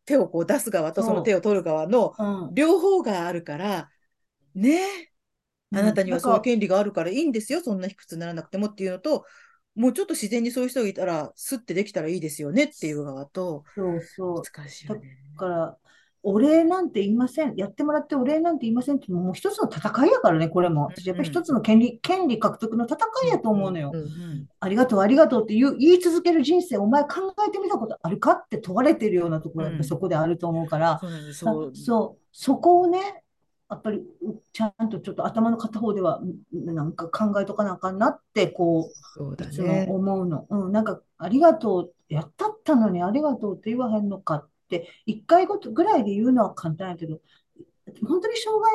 [0.05, 3.91] 手をこう出す側とその手を取る側のうん両方があるから、
[4.55, 4.81] ね、
[5.73, 9.25] あなたにはそういう権利があるからいいんですよ、そんな卑屈にならなくてもっていうのと、
[9.75, 14.43] もうちょっと自然にそういう人がいたら、スッてできたらいいですよねっていう側と、そうそう。
[14.43, 15.19] 難しいよね。
[15.35, 15.79] だから、
[16.29, 17.55] お礼なんて言いません。
[17.55, 20.87] やってもらってお礼なんて言いませんって、もう一つの戦いやからね、これも。
[20.87, 23.93] 私、やっぱり一つの権利、権利獲得の戦いやと思うのよ。
[23.95, 31.77] うんうんありがとう、ありがとうって言う言い続ける人生、お前考えてみたことあるかって問われてるようなところがやっぱりそこであると思うから、そうそう。
[31.77, 33.23] そう、そこをね、
[33.71, 34.03] やっぱり
[34.53, 39.87] ちゃんとちょっと頭の片方ではんなんか考えとかなあかんなって、こそうう、いつもだね。
[39.89, 40.47] 思うの。
[40.51, 47.21] うん、なんか、ありがとう、やったったのにありがとうって言わへんのかって、一回ごとぐらいで言うのは簡単やけど、
[48.07, 48.73] 本当に障害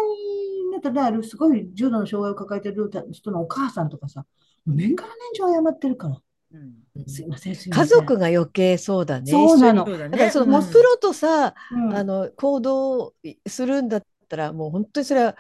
[0.72, 4.26] ネタである、すごい重度の障害を抱えてる人のお母さんとかさ、
[4.66, 6.22] 年がら年中謝ってるから、
[6.54, 7.08] うん。
[7.08, 7.88] すいません、すいません。
[7.88, 9.32] 家族が余計そうだね。
[9.32, 9.86] そうなの。
[9.86, 11.96] だだからそのうプロとさ、うん。
[11.96, 13.14] あの行動
[13.48, 15.36] するんだったらもう本当にそれは、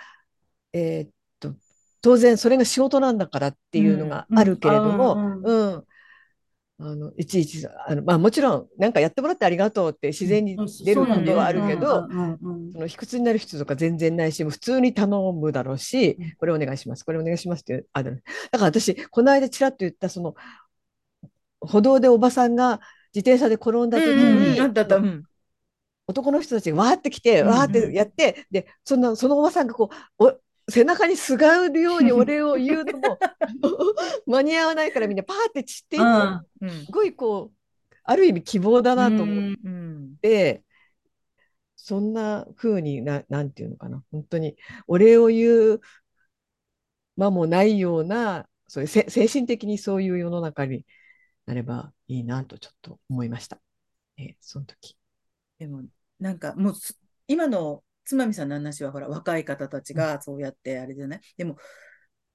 [0.73, 1.53] えーっと
[2.01, 5.43] 当然それが仕事なんだからっていうのがあるけれども、うん。
[5.43, 5.85] うん
[6.83, 10.65] あのいちいちあの、まあ、もちろんなんかやってもらってありがとうって自然にうん。
[10.65, 11.37] 出るそうなんだよ。
[11.37, 12.07] のはあるけど、
[12.73, 18.23] その卑屈になる人とか全然ないし、普通に頼むだろうしうん、これお願いします、これお願いしますってある。
[18.51, 20.35] だから私、この間ちらっと言った、その
[21.59, 22.81] 歩道でおばさんが
[23.13, 24.59] 自転車で転んだ時に、
[26.07, 27.47] 男の人たちがわーって来て、うん。
[27.49, 30.33] わーってやって、で、そんな、そのおばさんがこう、お
[30.69, 33.17] 背中にすがるようにお礼を言うのも
[34.25, 39.55] 間に合わないからみんなパーって散っていって、すごいこう、ある意味希望だなと思っ
[40.21, 40.63] て、
[41.75, 44.55] そんな風にな、なんていうのかな、本当に
[44.87, 45.81] お礼を言う
[47.17, 50.85] 間もないような、そういうせ精神的にそういう世の中に
[51.45, 53.59] なればいいなとちょっと思いました。
[54.17, 54.95] えその時。
[55.59, 55.83] でも、
[56.19, 56.97] なんかもうす、
[57.27, 61.21] 今のつまみさんの話は、ほら、若い方たちがそうやってあれじゃない？
[61.37, 61.57] でも、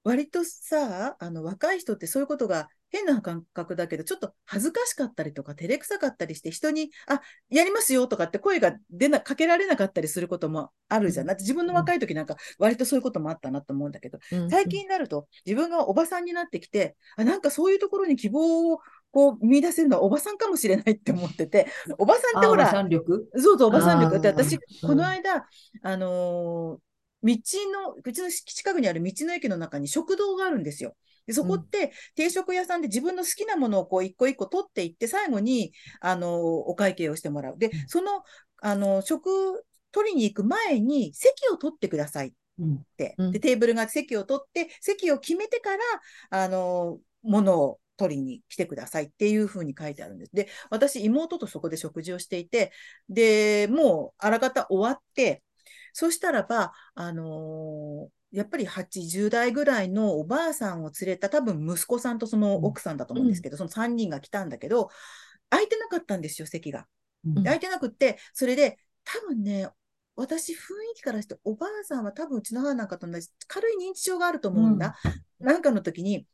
[0.03, 11.25] 割とさ、あの、若い人ってそういうことが変な感覚だけど、ちょっと恥ずかしかったりとか、照れくさかったりして、人に、あ、やりますよとかって声が出な、かけられなかったりすることもあるじゃん。
[11.25, 18.79] だって自分の若い時なんか、割とそういうこともあったなと思うんだけど、最近になると、自分がおばさんになってきて、あ、なんかそういうところに希望を
[19.11, 23.27] こう見出せるのはおばさんかもしれないって思ってて、 おばさんってあおばほら、さん力？
[23.35, 25.47] そうそう、おばさん力っ私、この間、
[25.81, 26.87] あのー
[27.23, 30.95] 道の、うちの近くにある道の駅の中に食堂があるんですよ。
[31.25, 37.57] でそこって定食屋さんで自分の好きなものをこう一個一個取っていって、最後に、あの、お会計をしてもらう。
[37.57, 38.23] で、その、
[38.61, 42.31] あの、食、取りに行く前に席を取ってくださいっ
[42.95, 43.15] て。
[43.17, 45.83] うんで、テーブルが席を取って、席を決めてから、
[46.29, 50.31] あの、ものを取りに来てくださいっていうふうに書いてあるんです。
[50.33, 52.71] で、私、妹とそこで食事をしていて、
[53.09, 55.43] で、もう、あらかた終わって、
[55.93, 64.89] そしたらば、あのーやっぱり80代ぐらいのおばあさんを連れた多分息子さんとその奥さんだと思うんですけど、その3人が来たんだけど、
[65.49, 66.87] 空いてなかったんですよ、席が。
[67.25, 69.69] うんで空いてなくって、それで、多分ね、
[70.15, 70.57] 私、雰囲
[70.95, 74.95] 気からして、おばあさんは多分うちの母なんかと同じ、軽い認知症があると思うんだ。
[75.39, 76.27] なんかの時に、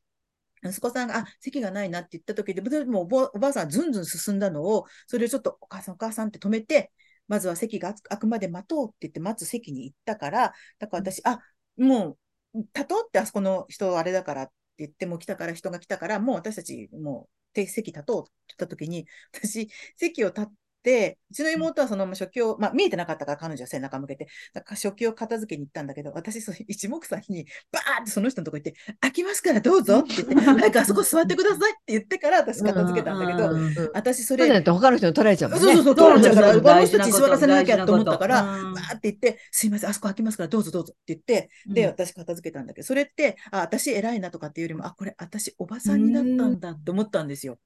[0.70, 6.92] 息子さんが、あ、席がないなって言った時で、でもおばおばあさんはずんずん進んだのを、それをちょっと、お母さん、お母さんって止めて、
[7.28, 11.40] まずは席が空くまで待とうって言って待つ席に行ったから、だから私、あ、
[11.78, 12.18] も
[12.54, 20.52] う、立とうってあそこの人あれだからって言っても来たから、人が来たから、もう私たち、もう、て席立とうって言った時に、私、席を立って、
[20.84, 35.66] うちの妹はそのまま食器を、まあ見えてなかったから彼女は背中向けて、だから食器を片付けに行ったんだけど、私、その一目散に、バーってその人のとこ行って、開きますからどうぞって言って、早くあそこ座ってくださいって言ってから私片付けたんだけど、うんうん私そそうじゃれ、ないと他の人に取られちゃうもんね。
[35.66, 47.58] そうそうそう、取られちゃうから、そうそうあの人たち座らせなきゃと思ったから、バーって言って、すいません、あそこ開きますから、どうぞどうぞって言って、で、私片付けたんだけど、それって、あ、私偉いなとかっていうよりも、あ、これ私おばさんになったんだって思ったんですよ。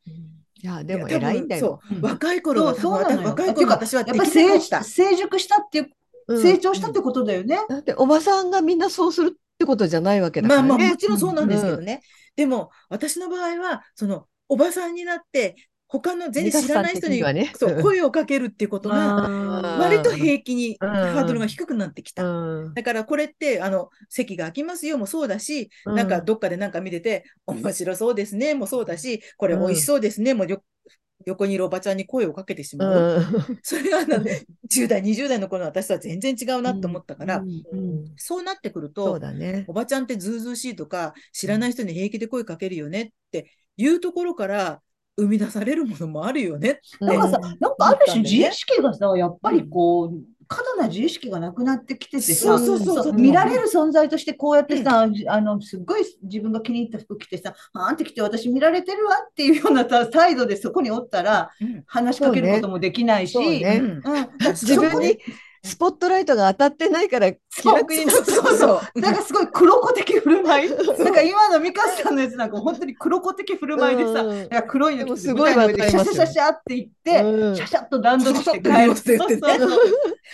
[0.61, 1.79] いや、でも偉いんだよ。
[2.01, 4.83] 若い頃は、そうなのよ若い頃の私はやっぱり成った。
[4.83, 7.57] 成熟したっていう、うん成長したってことだよね。
[7.69, 10.89] だっておばさんがみんなそうするってことじゃないわけだかまあまあ、らね。
[10.91, 12.01] もちろんそうなんですけどね。
[12.35, 15.55] でも、私の場合は、その、おばさんになって、
[15.89, 17.51] 他の全然知らない人にね。
[17.55, 17.81] そううん。
[17.81, 20.89] 声をかけるっていうことが、あ割と平気にうん。
[20.89, 22.25] ハードルが低くなってきた。
[22.25, 22.73] うん。
[22.73, 25.95] だからこれって、あの、席が空きますよもそうだし、うん。
[25.95, 30.61] なんかどっかでなんか見てて、面白そうですねもそうだし、これ美味しそうですねもよ
[31.25, 33.19] 横にいるおばちゃんに声をかけてしまう。
[33.19, 33.59] うん。
[33.63, 34.29] それがなんか
[34.69, 37.43] 10代、20代の頃の私とは全然違うなと思ったから、
[38.15, 39.65] そうなってくるそうと、だね。
[39.67, 44.81] おばちゃんってずうずうしいとか、知らない人に平気で声かけるよねっていうところから
[45.17, 46.71] 生み出されるものもあるよね。
[46.71, 46.81] って。
[47.01, 47.57] なんかさ、うん。
[47.59, 52.57] なんかある種自意識がさ、やっぱりこう、過度な自意識がなくなってきててさ、
[53.13, 61.83] 見られる存在としてこうやってさ、あの、すっごい自分が気に入った服着てさ、はーんって着て私見られてるわっていうようなさ態度でそこにおったらうん。
[61.85, 63.37] 話しかけることもできないし、
[64.51, 65.17] 自分に
[65.67, 68.99] スポットライトが当たってないから気楽になってそうそう。
[68.99, 70.69] なんかすごい黒子的振る舞い。
[70.69, 70.75] な
[71.11, 78.95] んか今のミカさんのやつなんか本当に黒子的振る舞いでさ、うん黒いのすごい舞台の上でシャシャシャシャって言って、うんシャシャッと段取りして帰る。
[78.95, 79.65] シャシャッと言ってね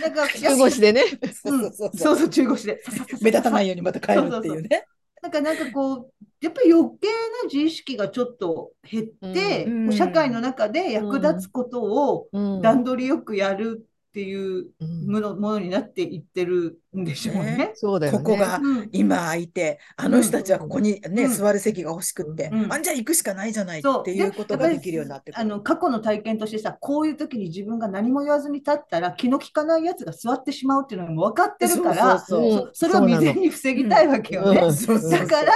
[0.01, 1.03] なんか中腰でね。
[1.33, 2.81] そうそうそうそう中腰で。
[3.21, 4.85] 目立たないようにまた帰るっていうね。
[5.21, 6.11] なんか、なんかこう、
[6.41, 7.13] やっぱり余計な
[7.45, 17.71] 自意識がちょっと減って、うん社会の中で役立つことをうん段取りよくやるっていううんもの,、ものになっていってるんでしょうね。
[17.73, 18.17] そうだよね。
[18.19, 25.33] ここがうん今空いて、あの人たちはここにね、うん座る席が欲しくって、うんあんじゃあ行くしかないじゃないそうっていうことができるようになって。
[25.33, 34.61] あの過去の体験としてさ、こういう時に自分が何も言わずに立ったら気の利かないやつが座ってしまうっていうのも分かってるから、それを未然に防ぎたいわけよね。
[34.61, 35.53] だから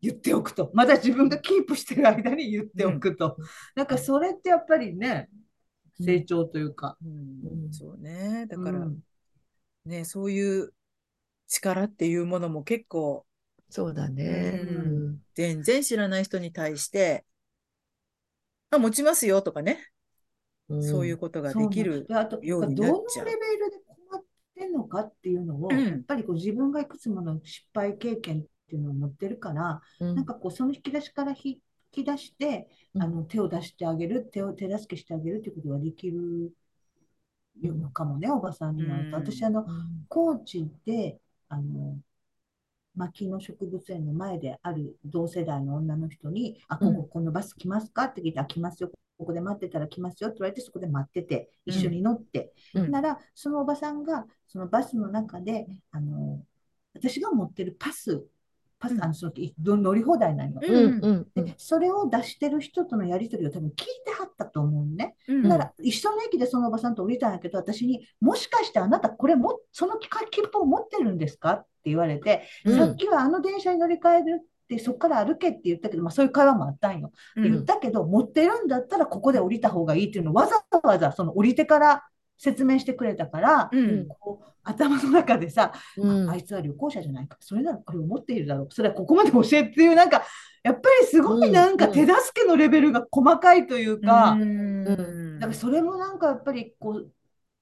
[0.00, 0.72] 言っておくと。
[0.74, 3.36] まだ自分がキープしてる間に言っておくと。
[3.76, 5.28] なんかそれってやっぱりね、
[6.02, 6.96] 成長というか。
[7.04, 7.72] うん。
[7.72, 8.46] そうね。
[8.48, 8.98] だからうん。
[9.84, 10.72] ね、そういう
[11.48, 13.26] 力っていうものも結構
[13.72, 14.52] そうだね。
[14.54, 14.72] う
[15.14, 15.18] ん。
[15.34, 17.24] 全然知らない人に対して、
[18.70, 19.78] あ、持ちますよとかね、
[20.68, 20.82] うん。
[20.82, 22.06] そういうことができる。
[22.06, 23.26] であと、ようにどのなっちゃう。
[23.26, 24.22] レベルで困っ
[24.54, 25.88] てんのかっていうのを、うん。
[25.88, 30.14] やっぱりこう自分がいくつもの失敗経験っていうのを持ってるから、うん。
[30.14, 31.60] なんかこうその引き出しから引
[31.92, 33.02] き出して、うん。
[33.02, 36.52] あの手を出してあげる、手を手助けしてあげるっていうことができる
[37.62, 39.16] のかもね、おばさんになると。
[39.18, 39.24] うん。
[39.24, 40.06] 私、あの、うん。
[40.08, 41.18] 高知で、
[41.48, 41.98] あの、
[42.94, 48.04] 牧野植物園の前である同世代の女の人に、あ、ここ、このバス来ますか？
[48.04, 48.90] って聞いて、あ、来ますよ。
[49.18, 52.52] ここで待ってたら来ますよって言われて、そこで待ってて、一緒に乗って。
[52.74, 52.90] うん。
[52.90, 56.44] なら、そのおばさんが、そのバスの中で、あの、
[56.92, 58.26] 私が持ってるパス、
[58.82, 60.68] パス、あの、その、い乗り放題なのよ。
[60.68, 63.74] うんうんで、それを出してる人とのやり取りを多分聞い
[64.04, 65.14] てはったと思うね。
[65.28, 70.08] うんなら、一緒の駅でそのおばさんと降りたんやけど、私に、もしかしてあなた、これも、その切
[70.52, 77.12] 符を持ってるんですかって言われて、うんさっきはあの電車に乗り換えるって、そこから歩けって言ったけど、まあ、そういう会話もあったんよ。
[77.36, 82.02] うん言ったけど、持ってるんだったらここで降りた方がいいっていうのをわざわざその降りてから
[82.38, 84.08] 説明してくれたから、うん。
[84.20, 86.30] こう頭の中でさ、うん。
[86.30, 87.36] あいつは旅行者じゃないか。
[87.40, 88.68] それならこれを持っているだろう。
[88.70, 90.22] それはここまで教えっていう、なんか、
[90.62, 91.92] やっぱりすごいなんかうん。
[91.92, 95.52] 手助けのレベルが細かいというか、うん。
[95.52, 97.10] それもなんかやっぱりこう、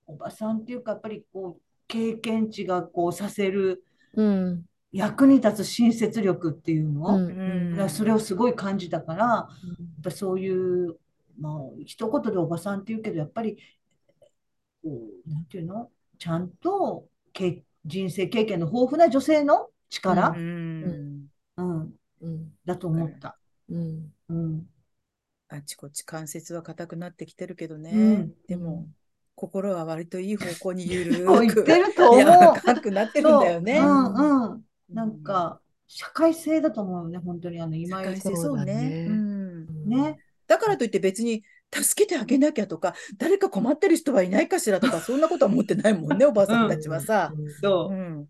[0.07, 4.65] おばさんっていうか、やっぱりこう、経験値がこうさせるうん。
[4.93, 7.19] 役に立つ親切力っていうの、う
[7.85, 7.89] ん。
[7.89, 9.49] それをすごい感じたから、やっ
[10.03, 10.97] ぱそういう、
[11.39, 11.53] まあ、
[11.87, 13.57] 一言でおばさんって言うけど、やっぱり、
[14.85, 15.91] なんていうの？
[16.19, 21.27] ちゃんとけ人生経験の豊富な女性の力、うん。
[21.57, 22.53] うん、うん。
[22.65, 23.39] だと思った。
[23.71, 24.13] うん。
[24.29, 24.67] うん。
[25.49, 27.91] あちこち関節は硬くなってきてるけどね。
[27.93, 28.33] うん。
[28.47, 28.87] でも、
[29.35, 32.25] 心は割といい方向にゆるくってると思う。
[32.75, 33.41] 柔くなってるん。
[33.41, 33.79] だよね。
[33.79, 34.53] そううん。
[34.53, 34.65] うん。
[34.93, 35.23] なん。
[35.23, 39.07] か、社会性だと思うよね、本当にあの、今井社会性そうね。
[39.09, 39.89] うん。
[39.89, 40.21] ね。
[40.47, 41.43] だからといって別に
[41.73, 47.33] 助けてあげなきゃとか、誰か困ってる人はいないかしらとか、そんなことは思ってないもんね、 おばあさんたちはさ。
[47.61, 47.97] そうう。
[47.97, 48.29] ん。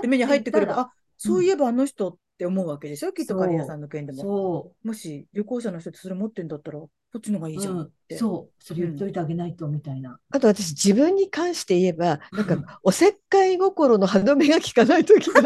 [0.00, 4.22] て目に入ってくれば、あ、そういえばあの人って思うわけでしょ、きっとカリアさんの件でも。
[4.22, 7.84] そもし旅行者の人ってそれ持ってんだったら、こっちの方がいいじゃんう。
[7.84, 8.14] って。
[8.14, 8.18] うん。
[8.18, 8.64] そう。
[8.64, 10.18] それ言っといてあげないと、みたいな。
[10.30, 15.42] あと私自分に関して言えばなんかおせっかい心の歯止めが効かない時が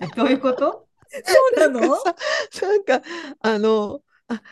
[0.00, 0.88] え どういうこと？
[1.12, 1.20] そ
[1.56, 1.80] うなの？
[1.80, 2.14] なんか
[2.50, 3.02] さなんか
[3.40, 4.42] あのあ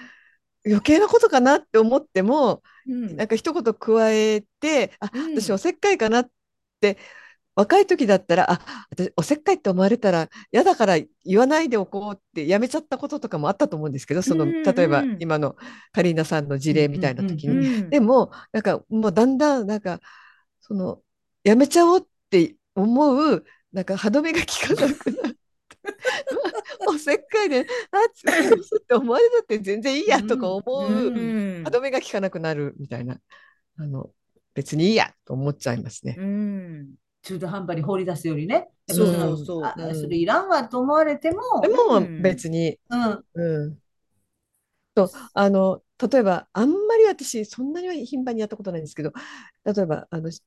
[0.67, 3.17] 余計なことかなって思ってもうん。
[3.17, 5.41] なんか一言加えてあうん。
[5.41, 6.31] 私おせっかいかなっ
[6.81, 6.99] て
[7.55, 15.57] 若い時だったらあ私おせっかいって思われたら嫌だから言わないでおこうってやめちゃったこととかもあったと思うんですけどそのうん例えばうん今の
[15.93, 17.81] カリーナさんの事例みたいな時に。
[17.83, 20.01] うんでもなんかもうだんだんなんか
[20.61, 21.03] その
[21.45, 25.37] やめちゃおうって思うなんか歯止めが効かなくなって
[26.89, 30.83] おせっかいで「あっって思われたって全然いいや」とか思う。
[30.83, 31.11] う
[31.61, 31.65] ん。
[31.65, 33.21] 歯止めが効かなくなるみたいな。
[33.77, 34.11] あの
[34.55, 36.17] 別にいいやと思っちゃいますね。
[36.19, 36.95] うん。
[37.23, 38.69] 中途半端に放り出すよりね。
[38.89, 39.07] そう
[39.45, 42.23] そうそれいらんわと思われても、でもうん。
[42.23, 43.25] 別に、うん。
[43.35, 43.79] うん、
[44.95, 49.13] とあの例えばあんまり私そんなには頻繁にやったことないんですけど
[49.65, 50.43] 例えばあのし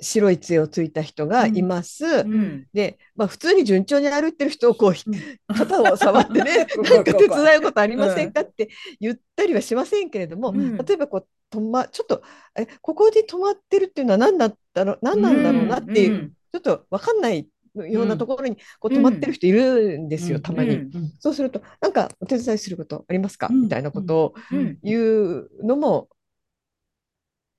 [0.00, 2.04] 白い杖をついた人がいます。
[2.04, 2.66] うん。
[2.72, 4.94] で、まあ、普通に順調に歩いてる人をこう
[5.54, 8.68] 肩を触ってね なんか手伝うことありませんかって
[9.00, 10.76] 言ったりはしませんけれども、うん。
[10.76, 12.22] 例えばこう止まちょっと
[12.58, 20.42] えここで止まってるっていうのは何だったろ何なんだろうなっていう、うんちょっと分かんないようなところにこう止まってる人いるんですよ、うん。
[20.42, 20.76] たまに。
[20.76, 23.62] うんそうするとなんかお手伝いすることありますか、うん。
[23.62, 24.78] みたいなことをうん。
[24.84, 26.08] 言うのも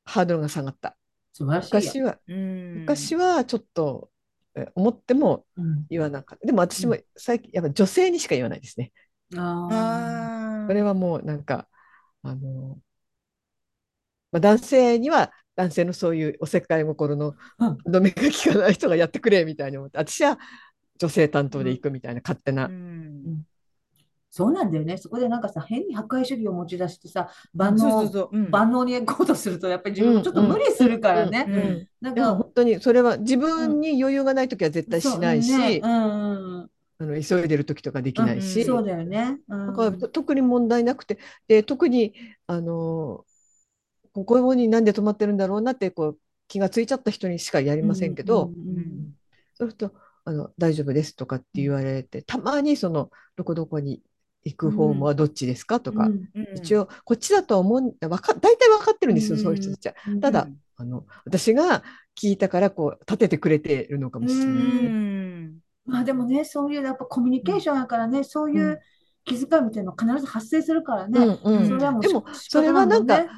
[0.05, 0.95] ハードルが下がった。
[1.35, 1.95] 素晴らしいよ。
[1.95, 4.09] 昔はうん昔はちょっと
[4.55, 6.45] え思ってもうん言わなかった。
[6.45, 8.91] でも私も最近、やっぱ女性にしか言わないですね。
[9.37, 11.67] ああそれはもうなんか、
[12.23, 12.79] あの、
[14.31, 20.37] まあ、男性には男性のそういうおせっかい心のうん止めが効かない人がやってくれみたいに思って、私は
[20.97, 22.71] 女性担当で行くみたいな勝手なう。
[22.71, 23.45] ん
[24.35, 24.97] そうなんだよね。
[24.97, 28.37] そこでなんかさ、変に破壊主義を持ち出してさ、万そうそう能、そう。
[28.37, 28.51] うん。
[28.51, 31.45] 万能に行こうとすると、やっぱり自分もちょっと無理するからね。
[31.47, 31.55] うん。
[31.55, 31.87] うん。
[32.01, 36.67] なんか、本当にそれは自分に余裕がない時は絶対しないし、あ
[36.99, 39.39] の急いでる時とかできないし、うんそうだよね。
[39.47, 39.67] うん。
[39.67, 41.17] だから特に問題なくて
[41.47, 42.13] で特に
[42.47, 43.23] あの
[44.13, 46.19] ここになんで止まってるんだろうなってこう
[46.49, 48.51] 気がついちゃった人にしかやりませんけど、
[49.53, 49.93] そうすると
[50.25, 54.01] あの「大丈夫です」とかって言われてたまにその「どこどこに
[54.45, 56.47] 行く方はどっちですか?」とか、うんうん。
[56.55, 59.95] 一応こっちだとは思うわか大体分かってるんですよ、うんそういう人たちは。
[60.07, 61.83] うんただうんあの私が
[62.19, 64.53] 聞いたからこう立ててくれてるのかもしれない。
[64.53, 65.59] うん。
[65.85, 68.81] まあでもね、そういうやっぱコミュニケーションやからね、そういうう
[69.23, 71.19] 気遣いみたいなの必ず発生するからね。
[71.19, 71.25] で
[71.87, 73.29] も仕それはなんかね。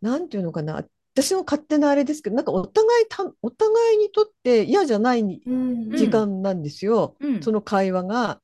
[0.00, 0.84] なんていうのかな
[1.14, 5.90] 私の勝手なあれですけどなんかお互いたお互いにとって嫌じゃないうん。
[5.92, 7.42] 時間なんですよ、うん。
[7.42, 8.40] その会話が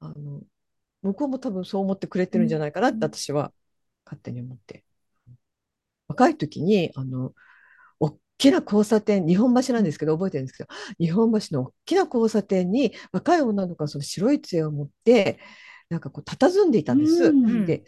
[0.00, 0.42] あの
[1.06, 3.02] 向こうも多分そう思ってくれてるんじゃないかなってうん。
[3.04, 3.52] 私は。
[4.04, 4.84] 勝手に思って。
[6.08, 7.32] 若い時にあの
[7.98, 10.68] 大きな交差点日本橋なんですけど覚えてるんですけど
[11.00, 15.40] 日本橋の大きな交差点に若い女の子がその白い杖を持って
[15.90, 17.24] なんかこう佇んでいたんです。
[17.24, 17.66] うん。
[17.66, 17.84] で、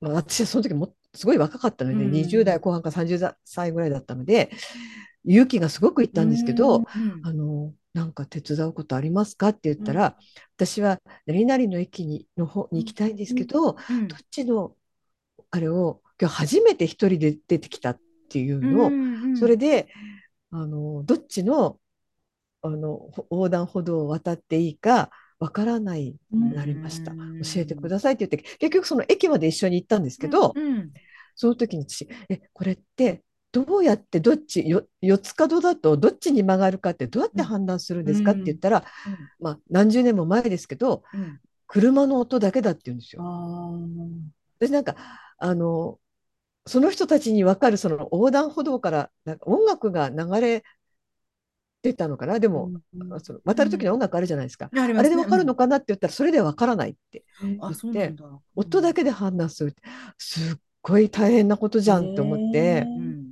[0.00, 2.10] まあ、私はその時もすごい若かったので、うん。
[2.10, 4.50] 20代後半か30歳ぐらいだったので
[5.24, 6.84] 勇気がすごくいったんですけど、うん。
[7.22, 9.48] あのなんか手伝うことありますか？
[9.48, 10.16] って言ったら、
[10.56, 14.08] 私は何々の駅にの方に行きたいんですけど、うん。
[14.08, 14.74] どっちの
[15.50, 19.88] あれを今日初めて一人で出てきたっていうのを、うんそれで
[20.50, 21.78] あのどっちの
[22.62, 27.42] あのほ横断歩道を渡っていいかわからないになりました、うん。
[27.42, 30.92] 教えてくださいって言って結局その駅まで一緒に行ったんですけど、うん。
[31.36, 33.22] その時に私「えこれって
[33.54, 38.84] どうやってどっちよ四つ角だとどっちに曲がるかってどうやって判断するんですかって言ったら、
[39.40, 41.20] まあ、何十年も前ですけどうん。
[41.20, 43.22] うん車の音だけだって言うんですよ。
[43.24, 43.72] あ
[44.58, 44.94] 私なんか
[45.38, 45.98] あの
[46.66, 50.62] その人たちに分かるその横断歩道からなんか音楽が流れ
[51.82, 52.38] てたのかな。
[52.40, 54.98] でーも、うんその渡る時の音楽あるじゃないですか、あすね。
[54.98, 57.24] あれで分かるのかなって言ったらそれで分からないって。
[57.42, 57.58] うん。
[57.60, 58.24] あ、そうなんだ。
[58.56, 59.82] 音だけで判断するって
[60.18, 62.58] すっごい大変なことじゃんって思って。
[62.58, 63.23] へーうん。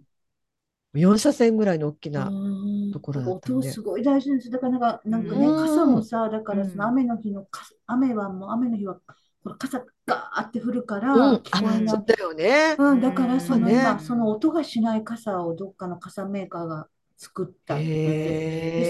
[0.95, 2.91] 4車線ぐらいの大きなうん。
[2.93, 3.69] ところだったんで。
[3.69, 4.51] 音すごい大事なんです。
[4.51, 8.97] だからなんか、なんかね、うん傘もさ、だからそのうん雨の日の傘、雨はもう雨の日は、
[9.45, 11.43] これ傘ガーって降るから、うん、
[11.89, 12.77] そうだよね。
[12.79, 13.73] うん、だからそのうん。
[13.73, 17.83] 今、ねその音がしない傘をどっかの傘メーカーが作ったで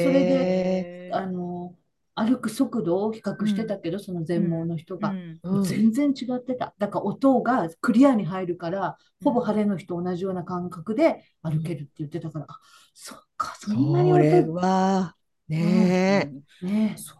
[0.05, 1.75] それへあの、
[2.15, 5.15] 歩く速度を比較してたけど、その全盲の人が。
[5.43, 5.65] うん。
[5.65, 6.75] 全然違ってた。
[6.79, 12.59] だから音がクリアに入るから、ほぼ晴れの日と同じような感覚で歩けるって言ってたから、あ、
[12.95, 15.17] そっか、そんなにそれ音、は
[15.49, 16.33] ね。
[16.63, 17.15] ねえ、そ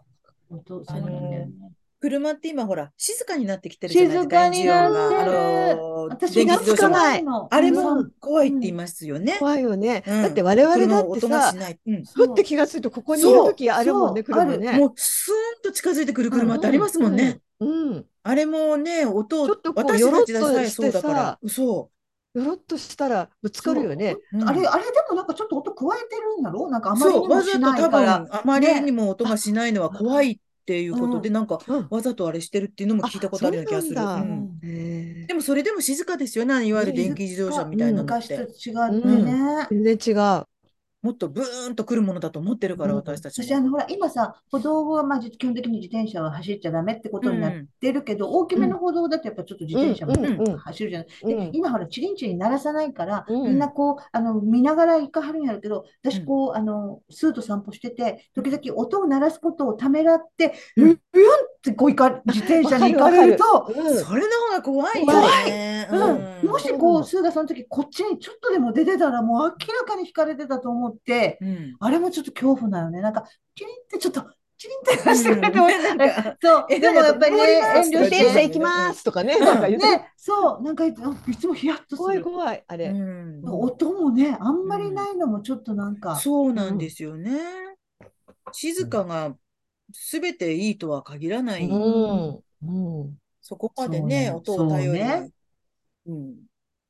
[0.49, 1.51] う音、そうなんだよね。
[2.03, 7.47] 車って今ほら、静かになってきてるじゃないです静か、かになってるあのー私電気も自動車も懐かないの。
[7.49, 9.37] あれもうん怖いって言いますよね。
[9.39, 10.03] 怖いよね。
[10.05, 11.79] うんだって我々だってさし、ない。
[11.87, 14.77] うんふって気がするとここにいる時あるもんね、車ね。
[14.77, 17.39] もうスーンと近づいてくる車ってありますもんね。
[17.61, 18.05] うん。
[18.23, 21.39] あれもね、音ちょっとこう私たちでさえよろっとしてそうだからさ。
[21.41, 21.89] 嘘。
[22.33, 24.17] よろっとしたらぶつかるよね。
[24.33, 26.71] うんあれ、あれでもなんかちょっと音加えてるんだろう？
[26.71, 28.19] なんかあまりにもしわざと多ないから。
[28.19, 33.93] 分、あまりにも音がしないのは怖いっていうことで、うんなんか、うんわざとあれしてるっていうのも聞いたことあるような気がする。
[33.93, 38.41] うなんでもそれでも静かですよね、いわゆる電気自動車みたいなのっ昔とて。
[38.41, 39.67] 違ってね。
[39.71, 40.11] 全然違
[40.41, 40.52] う。
[41.03, 42.97] もっとブーンと来るものだと思ってるから、うん。
[42.99, 43.43] 私たちも。
[43.45, 50.57] 私、あの、ほら、今さ、歩道は、まあ、基本的に自転車は走っちゃダメってことになってるけど、大きめの歩道だとやっぱちょっと自転車もうんうんうん。
[50.57, 51.07] 走るじゃない。
[51.23, 51.51] うん。
[51.51, 53.43] で、今ほら、チリンチリン鳴らさないから、うん。
[53.47, 60.99] みんなこう、あの、見ながら行かはるんやるけど、私こう、あの、スーと散歩してて、時々音を鳴らすことをためらって、ううんん、うん
[61.63, 65.87] ってこう自転車に行かれると、うんそれの方が怖いよね。
[65.89, 71.75] うん、もしこうスーがその時こっちにちょっとでも出てたら、もう明らかに引かれてたと思って、うん。
[71.79, 72.99] あれもちょっと恐怖なのね。
[72.99, 73.23] なんか、
[73.55, 74.25] チリンってちょっと、
[74.57, 82.23] チリンって出してくれても、うんなんかそう、えでもやっぱりね、遠慮して自転車行きますとかね、なんか言って、ね、そう、なんかいつもヒヤッとす怖いる。
[82.25, 82.87] 怖い、あれ。
[82.87, 87.31] うん音もね、あんまりないのもちょっとなんか、そうなんですよね。
[88.51, 89.35] 静かが
[90.11, 91.65] 全ていいとは限らない。
[91.65, 92.43] うん。
[92.63, 93.17] うん。
[93.41, 95.05] そこまでね、そう音を頼りに。
[95.05, 95.31] ね
[96.05, 96.35] うん。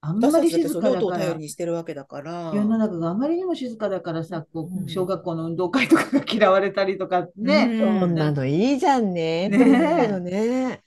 [0.02, 2.52] あんまり静かだから、頼りにしてるわけだから。
[2.54, 9.48] 世の中があまりにも静かだからさ、こう小学校の運動会とかが嫌われたりとかね、うんそんなのいいじゃんね。
[9.50, 10.84] ねね。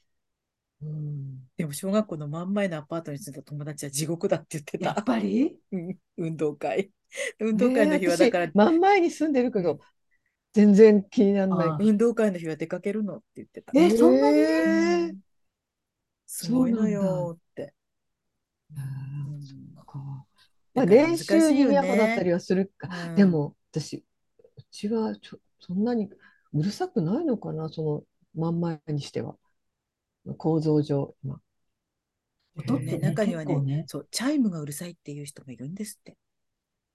[0.83, 1.47] うん。
[1.57, 4.85] でも小学校の真ん前のアパートに住んだ友達は地獄だって言って。
[4.85, 5.57] やったぱり？
[5.73, 6.91] う ん運動会。
[7.41, 9.79] 運動会の日はだから真ん前に住んでるけど、
[10.57, 11.79] 全然気にならないあ。
[11.79, 13.73] 運動会の日は出かけるのって言ってた。
[13.75, 14.39] え、そんなに？
[14.39, 15.19] えん
[16.27, 17.75] すごいのよって。
[20.75, 22.25] まあ、練習に嫌だったね。
[22.25, 22.89] りはするか。
[23.09, 24.03] うんでも、私、う
[24.71, 26.09] ちはちょそんなに
[26.55, 28.05] うるさくないのかな、その
[28.35, 29.37] 真ん前にしては。
[30.39, 31.15] 構造上。
[31.23, 31.41] まね、
[32.57, 36.17] 音ってね、中にはねね、そう、チャイムがうるさいっていう人もいるんですって。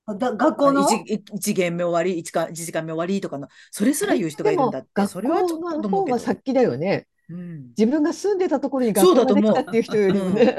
[0.05, 0.81] あだ学校の？
[0.81, 5.07] あ一一一限目終わり、一か一時間目終わりとかの、それすら言う人がいるんだって。
[5.07, 6.19] それはちょっと思うけど。
[6.19, 7.07] 先だよね。
[7.29, 10.57] うん自分が住んでたところに学校ができたっていう人よりもね。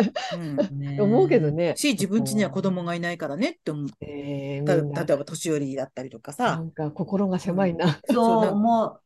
[0.98, 1.74] う 思うけどね。
[1.76, 3.86] し、自分家には子供がいないからねって思う。
[4.00, 6.56] えーた例えば年寄りだったりとかなさ。
[6.56, 8.00] んか心が狭いな。
[8.10, 9.00] そう、なんも う、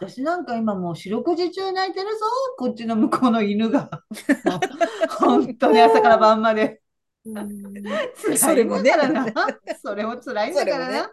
[0.00, 2.24] 私なんか今もう四六時中泣いてるぞ、
[2.58, 3.88] こっちの向こうの犬が。
[5.20, 6.80] 本当に朝から晩まで。
[8.36, 8.92] それもね。
[9.82, 11.12] それも辛いんだからな。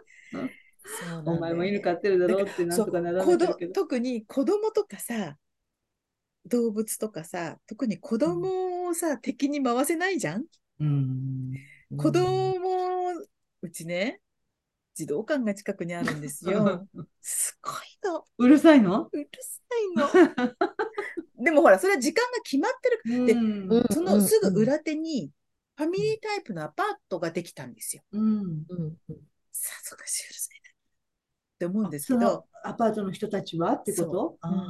[1.24, 3.72] お前も犬飼ってるだろうってなんとかならそう子どれてるけど。
[3.72, 5.36] 特に子供とかさ、
[6.46, 10.44] 動物とかさ、特に子供をさ、敵に回せないじゃん？
[10.80, 11.54] うん。
[11.96, 12.54] 子供、
[13.62, 14.20] うちね、
[14.94, 16.86] 児童館が近くにあるんですよ。
[17.22, 17.74] すごい
[18.12, 18.24] の。
[18.38, 19.08] うるさいの？
[19.10, 19.60] うるさ
[20.36, 20.54] いの。
[21.42, 23.26] でもほら、それは時間が決まってる。
[23.26, 25.30] でうんうんそのすぐ裏手に、
[25.76, 28.02] ファミリータイプのアパートができたんですよ。
[28.12, 28.22] うん。
[28.22, 28.64] うん
[29.08, 29.16] うん
[29.56, 30.70] さぞかしうるさいな。
[30.70, 30.74] っ
[31.58, 34.10] て思うんですけそどの、アパートの人たちはってこと？
[34.10, 34.66] そうあ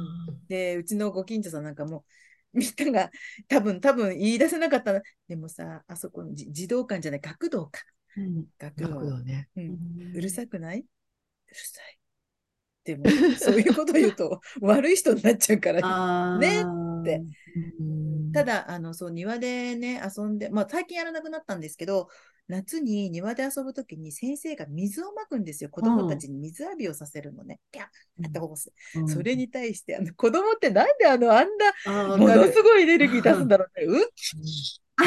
[0.47, 2.05] で、うちのご近所さんなんかも、
[2.53, 3.11] みんなが
[3.47, 5.01] 多分、多分言い出せなかったな。
[5.27, 7.81] でもさ、あそこのじ児童館じゃない、学童か。
[8.15, 8.89] ーうん学童。
[8.89, 9.49] 学童ね。
[9.55, 9.77] うん
[10.15, 10.79] うるさくない？
[10.79, 10.85] うる
[11.55, 11.99] さい。
[12.83, 13.05] でも、
[13.39, 16.37] そういうこと言うと悪い人になっちゃうから。
[16.37, 16.63] ね
[18.31, 22.09] ただ、あの、そう、庭でね、遊んで、まあ、最近やらなくなったんですけど、
[22.47, 25.69] 夏に庭で遊ぶときに先生が水をまくんですよ。
[25.69, 27.59] 子供たちに水浴びをさせるのね。
[27.71, 28.71] ピャンってこす。
[28.95, 33.85] うんそれに対して、あの、子供ってなんであの、あんな、ものすごいエネルギー出すんだろうね。
[33.85, 34.05] うっ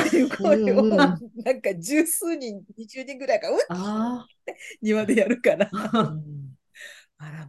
[0.07, 0.83] っていう声を、
[1.45, 4.27] なんか十数人、20人ぐらいが、うっあ
[4.83, 5.71] 庭でやるから。
[5.73, 6.15] あ。
[7.19, 7.49] あら、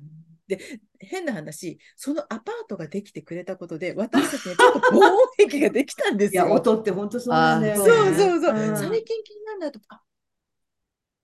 [0.49, 0.59] で、
[0.99, 6.53] 変な話、そのアパートができてくれたことで、私たちにちょっと防音壁ができたんですいや、よ。
[6.53, 7.85] 音って本当そうなんだよね。
[7.85, 8.71] そうそうそう。
[8.71, 10.01] ん最近気になるなと、あ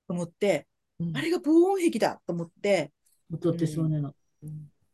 [0.07, 0.67] と思って、
[0.99, 2.91] うんあれが防音壁だと思って、
[3.34, 4.13] 音ってそうなの。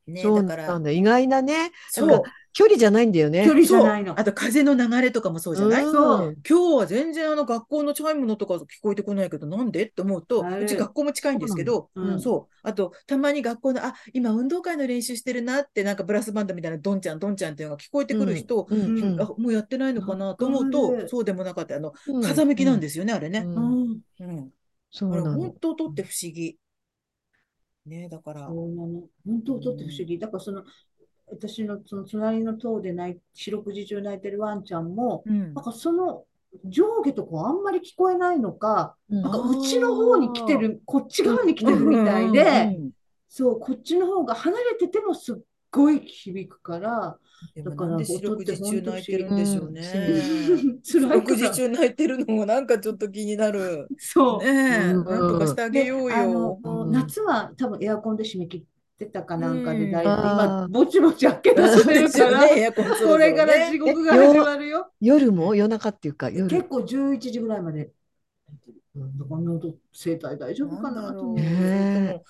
[0.07, 0.91] ね、そうだから、なんだ。
[0.91, 2.23] 意外なね、そう
[2.53, 3.45] 距離じゃないんだよね。
[3.45, 4.19] 距離じゃないの。
[4.19, 9.85] あと風の流れとかもそうじゃない、うんそう今日は全然あの学校のチャイムのとか聞こえてこないけど、なんで？
[9.85, 12.55] って思うと、うち学校も近いんですけど、うんそう。
[12.63, 21.75] あと、たまに学校の、あ、今運動会の練習してるなって、なんかブラスバンドみたいな、どんちゃん、どんちゃんっていうのが聞こえてくる人、うんうんあもうやってないのかなと思うと、るそうでもなかった。
[21.75, 23.39] あの、うん風向きなんですよね、あれね。
[23.39, 23.49] う
[24.25, 24.51] ん。
[24.91, 25.55] そう本。
[25.59, 26.57] 当とって不思議。
[27.85, 28.45] ね、だから。
[28.45, 29.09] 本
[29.45, 30.19] 当音って不思議。
[30.19, 30.63] だからその、
[31.31, 36.23] 私のその隣の塔で泣い四六時中泣いてるワンちゃんも、うんなんかその
[36.65, 42.45] 上下とかあんまり聞こえないのか、うんなんかうちの方に来てる、こっち側に来てるみたいうんで、う
[42.87, 42.91] ん
[43.33, 45.35] そう、こっちの方が離れててもすっ
[45.71, 47.17] ごい響くから、
[47.63, 49.81] だからなんで四六時中泣いてるんでしょうね。
[51.09, 51.49] 六時。
[51.49, 53.87] 中泣いてるのもなんかちょっと気になる。
[53.97, 54.43] そう。
[54.43, 56.59] ねなんとかしてあげようよ。
[56.91, 58.63] 夏は多分エアコンで締め切っ
[59.05, 64.91] てたかなんかでだいぶ、うん今、ぼちぼち開け出そうせてるから、ね、これから地獄が始まるよ。
[64.99, 66.47] 夜も夜中っていうか、夜。
[66.47, 67.91] 結構11時ぐらいまで。
[68.95, 72.23] うんだから喉生態大丈夫かなと思って。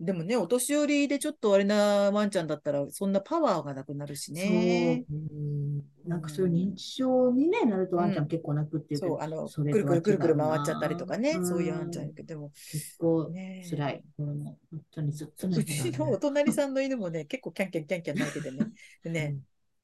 [0.00, 5.04] でもね、お年寄りでちょっとあれなワンちゃんだったら、そんなパワーがなくなるしね。
[5.10, 5.14] う。
[5.14, 5.82] ん。
[6.06, 11.46] なんかそういう認知症に、ね、なるとワンちゃん結構泣くっていうけど、そう、あの、それくるくるくるくる回っちゃったりとかね、うん。
[11.46, 14.04] そういうワンちゃんやけど、でも、結構ねえ辛い。
[14.16, 18.58] これも本当にずっとう泣いてたちのお隣さんの犬もね、結構キャンキャンキャンキャン泣いててね。
[19.02, 19.36] でね、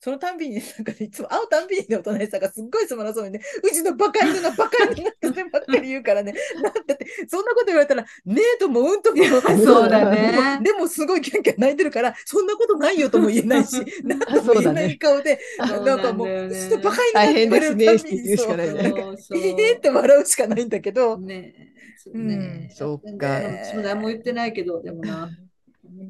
[0.04, 10.60] そのたんびに、なんかねいつも会うたんびにね、お隣さんがすっごいつまらそうにね、うちのバカ犬のバカ犬なんてばっかり言うからね、 なんだって、そんなこと言われたら、ねえともうんとも、そうだね。
[10.62, 19.74] でもすごいキャンキャン泣いてるから、そんなことないよとも言えないし、 なんとも言えない顔で、そうなんかもう、うちのバカ犬大変なんてですね言われるたびにって言うしかないねそう。
[19.74, 21.54] って笑うしかないんだけど、ね
[21.96, 22.28] そううん。
[22.28, 25.30] ねそうか私も何も言ってないけど、でもな。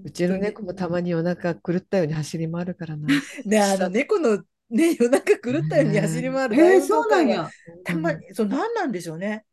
[0.04, 3.08] うちの猫もたまにお腹狂ったように走り回るからな。
[3.44, 7.28] ね、あの猫のね、夜中狂ったように走り回るえー、そうなん。
[7.28, 7.48] や。
[7.84, 9.44] たまに、そう、何なんでしょうね。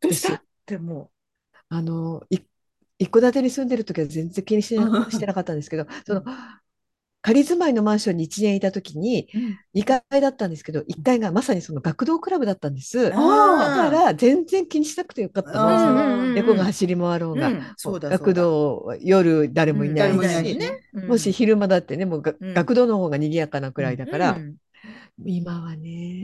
[0.00, 0.34] どうした？
[0.34, 1.10] っても
[1.68, 2.38] あの、い
[2.98, 6.24] 一戸建てに住んでる時は全然気にしな してなかったんですけど、その
[7.20, 9.58] 仮住まいのマンションに1年いた時にう、うん。
[9.74, 13.10] 2階だったんですけど、1階がまさにその学童クラブだったんです。
[13.10, 16.32] だから全然気にしなくてよかったの。
[16.34, 17.50] 猫が走り回ろうが、
[17.84, 20.58] 学童は夜誰もいないし、
[20.92, 24.54] もし昼間だってね、もう学童の方が賑やかなくらいだから、うん
[25.24, 26.22] 今はね、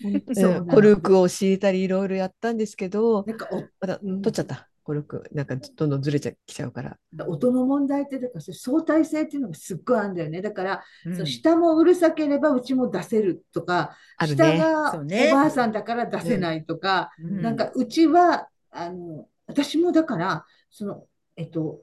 [0.70, 4.22] コルクを敷いたりいろいろやったんですけど、なんかおまだうん。
[4.22, 5.24] 取っちゃった、コルク。
[5.32, 6.98] なんかどんどんずれちゃきちゃうから。
[7.26, 10.42] 音の問題っていうか、相対性っていうのがすっごいあるんだよね。
[10.42, 14.28] だから、うんその下もうるさければうちも出せるとか、ね。
[14.28, 21.06] 下がおばあさんだから出せないとか、うんなんかうちは、あの、私もだから、その、
[21.36, 21.82] えっと、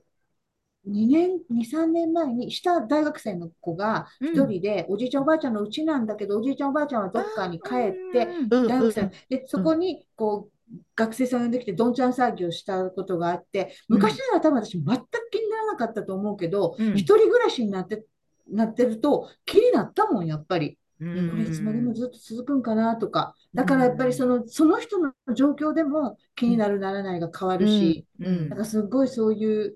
[0.88, 10.61] 2年、2、3年前に、下大学生の子が一人で、おじいちゃんおばあちゃんのうちなんだけど、おじいちゃんおばあちゃんはどっかに帰って、うん大学生うんで、そこに、こう、
[10.96, 16.94] 学生さん呼んできて、どんちゃん騒ぎをしたことがあって、昔なら多分私全く気にならなかったと思うけど、うん。
[16.94, 18.06] 一人暮らしになって、
[18.50, 20.78] なってると気になったもん、やっぱり。
[21.00, 21.30] うん。
[21.32, 23.36] これいつまでもずっと続くんかなとか。
[23.54, 28.50] だからやっぱりその、その人の状況でも気になるならないが変わるし、うん。
[28.50, 29.76] なんかすごいそういう、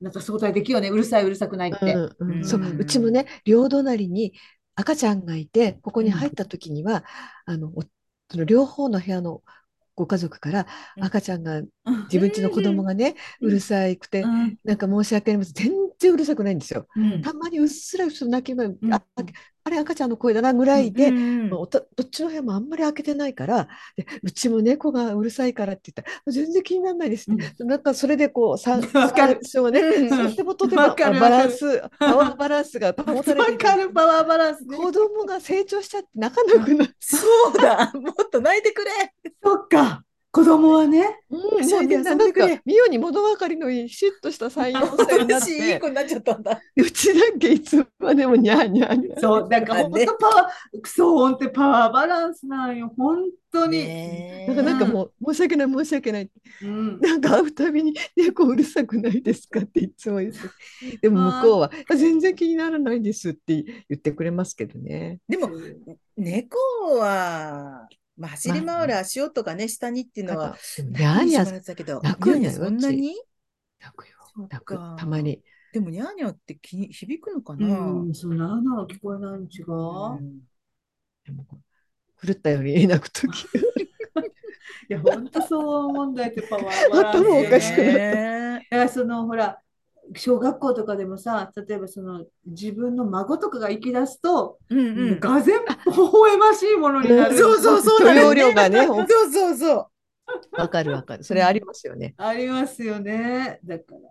[0.00, 0.90] なんか相対的よね。
[0.90, 1.94] うるさい、うるさくないって。
[1.94, 2.44] うんうんうん。
[2.44, 4.32] そううちもね両隣に
[4.76, 7.04] 赤ちゃんがいてここに入った時には、
[7.46, 7.82] あのお
[8.30, 9.42] その両方の部屋の
[9.98, 10.66] ご家族から
[10.96, 11.04] うん。
[11.04, 11.62] 赤ちゃんが
[12.04, 14.56] 自分家の子供がね、うるさくて、うん。
[14.64, 15.54] なんか申し訳ありません。
[15.54, 16.86] 全然うるさくないんですよ。
[16.96, 17.22] うん。
[17.22, 18.78] たまにうっすらうっすら泣き声、ん。
[18.92, 19.02] あ
[19.68, 27.30] あれ赤ちゃんの声だなぐらいで、うんどっちの部屋もあんまり開けてないからでうちも猫がうるさいからって言ったら全然気にならないです。
[27.30, 29.38] ね、なんかそれでこうさ わかる。
[29.42, 30.30] 最初はね、うん。
[30.30, 34.76] とてもとてもバランスパワーバランスが保たれてかる、パワーバランスね。
[34.76, 36.96] 子供が成長しちゃって泣かなくなる。
[36.98, 37.18] そ
[37.52, 38.90] うだ、もっと泣いてくれ。
[39.42, 40.02] そっか。
[40.38, 41.18] 子供はね。
[41.30, 46.60] うん、はしゃいでもうみんななんか遊んでくれ、ミオに物分かりのいい、シュッとした3、4歳になっ私、いいて、子になっちゃったんだ。
[46.76, 49.20] うちだけいつまでもニャーニャーニャー。
[49.20, 52.92] そう、だから本当パワー、そう、本当にパワーバランスなんよ。
[52.96, 53.78] 本当に。
[53.78, 56.32] ねなんかなんかもう申し訳ない申し訳ないって
[56.62, 57.00] うん。
[57.00, 60.38] なんか会うたびに「猫うるさくないですか?」っていつも言って
[61.02, 65.20] でも向こうは「全然気にならないです」って言ってくれますけどね。
[65.28, 65.50] でも、
[66.16, 66.58] 猫
[66.98, 67.88] は、
[68.18, 73.14] まあ、走り回る足音がね、下にっていうのはなんか、でもニャーニャーだけど、泣くんそんなに？
[73.80, 74.16] 泣くよ。
[74.50, 74.74] 泣く。
[74.74, 75.42] かたまに。
[75.72, 79.72] でも、ニャーニャーって気に響くのかうな、ん、そう、なあなあ聞こえないに違う。
[79.72, 80.40] うん。
[81.24, 81.46] でも
[82.22, 83.28] 狂ったように 泣く時。
[84.90, 87.98] いや、本当そう思うんだよってパワーバランス頭おかしくなった。
[87.98, 89.62] ねだからそのほら
[90.16, 95.20] 小学校とかでもさ例えばその自分の孫とかが行き出すと、うんうん。
[95.20, 97.36] がぜん微笑ましいものになる。
[97.36, 99.86] そうそうそう容量がねそうそうそう。
[100.52, 102.14] わかるわかるそれありますよね。
[102.18, 103.60] ありますよね。
[103.64, 104.10] だから。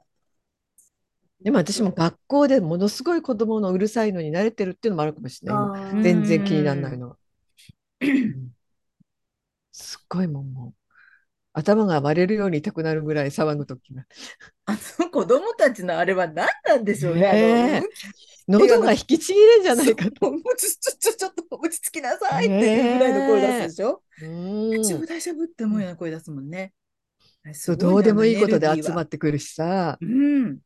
[1.41, 7.15] でも私も学校でものすごい子供のうるさいのに慣れてるっていうのもあるかもしれない全然気にならないの
[9.71, 10.73] すっごいもんもう
[11.57, 14.05] 頭が割れるように痛くなるぐらい騒ぐ時が。
[14.67, 17.81] あの子供たちのあれは何なんでしょうね。
[18.47, 20.11] 喉が引きちぎれんじゃないかと。
[20.11, 20.31] ちょ
[20.99, 24.03] ちょちょっと落ち着きなさいっていうぐらいの声出すでしょ。
[24.21, 26.73] うん大丈夫大丈夫って思うような声出すもんね。
[27.53, 29.97] そうどうでもいいことで集まっってくるしさ。
[29.99, 30.59] うん。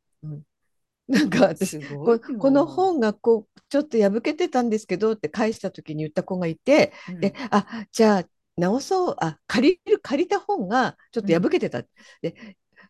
[1.08, 2.20] なんか私こ
[2.50, 8.24] の本がこうちょっと破けてたんですけどって返した時に言った子がいて、うんであじゃあ
[8.56, 11.82] 直そうあ借りる借りた本がちょっと破けてた、
[12.22, 12.34] で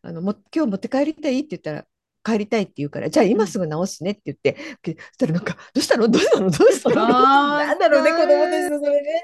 [0.02, 1.86] あのも今日持って帰りたいって言ったら
[2.24, 4.52] 帰りたいって言うからじゃあ今すぐ直すねって言って、
[4.82, 6.08] でそしたらなんかどうしたの？
[6.08, 6.50] どうしたの？
[6.50, 6.94] どうしたの？
[7.08, 9.22] なんだろうね、子供たちのそれね。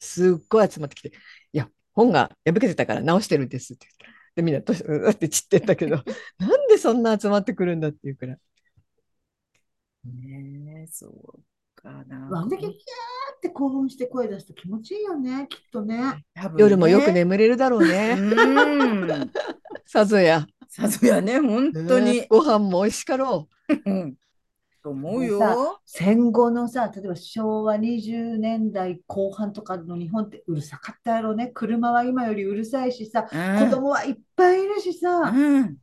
[0.00, 1.12] すっごい集まってきて
[1.52, 3.86] 「いや本が破けてたから直してるんです」って
[4.34, 6.02] でみんなどうって散ってったけど
[6.38, 8.36] なんでそんな集まってくるんだっていうから。
[10.04, 11.51] ねえ、そう。
[11.84, 12.76] あんだけキャーっ
[13.42, 16.24] て興奮して声出すと気持ちいいよね、きっとね。
[16.34, 18.16] 多分ね夜もよく眠れるだろうね。
[18.18, 19.30] うん。
[19.86, 20.46] さぞや。
[20.68, 22.26] さぞやね、本当にね。
[22.30, 23.48] ご飯も美味しかろ
[23.84, 24.14] うん。
[24.82, 25.80] と思うさよ。
[25.84, 31.50] 戦後のさ、例えば昭和20年代後半とかの日本ってうるさかったやろね。
[31.54, 35.76] 車は今よりうるさいしさ、うん子供はいっぱいいるしさ、うん。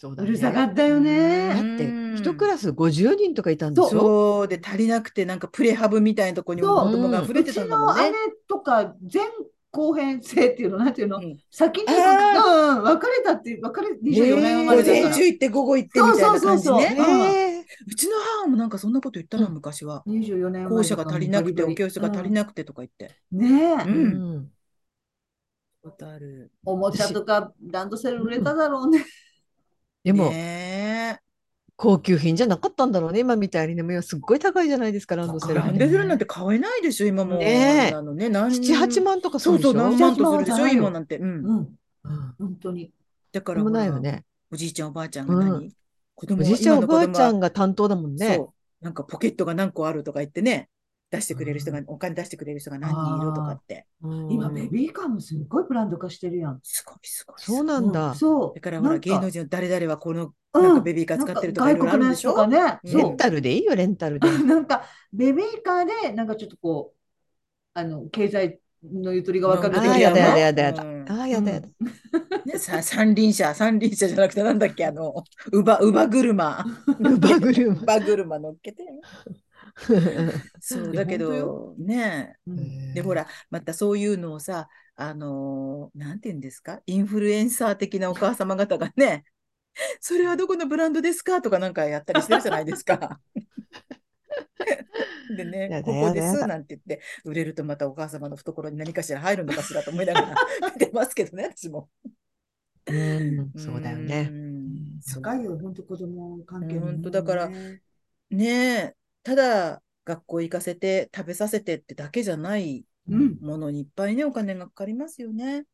[0.00, 1.48] そううるさかったよね。
[1.48, 4.48] だって一クラス50人とかいたんでしょそう。
[4.48, 8.02] で足りなくてなんかプレハブみたいなとこに子供が溢れてたんだもんね。
[8.02, 8.12] うちの。
[8.12, 9.22] 姉とか前
[9.70, 11.36] 後編生っていうの、なんていうの、うん。
[11.50, 15.04] 先に、あうん、別れたって、別れ、24年生ま午れだから。
[15.04, 17.64] 前中行って午後行ってみたいな感じそうそうそうね。
[17.68, 17.94] そう。
[17.94, 19.54] ちの母もなんかそんなこと言ったな、うん。
[19.54, 20.02] 昔は。
[20.06, 23.14] 24年校舎が足りなくて、お教室が足りななくてとか言って。
[23.30, 24.36] ねえ、ううん。
[24.38, 24.48] ん
[25.82, 26.50] ことある。
[26.64, 29.04] おもちゃとかランドセル売れただろうね。
[30.12, 31.20] でもね
[31.78, 33.20] 高級品じゃなかったんだろうね。
[33.20, 33.84] 今みたいにね。
[33.84, 35.54] もうすっごい高いじゃないですかランドセえ。
[35.54, 37.38] ルランドセルなんて買えないでしょ、今もう。
[37.38, 37.94] ねえ。
[37.94, 41.18] あのね、何78万とかすそうそう、何万とするでしょ、78万今なんて。
[41.18, 41.28] うん。
[41.28, 42.34] うん、うん。
[42.36, 42.90] 本当に。
[43.30, 44.24] だからでもないよね。
[44.50, 45.72] おじいちゃん、おばあちゃんがう何
[46.16, 48.34] 子供おじいちゃんおばあちゃんがが担当だもんね。
[48.34, 48.84] そう。
[48.84, 50.68] なんかポケットが何個あるとか言ってね、
[51.10, 53.86] 出してくれる人が、お金出してくれる人が何人いるとかって。
[54.02, 56.60] うん今、ベビーカーもすごいブランド化してるやん。
[56.62, 57.36] すごいすごい。
[57.38, 58.54] そうなんだうんそう。
[58.54, 62.34] だからほら、芸能人の誰々はこの、うんなんかベビーカー使ってるとかいろいろあるんでしょ？
[62.36, 62.82] なんか外国のやつとかね。
[62.84, 63.16] うんそうレン。
[63.16, 64.82] タルでいいよレンタルで なんか、
[65.12, 66.98] ベビーカーで、なんかちょっとこう、
[67.74, 71.68] あの、経済のゆとりが分かるうんああやだやだやうんだやだああやだやだ
[72.44, 75.22] ね、さ三輪車、三輪車じゃなくてなんだっけ、あの、
[75.52, 76.64] 乳母、乳母車。
[76.98, 78.84] 乳母車 乳母車乗っけて。
[80.60, 82.94] そう、だけど、ねうん。
[82.94, 89.24] で、ほら、またそういうのをさ、あのーなんて言うんですか、インフルエンサー的なお母様方がね、
[90.00, 91.40] それはどこのブランドですか？
[91.42, 93.20] とかなんかやったりしてるじゃないですか。
[95.36, 100.34] でねここですなんて言って、売れるとまたお母様の懐に何かしら入るのかしらと思いながら
[100.74, 101.88] 見てますけどね、私も。
[102.86, 103.52] うん。
[103.56, 104.32] そうだよね。
[105.22, 107.80] 高いよ、本当子供関係の本当だからね
[108.30, 108.94] ねえ、
[109.28, 113.36] ただ学校行かせて食べさせてってだけじゃないうん。
[113.42, 115.64] ものにいっぱいね、お金がかかりますよね。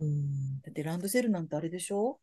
[0.00, 0.62] うん。
[0.62, 2.18] だってランドセルなんてあれでしょ？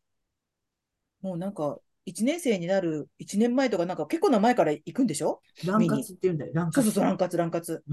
[1.20, 5.40] もうなんか、1年生になる1年前とかなんか結構な前から行くんでしょ？
[5.64, 6.82] 乱活って言うんだよ、乱活。
[6.82, 7.84] そうそうそう、ラン活、ラン活。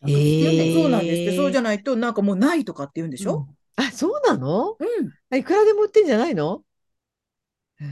[0.00, 0.68] 乱活って言うんだよ。
[0.68, 3.46] えーそうなんですって、そうじゃないとなんかもうないとかって言うんでしょ？
[3.76, 4.76] あそうなの？
[4.80, 5.12] うん。
[5.30, 6.64] あいくらでも売ってんじゃないの？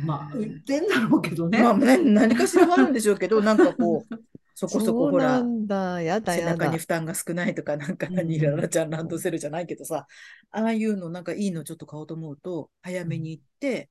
[0.05, 1.63] まあ、売ってんだろうけどね。
[1.63, 4.15] まあ、ね、何かしらはあるんでしょうけど、 なんかこう、
[4.55, 6.79] そこそこほら、背中に。
[6.79, 10.07] 負担が少ないとか、なんかうん何、ララちゃんランドセルじゃないけどさ、
[10.51, 13.91] ああいうのなんかいいのちょっと買おうと思うと、早めに行って、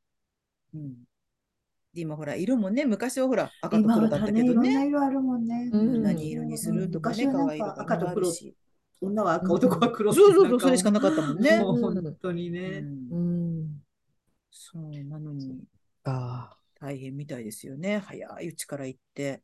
[0.74, 0.96] うん。
[1.94, 5.70] で、今ほら、色もね、昔はほら、赤と今黒だったけどね、色あるもんね。
[5.72, 7.28] うん何色にするとかね、い
[7.62, 8.32] 赤と黒。
[9.02, 11.60] 女は赤、男は黒そうそうそう、それしかなかったもんね。
[11.64, 12.82] もう本当にうね。
[12.82, 13.82] んうん。
[14.52, 15.64] そう、なのに
[16.06, 16.58] か。
[16.80, 18.00] 大変みたいですよね。
[18.00, 19.42] 早いうちから行って、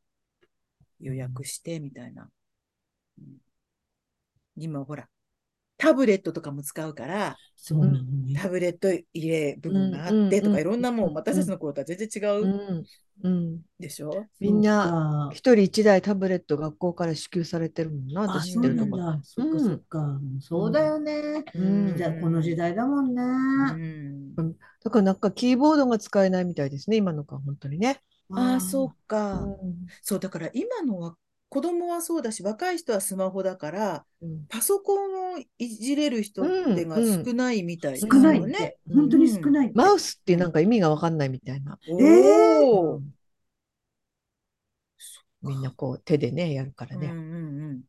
[1.00, 2.30] 予約してみたいな。
[3.20, 3.26] うん
[4.58, 5.08] 今ほら、
[5.78, 8.00] タブレットとかも使うから、そうね。
[8.36, 12.44] タブレット入れ部分があうんってとか、うんいろんなもん、うん私たちの頃とは全然違う。
[12.44, 12.84] うん
[13.24, 13.62] うん。
[13.80, 14.28] でしょ？
[14.40, 18.24] みんなな、一人一台タブレット学校から支給されてるもんな。
[18.24, 18.98] あ、私知ってるとこ。
[19.24, 20.20] そっかそっか。
[20.42, 21.46] そうだよね。
[21.56, 23.24] うん時代この時代だもんね。
[24.84, 28.02] うんだからなんかキーボードが使えないみたいですね、今の子は本当にね。
[28.34, 29.36] ああ、そううか。
[29.36, 31.16] んそう、だから今のは、
[31.50, 36.46] 子供はそうだし、若い人はスマホだから、うんパソコンをいじれる人っ
[36.76, 38.54] てがうん少ないみたいです少ないよね。
[38.54, 38.80] って。
[38.94, 39.72] 本当に少ない。
[39.74, 41.78] マウスってなんか意味がわかんないみたいな。
[41.90, 43.02] おー
[45.42, 47.08] みんなこう手でね、やるからね。
[47.08, 47.82] うんうんうん。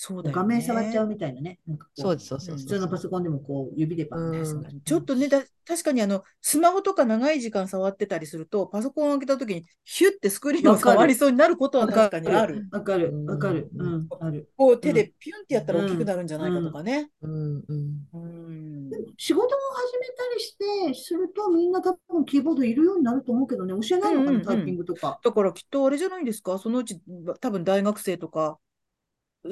[0.00, 0.42] そうだよね。
[0.42, 1.58] 画面触っちゃうみたいなね。
[1.66, 12.68] なそうです、そう普通のパソコンでもこう指でパンってうんちょっとね、だ確かにあの、スマホとか長い時間触ってたりすると、パソコンを開けたときに、ヒュッてスクリーンを触りそうになることは確かにある。
[12.70, 13.68] わかる、わかる。
[13.76, 14.48] うん、ある。
[14.56, 17.10] こう手でピュンってやったら大きくなるんじゃないかとかね。
[17.20, 18.90] うんうんうん。
[19.16, 20.56] 仕事を始めたりし
[20.92, 25.18] て、するとみんな多分キーボードいるようになると思うけどね、教えないのかな、うんうんうんタイピングとか。
[25.24, 27.00] だからきっとあれじゃないですか、そのうち
[27.40, 28.58] 多分大学生とか、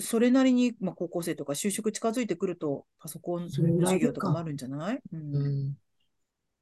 [0.00, 5.76] それなりに、まあ、高校生とか就職近づいてくると、パソコン授業とかもあるんじゃない、ううんん。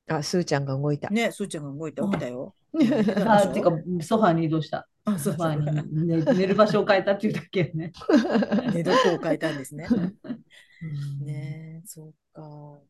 [0.09, 1.15] あ、すーちゃんが動いた。
[1.15, 2.55] ね、すーちゃんが動いて起きたよ。
[3.27, 3.71] あ、てか、
[4.03, 4.89] ソファーに移動した。
[5.05, 5.51] あ、そソファ。
[5.53, 5.71] ーに
[6.07, 7.93] 寝寝る場所を変えたっていうだけね。
[8.73, 9.89] 寝床を変えたんですね。
[11.21, 12.81] ねえ、そうか。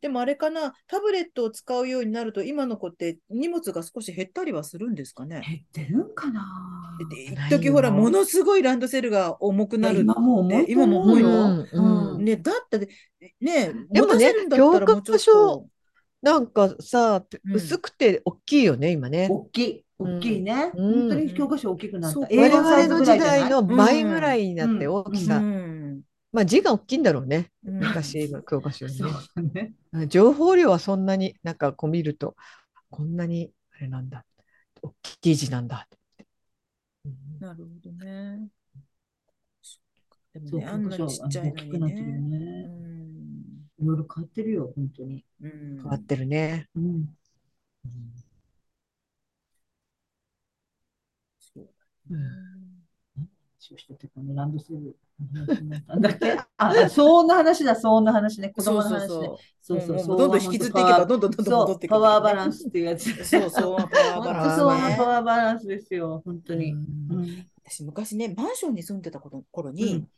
[0.00, 5.42] でもあれかな、タブレットを使うようになると、今の子って荷物が少し減ったりはするんですかね？
[5.46, 6.96] 減ってるんかな？
[7.10, 11.02] で一時ほら、ものすごいランドセルが重くなる今もう重いと今も。
[11.02, 12.88] 重いのうんうんね、だって
[13.40, 15.66] ね、でもね持たせるんだったらもうちょっ教科書と。
[16.22, 19.28] なんかさ、うん薄くて大きいよね、今ね。
[19.30, 19.84] 大きい。
[19.98, 20.70] 大きいね。
[20.74, 22.14] うん本当に教科書大きくなった。
[22.14, 25.38] そう我 A4 サイ々の時代の倍ぐらいになってうんう大きさ。
[25.38, 25.79] ん。
[26.32, 27.50] まあ字が大きいんだろうね。
[27.64, 29.14] うん昔の教科書よりそうね。
[29.36, 29.74] だね。
[29.92, 32.36] うん情報量はそんなになんかこう見ると、
[32.90, 34.24] こんなにあれなんだ。
[34.82, 35.88] 大きい字なんだ。
[37.04, 38.48] うんなるほどね。
[40.32, 42.38] でもね、あんなにちっちゃい大きくなってるよのにね。
[42.38, 42.66] うね。
[42.68, 43.84] ん。
[43.84, 45.24] いろいろ変わってるよ、本当に。
[45.40, 46.68] うん変わってるね。
[46.76, 47.16] うん。
[51.38, 51.68] そう
[52.10, 52.20] うん
[53.60, 54.96] 話をしてて、このランドセル
[56.00, 56.38] だっけ？
[56.56, 58.50] あ、そんな話だ、そんな話ね。
[58.50, 59.06] 子供の話ね。
[59.60, 63.24] そうそうそう、どんどん引きずっていけば、どんどんどんどん戻ってくパワーバランスっていうやつ。
[63.24, 64.58] そうそう、パワーバランス、
[64.96, 66.74] パワーバランスですよ、本当に。
[67.64, 70.08] 私、昔ね、マンションに住んでた頃に、ん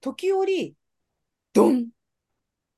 [0.00, 0.74] 時折、
[1.52, 1.88] ドン、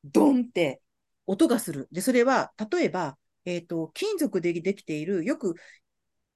[0.05, 0.80] ドンって
[1.26, 1.89] 音がする。
[1.93, 5.55] で、それは、例えば、えっ、と、金属でできている、よく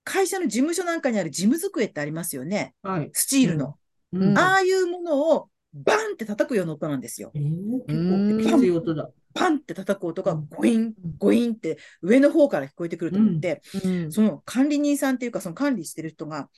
[0.04, 2.74] 会社の事務所なんかにある事務机ってありますよね。
[2.82, 3.10] はい。
[3.12, 3.76] スチールの。
[4.16, 4.38] うん。
[4.38, 7.32] ああいうものをバンって叩くような音なんですよ。
[7.34, 8.38] えー、うん。
[8.38, 9.10] 結構きつい音だ。
[9.34, 10.48] バンって叩く音がうん。
[10.48, 14.12] ゴイン、ゴインって上の方から聞こえてくると思って、うん。
[14.12, 16.48] その管理人さんっていうか、その管理してる人が、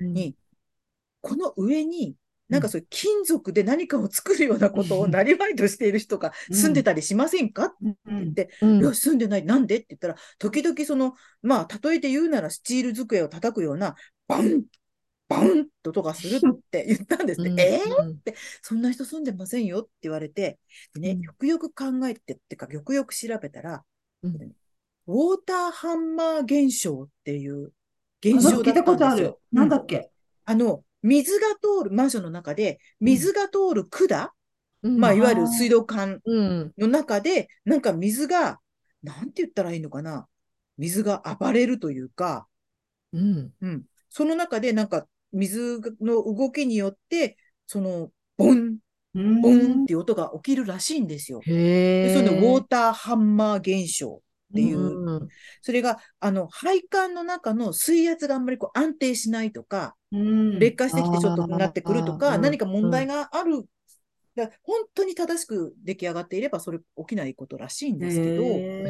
[0.00, 0.12] うん。
[0.12, 0.36] に、
[1.22, 2.16] この上に、
[2.48, 7.64] なんかそういう金属で何かを作るようなことをなりわいとしている人が住んでたりしませんか？
[7.64, 8.80] ってうん言って、うん。
[8.80, 9.44] いや、住んでない。
[9.44, 9.78] なんで？
[9.78, 13.96] って言ったら、時々その、まあ、例えて言うならスチール机を叩くような、
[14.28, 14.62] バン、
[15.28, 16.40] バンって音がするっ
[16.70, 17.50] て 言ったんですって。
[17.50, 18.04] うんえー？
[18.04, 18.20] うん。
[18.62, 20.58] そんな人住んでませんよって言われて、
[20.94, 21.20] でね、うん。
[21.20, 23.84] よくよく考えて、ってか、よくよく調べたら、
[24.22, 24.34] うん。
[25.08, 27.72] ウォーターハンマー現象っていう
[28.20, 29.14] 現なんか聞いた象だったことある。
[29.14, 29.16] ん。
[29.18, 29.40] ですよ。。
[29.52, 30.10] なんだっけ？
[30.44, 34.30] あの、水が通る、マンションの中で、水が通る管、
[34.82, 34.98] うん。
[34.98, 36.72] まあ、いわゆる水道管うん。
[36.78, 38.60] の中で、なんか水が、
[39.02, 40.28] なんて言ったらいいのかな？
[40.78, 42.48] 水が暴れるというか、
[43.12, 43.52] うん。
[43.60, 43.84] うん。
[44.08, 47.36] その中で、なんか、水の動きによって、
[47.66, 48.78] その、ボン、
[49.14, 49.40] うん。
[49.40, 51.40] ボンっていう音が起きるらしいんですよ。
[51.46, 51.52] へ
[52.02, 52.14] で、え。
[52.14, 54.20] そのウォーターハンマー現象
[54.52, 54.78] っていう。
[54.78, 55.28] う、ん
[55.62, 60.58] それが、あの、配管の中の水圧があんまりこう安定しないとか、うん。
[60.58, 63.64] 劣化してきてちょっとなってくるとか、何か問題がある、
[64.36, 68.82] だ本当に正しく出来上がっていれば、それ起きないことらしいんですけど、へへ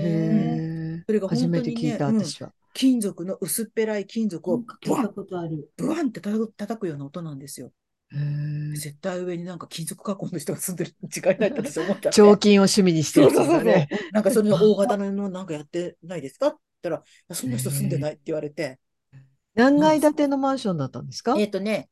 [0.99, 1.05] え。
[1.07, 2.19] それが本当にね初めて聞いた、うん。
[2.19, 2.53] 私は。
[2.77, 5.15] 金属の薄っぺらい金属をブワン。
[5.79, 7.73] ブワンって叩く叩くような音なんですよ。
[8.75, 12.13] 絶対上になんか金属加工の人が住んでるに違いないって私思った、ね。
[12.13, 13.89] 彫金を趣味にしてる人だね。。
[14.13, 18.79] なんかそれの大型のなんかやってないですかって言ったら、そんな人住んでないって言われて。
[19.55, 21.35] 何階建てのマンションだったんですか？
[21.39, 21.89] えっとね、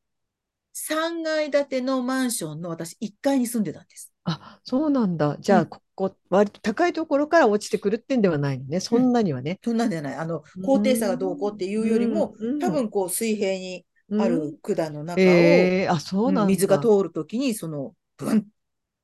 [0.74, 4.12] 3階建てのマンションの私1階に住んでたんです。
[4.24, 5.36] あ、そうなんだ。
[5.40, 8.80] じゃあ、うんここ、割と高いところから落ちてくるってんではないのね。
[8.80, 9.60] そんなにはね。
[9.62, 10.16] そんなんじゃない。
[10.16, 18.46] あの、高低差がどうこうっていうよりも、うん、多分こう水平にうん、ある管の中を、えーあ、そうなん水が通るときに、その、ブワン、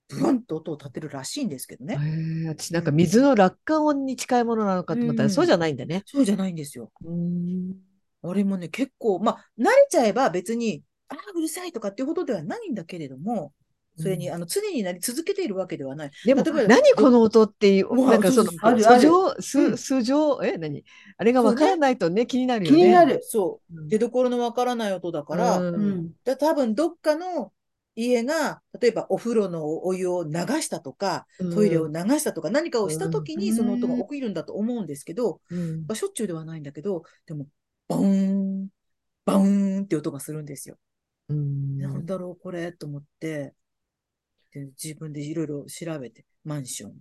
[0.08, 1.96] ブワンと音を立てるらしいんですけどね。
[1.96, 6.02] へえ私なんか水の落下音に近いものなのかと思ったら、うんそうじゃないんだね。
[6.06, 6.90] そうじゃないんですよ。
[7.04, 7.76] うん。
[8.22, 13.52] あれもね、結構、まあ、慣れちゃえば別に、ああ、うるさいとかっていうほどではないんだけれども、
[13.98, 16.10] それに、うんあの、常になり続けているわけではない。
[16.24, 19.08] でも、例えば何この音っていう、もうなんかその、あるある
[19.42, 20.84] 素性、え、何？
[21.18, 22.76] あれがわからないとね、気になるよね。
[22.76, 23.20] 気になる。
[23.22, 23.84] そうう。
[23.84, 26.10] ん出どころのわからない音だから、うんうん。
[26.24, 27.52] だ多分どっかの
[27.94, 30.30] 家が、例えばお風呂のお湯を流
[30.62, 37.48] したとか、トイレを流したとか、何かをしたときにうんその音が起きるんだと思うんですけど、うんまあしょっちゅうではないんだけど、でも、
[37.88, 38.68] バーン、
[39.26, 40.76] バーンって音がするんですよ。
[41.30, 41.78] うん。
[41.78, 43.54] なんだろう、これと思って、
[44.52, 46.92] で自分でいろいろ調べて、マンション、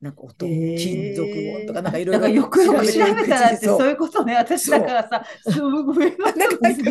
[0.00, 3.88] なんか音、へー金属音とか、なんかいろいろよくよく調べたらってそう。
[3.88, 4.36] いうことね。
[4.36, 5.98] 私だからさ、すごい。
[5.98, 6.84] なんか素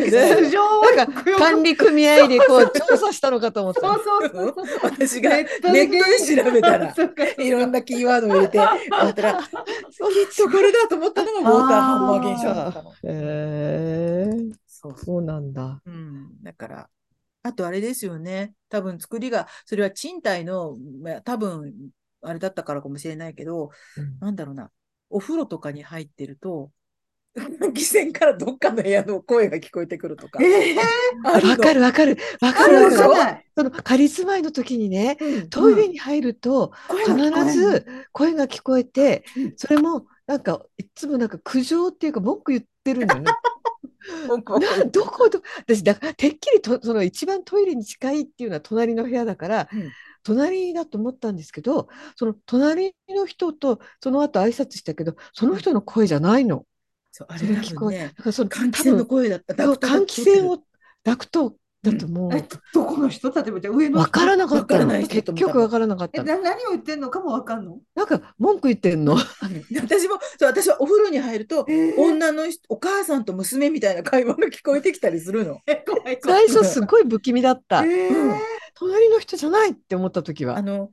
[0.50, 3.80] 性をなんか管理組合でこう調査したのかと思った。
[3.80, 4.78] そうそうそうそう。
[4.82, 6.94] 私がネットで調べたら、
[7.38, 8.74] いろんなキーワードを入れて、だ
[9.08, 9.48] ったら、きっ
[10.36, 12.90] とこれだと思ったのがウォーターハンマー現象だったの。
[12.90, 14.98] へえそうそう。
[14.98, 15.80] そうなんだ。
[15.84, 16.42] うん。
[16.42, 16.90] だから、
[17.42, 18.54] あとあれですよね。
[18.68, 21.72] 多分作りが、それは賃貸の、まあ多分、
[22.22, 23.70] あれだったからかもしれないけど、
[24.20, 24.70] なんだろうな。
[25.10, 26.70] お風呂とかに入ってると、
[27.38, 30.42] 換気扇からどっかの部屋の声が聞こえてくるとか。
[30.42, 30.76] ええ
[31.24, 33.44] あのわかるわかるわかあるわるわかる。
[33.56, 36.72] その仮住まいの時にね、うんトイレに入ると
[37.06, 43.30] 必ず声が聞こえてうん、それもなんかいつもなんか苦情っていうか文句言ってるんだよね。
[44.90, 49.90] どこど私だからてっきりとその一番トイレに近いっていうのは隣の部屋だから、うん
[50.24, 56.66] 隣だと思ったんですけどその隣の人とその後挨拶したけどその人の声じゃないの。
[57.12, 59.54] そう、あそれれ聞こえね、だからその換気扇の声だった。
[59.54, 60.52] 換気扇を。
[60.52, 60.62] を
[61.02, 61.56] ダクト
[61.92, 62.36] だと思う。
[62.36, 63.30] えどこの人？
[63.30, 64.00] 例えばじゃあ上の人？
[64.00, 64.60] わからなかったの。
[64.60, 67.78] わからない人結局わからなかった何を言ってんのかもわかんの？
[67.94, 69.14] なんか文句言ってんの？
[69.14, 69.20] う ん
[69.76, 75.60] 私も、そう、私はお風呂に入ると、え女の人、お母さんと娘みたいな会話が聞こえてきたりするの。
[76.24, 77.84] 最初すごい不気味だった。
[77.84, 78.34] えーうん。
[78.74, 80.56] 隣の人じゃないって思った時は。
[80.56, 80.90] あの、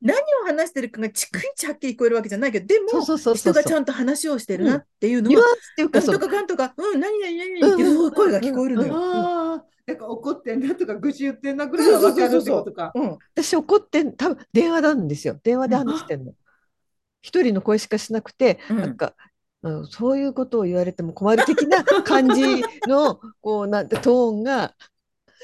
[0.00, 3.00] 何を話してるかが逐一はっきり聞こえるわけじゃないけど、でも、
[3.34, 8.94] 人がちゃんと話をしてるなっていうのは、ニュアンスっていうかとかかんとか、うん、何々何々っていう声が聞こえるのよ。
[8.96, 12.92] ああ、なんか怒ってんなとか愚痴言ってんなぐらいはわかるってことか。
[12.94, 13.18] うん。
[13.34, 15.40] 私怒ってん多分電話なんですよ。
[15.42, 16.34] 電話で話してんの。
[17.20, 19.14] 一人の声しかしなくて、うんなんか、
[19.62, 24.74] うんそういうことを言われても困る的な感じの こうなんてトーンが、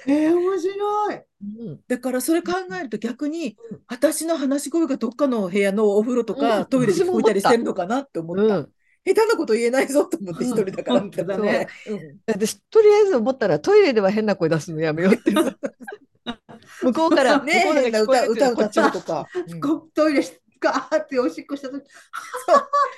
[0.08, 1.14] えー、面白い。
[1.14, 8.68] うんだからそれ考えると逆にうん、私の話し声がどっかの部屋のお風呂とうんかトイレで聞こえたりしてるのかなって思った。
[9.08, 10.50] うん、下手なこと言えないぞと思ってうん。
[10.50, 11.68] 一人だから本当だね。
[11.86, 12.18] うん。
[12.26, 15.32] 私とりあえず思ったらトイレでは変な声出すのやめようって
[16.82, 17.62] 向こうから向ね。
[17.64, 18.88] こうの変な歌、歌歌こっちは。
[18.88, 19.26] ってるとか。
[19.48, 19.60] うん。
[19.60, 21.84] こトイレしガーっておしっこしたとき、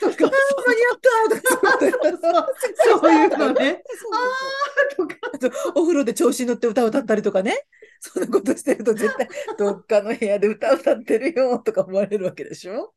[0.01, 0.11] そう。
[0.13, 0.31] とか、
[0.67, 1.79] 間に合ったとか。
[3.01, 3.83] そういうのね。
[4.99, 5.17] そうとか。
[5.75, 7.67] お風呂で調子に乗って歌を歌ったりとかね。
[8.01, 9.29] そんなことしてると絶対
[9.59, 12.95] どっかの部屋で歌歌ってるよとか思われるわけでしょ。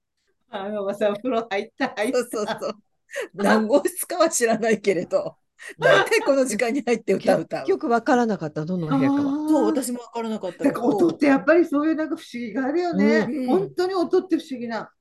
[0.49, 2.73] あのまさん風呂入った入っそうそうそう。
[3.34, 5.38] 何号室かは知らないけれど、
[5.80, 7.69] 大体この時間に入って歌う歌う結。
[7.72, 9.22] 局わからなかったどの部屋かは。
[9.49, 13.27] そう、私も分からなかったけなんか音ってやっぱりそういうなんか不思議があるよね。
[13.30, 14.91] うん本当に音って不思議な。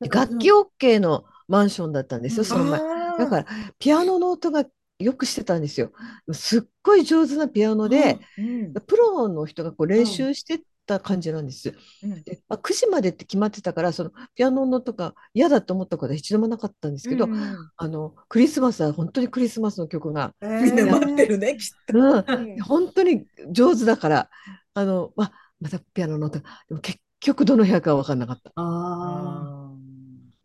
[0.00, 2.80] 楽器 OK のマンションだったんですよ、うんその前。
[3.18, 3.46] だから
[3.78, 4.64] ピアノの音が
[4.98, 5.92] よくしてたんですよ。
[6.32, 11.74] すっごい上手なピアノで、うんプロの人がこう練習してた感じなんです。
[12.02, 21.98] うんでまあ、9時までって決まってたからそのピアノの音が嫌だと思ったことは一度もなかったんですけど、うんあのクリスマスは本当にクリスマスの曲が、えーみんな待ってるね、きっと。
[21.98, 24.30] うん、うん本当に上手だから
[24.74, 28.50] あの、ままたピアノの音がでも結局どの部屋かは分かんなかった。
[28.56, 29.72] ああ、あ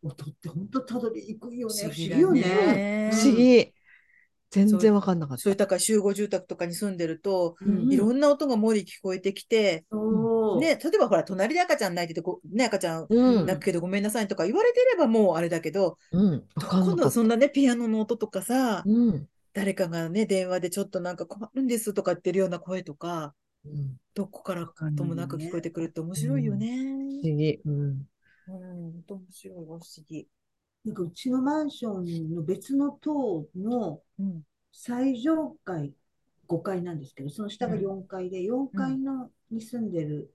[0.03, 1.73] 音って本当たどりにくいよね。
[1.73, 2.41] ー不思議よね。
[2.41, 3.73] ね不思議。
[4.55, 5.43] 全然わかんなかった。
[5.43, 10.59] そういうだから集合住宅とかに住んでると、うんいろんな音が漏れ聞こえてきて、そう。
[10.59, 13.45] ね、例えばほら、隣で赤ちゃん泣いててね、赤ちゃんうん。
[13.45, 16.43] 泣くけどごめんなさいとか言われてればもうあれだけど、うん。
[16.55, 17.03] 今度。
[17.03, 19.27] はそんなね、ピアノの音とかさ、うん。
[19.53, 23.33] 誰かがね、電話でちょっとなんか困るんですとか言ってるような声とか、
[23.65, 24.65] うんどこから
[24.95, 26.77] ともなく聞こえてくるって面白いよね。
[27.21, 27.59] 不思議。
[27.65, 27.73] うん。
[27.73, 28.05] うん、
[28.47, 30.27] 本当面白いわ、不思議。
[30.85, 34.43] なんかうちのマンションの別の棟のうん。
[34.71, 35.93] 最上階、
[36.47, 40.33] 5階なんですけど、その下が4階で、4階のに住んでる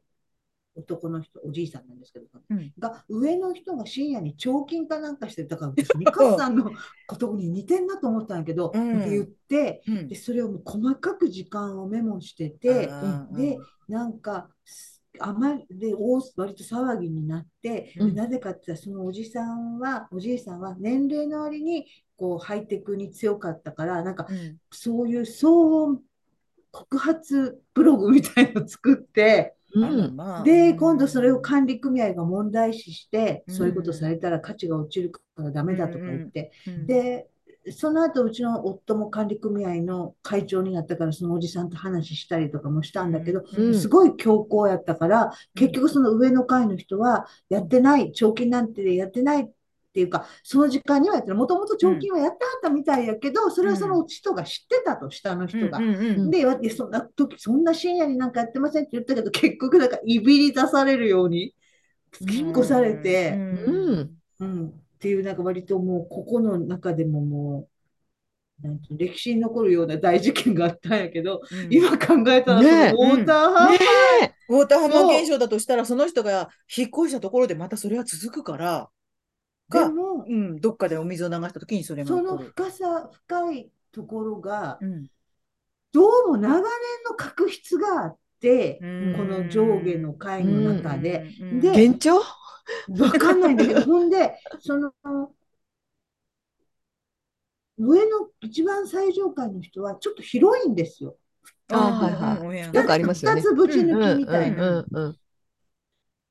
[0.75, 2.73] 男の人、おじいさんなんですけど、うん。
[2.79, 6.75] が、上の人が深夜に彫金かなんかしてたから、私、 ミカさんの
[7.07, 8.99] ことに似てんなと思ったんやけど、うん。
[8.99, 10.09] って言って、うん。
[10.09, 12.89] で、それをもう細かく時間をメモしてて、
[13.31, 13.59] で、
[13.89, 14.51] なんか、
[15.21, 18.15] あまりで大割と騒ぎになって、うん。
[18.15, 21.87] なぜかって言ったら、そのおじさんは、おじいさんは年齢の割に
[22.17, 24.59] こうハイテクに強かったから、なんかうん。
[24.71, 26.01] そういう騒音
[26.71, 30.17] 告発ブログみたいのを作って、うん。
[30.17, 30.45] まあ。
[30.45, 33.55] で、今度それを管理組合が問題視して、うん。
[33.55, 36.87] そういうことされたら価値が落ちるからダメだとか言って、うん。
[36.87, 37.29] で、
[37.73, 43.75] その後うちの夫も管理組合の会長になったから、そのおじさんと話したりとかもしたんだけど、うん。
[43.79, 49.51] すごい強硬やったから、結局その上の階の人は、やってない、彫金なんてやってないっ
[49.93, 55.81] ていうか、その時間にはやってもともと彫金はやってはったみたいやけど、それはその人が知ってたと、下の人が。
[56.31, 61.55] で、そんな時、そんな深夜になんかやってませんって言ったけど、結局なんかいびり出されるように
[62.21, 63.33] 引っ越されて、
[63.67, 64.11] うん。
[64.41, 67.67] うん、っていうなんか割ともうここの中でもも
[68.63, 71.73] う、なん歴史に残るような大事件があったんやけど、うん。
[71.73, 73.79] 今考えたらそねウォーターハーね
[74.25, 74.35] え。
[74.51, 78.91] ウォーターハンマー現象だとしたら、その人が引っ越したところでまたそれは続くから、
[79.71, 82.37] が、でも、うん、どっかでお水を流したときにそれがその。
[82.37, 85.07] 深さ、深いところが、うん。
[85.93, 86.65] どうも長年
[87.09, 88.17] の確執があっ
[89.17, 92.23] この上下の階の中で、うんで幻聴？
[92.99, 94.93] わかんないんだけど、 ほんで、その、
[97.79, 101.17] 上の一番最上階の人はちょっと広いんですよ。
[101.73, 102.73] あはいはい。
[102.73, 103.41] なんかありますよね。
[103.41, 104.85] 二つぶちうん抜きみたいな。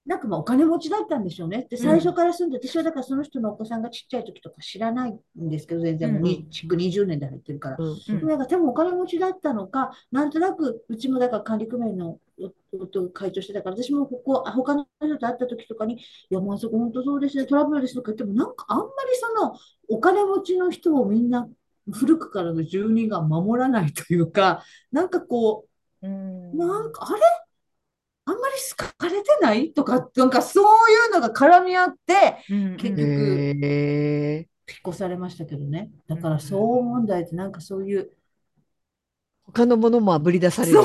[0.09, 1.67] うんうんなんかまあお金持ちだったんでしょうね。
[1.69, 7.77] で、最初から住んで、私はだからその人のお子さんがちっちゃい時とか知らないんですけど、全然もうに築20年で入ってるから。
[7.77, 7.89] うん。
[7.89, 12.19] うんなんか多分お金持ちだったのか、なんとなく、うちもだから管理組合の
[12.71, 15.99] 夫が会長してたから、私もここ、あ他の人と会った時とかに、い
[16.31, 19.53] や、もうあそこ本当そうですね、トラブルですとか言っても、なんかあんまりその、
[19.89, 21.47] お金持ちの人をみんな、
[21.91, 25.67] 古くからの住人が守らないというか、なんかこ
[26.01, 26.51] うん。
[26.53, 27.21] う、なんか、あれ？
[28.29, 29.73] あんまり好かれてない？
[29.73, 33.01] とか、なんかそういうのが絡み合って、うん結局。
[33.01, 34.45] 引
[34.75, 35.89] っ越されましたけどね。
[36.07, 38.11] だから騒音問題ってなんかそういう、
[39.41, 40.83] 他のものもあぶり出されるね。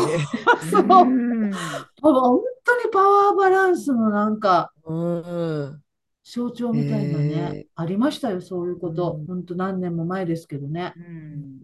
[0.70, 1.52] そう、うん
[2.00, 5.82] 本当にパワーバランスのなんかうん。
[6.24, 9.26] 象徴みたいなね、ありましたよ、そういうことうん。
[9.26, 10.94] 本当何年も前ですけどね。
[10.96, 11.58] うん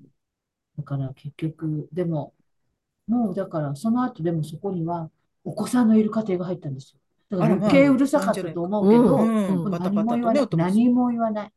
[0.76, 2.34] だから結局、でも、
[3.06, 5.10] もうだからその後でもそこには
[5.44, 7.00] お子さんのいる家庭が入ったんですよ。
[7.30, 9.24] だから余計うるさかったと思うけど、
[9.78, 10.48] 何も言わない。
[10.48, 11.52] とね音も何も言わない。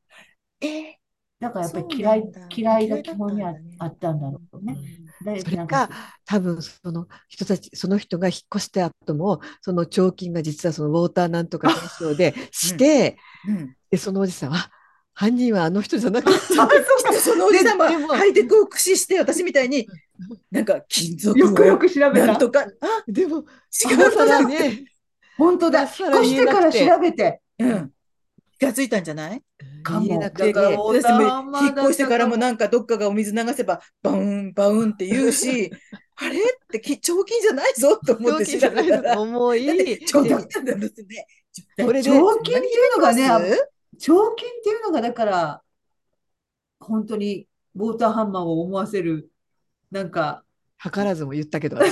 [0.61, 0.97] え？
[1.39, 3.51] だからやっぱり嫌い嫌いが基本にあ
[3.85, 4.77] ったんだろうね。
[5.25, 5.89] でそれかか、
[6.25, 13.75] 多分その人たち、その人が引っ越した後も、その彫金が実はそのウォーターなんとか現象で して、うん。
[13.91, 14.69] で、そのおじさんは、
[15.13, 16.37] 犯人はあの人じゃなかっあ
[17.19, 19.85] そのおじさんもハイテクを駆使して、私みたいに、
[20.51, 22.35] なんか金属よくよをく調べた。
[22.37, 22.65] とか、あ、
[23.05, 23.11] た。
[23.11, 24.85] でも、違今更うだね、
[25.37, 25.81] 本当だ。
[25.81, 27.41] 引っ越してから調べて。
[27.59, 27.91] うん。
[28.59, 29.41] 気がついたんじゃない？
[29.83, 35.69] かもだから引っ越してからもだなんかどっかがお水流せばバウンバウンって言うし、
[36.15, 36.37] あれ？
[36.39, 36.41] っ
[36.71, 39.65] てき彫金じゃないぞと思って調べたら、重い。
[39.65, 41.27] 金でなんだですね。
[41.85, 42.01] これ
[42.43, 43.67] 金っていうのがね、何言って
[43.99, 45.61] 彫金っていうのがだから、
[46.79, 49.29] 本当にウォーターハンマーを思わせる、
[49.93, 50.43] なんか、
[50.83, 51.77] 図らずも言ったけど。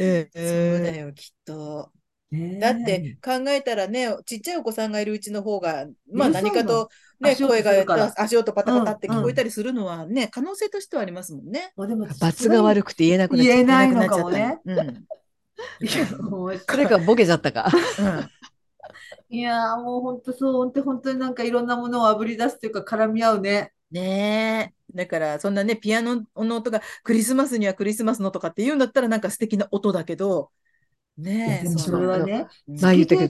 [0.00, 0.42] えそう
[0.82, 1.92] だえよ、きっと。
[2.30, 6.88] ねだって考えたらね、ちっちゃいお子さんがいるうちの方が、まあ何かと
[7.20, 11.72] ね、声が足音パタパタってうん聞こえたりするのはね、可能性としてはありますもんね。
[11.76, 14.58] まあでも罰が悪くて言えなくなっちゃっ言えないなのかもね。
[16.66, 17.68] それかボケちゃったか。
[19.28, 23.72] いやーもう本当そう、本当本当になんかいろんなものをあぶり出すというか絡み合うね。
[23.90, 24.79] ねえ。
[24.94, 30.50] だから、そんなね、ピアノの音がクリスマスにはクリスマスのとかって言うんだったらなんか素敵な音だけど、
[31.18, 32.46] ねえ、それはね、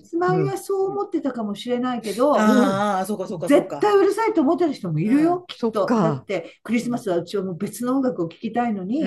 [0.04, 3.78] つまみはそう思ってたかもしれないけど、ああ、そうかそうか絶か。
[3.80, 5.72] 対うるさいと思ってる人もいるよ、きっと。
[5.72, 6.02] そっか。
[6.02, 9.02] だって、クリスマスはうちはもう別の音楽を聴きたいのに、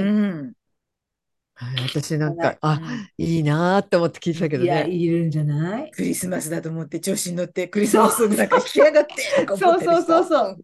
[1.56, 2.82] 私なんはいか、あ、
[3.18, 4.90] いいなーって思って聞いてたけどいや、ね。
[4.92, 5.92] いるんじゃない？
[5.92, 10.58] クリスマスだと思って調子に乗ってクリスマスソングなんか弾きやがってそうそうそうそう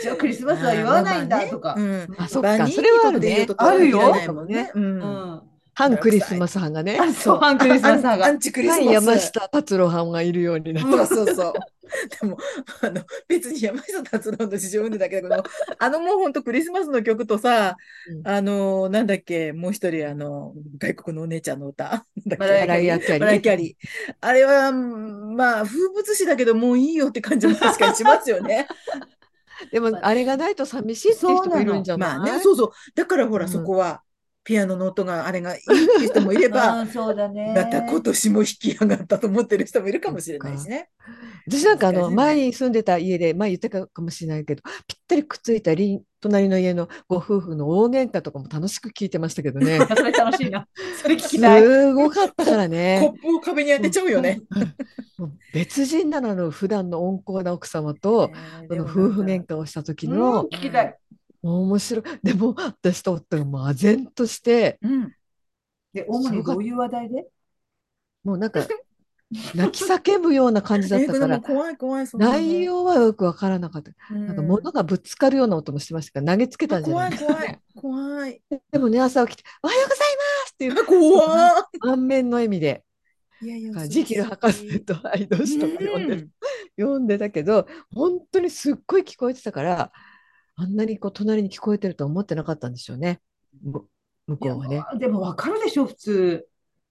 [0.00, 1.74] 一応クリスマスは言わないんだとか。
[1.74, 3.46] あねうんあ、そっか、それはあるね。
[3.56, 4.70] あるよね。
[4.74, 4.80] う。
[4.80, 5.42] うんん。
[5.74, 6.98] 反クリスマス派がね。
[6.98, 8.26] あ、そう、反クリスマス派が。
[8.26, 8.84] アンチクリスマス。
[8.84, 10.90] 反山下達郎派がいるようになって。
[10.90, 11.52] そうそうそう。
[12.20, 12.38] でも、
[12.80, 15.28] あの、別に山下達郎の事情運動だけど、
[15.78, 17.76] あのもう本当クリスマスの曲とさ、
[18.08, 22.06] うんあの、なんだっけ、もう一人、あの、外国のお姉ちゃんの歌。
[22.38, 24.14] マライアキャリー。
[24.20, 28.66] あれは、まあ、風物詩だけど、もういいよって感じも確かにしますよね。
[29.72, 32.18] でも、あれがないと寂しいって人もいるんじゃない？
[32.18, 32.70] まあね、そうそう。
[32.94, 34.02] だからほら、うんそこは、
[34.44, 37.52] ピアノの音があれがいいっていう人もいれば、 あそうだね。
[37.56, 40.88] また今年も弾き上がったと思ってる人もいるかもしれないしね。
[41.48, 50.66] 私なんかあの前に住んでた家で前言ったかもしれないけどぴったりくっついた隣隣の家のご夫婦の大喧嘩とかも楽しく聞いてましたけどね それ楽しいな。
[51.00, 51.62] それ聞きたい。
[51.62, 54.40] すごかったからコねップを壁に当てちゃうよね。
[55.18, 58.30] もう別人なのの普段の温厚な奥様と
[58.68, 60.98] その夫婦喧嘩をした時うんの聞きたい。
[61.42, 65.12] 面白いでも私と夫がもう唖然としてうん。
[65.92, 67.26] で、主にどういう話題で？
[68.24, 68.66] もうなんか
[69.54, 78.42] 泣き叫ぶような感じだったから怖い怖い、内容はよくわからなかったうんなんか物がぶつかるような音もしてましたから投げつけたんじゃない怖い怖い怖い。
[78.72, 82.84] でもね、朝起きて、おはようございますっていう怖満面の笑みで、
[83.42, 83.46] い。
[83.46, 86.30] いやいやジキル博士とアイドシとか読んでう
[86.78, 89.92] 読んでたけど、本当にすっごい聞こえてたから、
[90.56, 93.20] あんなにこう隣に聞こえてるとは思ってなかったんでしょうね、
[93.62, 93.84] む
[94.26, 94.82] 向こうはね。
[94.98, 96.48] でも分かるでしょ、普通。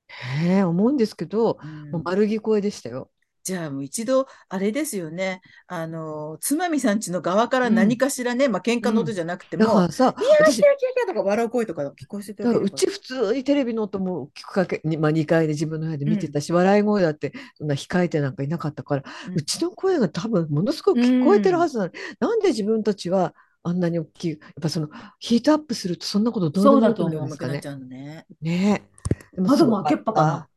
[0.08, 3.10] へえ、思うんですけど、んもう丸聞こえでしたよ。
[3.46, 5.42] じゃあもう一度、あれですよね。
[5.68, 19.36] あの、つまみさんちの側から何かしらね、まあ喧嘩の音じゃなくても、だからさ、いやー、キャキャーキャーとか笑う声とか聞こえてたうち普通にテレビの音も聞くかけに、まあ、2階で自分の部屋で見てたし、笑い声だってそんな控えてなんかいなかったから、うん。
[19.36, 27.38] うちの声が多分ものすごく聞こえてるはずなのに、なんで自分たちはあんなに大きいやっぱそのヒートアップするとそんなことどうなるんです。
[27.38, 28.26] かねね。
[28.42, 28.90] ね
[29.38, 30.50] 窓も開けっぱかな。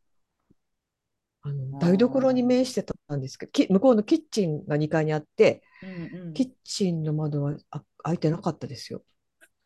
[1.43, 5.87] あの台所に面してたんですけど、き向こうのキッチンが2階にあって、う
[6.17, 9.03] んうんキッチンの窓はあ開いてなかったですよ。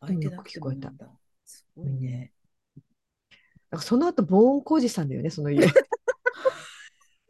[0.00, 1.06] 開いてなくてもなんだ。
[1.44, 2.32] すごいね。
[3.70, 5.66] なんかその後防音工事したんだよね、その家。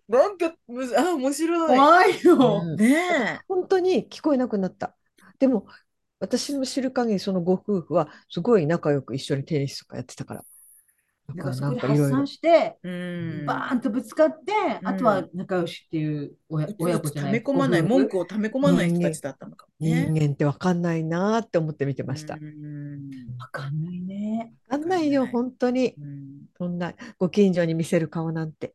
[0.09, 1.77] なんか、むずあ、面白い。
[1.79, 2.61] 怖いよ。
[2.63, 4.97] うんね本当に聞こえなくなった。
[5.39, 5.67] でも、
[6.19, 10.45] 私の知る限り、そのご夫婦はすごい仲良く一緒にテニスとかやってたから。
[11.35, 12.27] だからなんだからそこで発散。
[12.27, 12.79] して。
[13.47, 20.13] バーンとぶつかって、うんあとは仲良しっていう親親子じゃない溜め込まない、文句を溜め込まない人たちだったのかも人ね。
[20.13, 22.35] 間ってわかんないなーって思って見てました。
[22.35, 24.55] わうんわかんないね。
[24.69, 25.95] かんないよ、本当に。
[25.99, 28.75] うんそんなご近所に見せる顔なんて。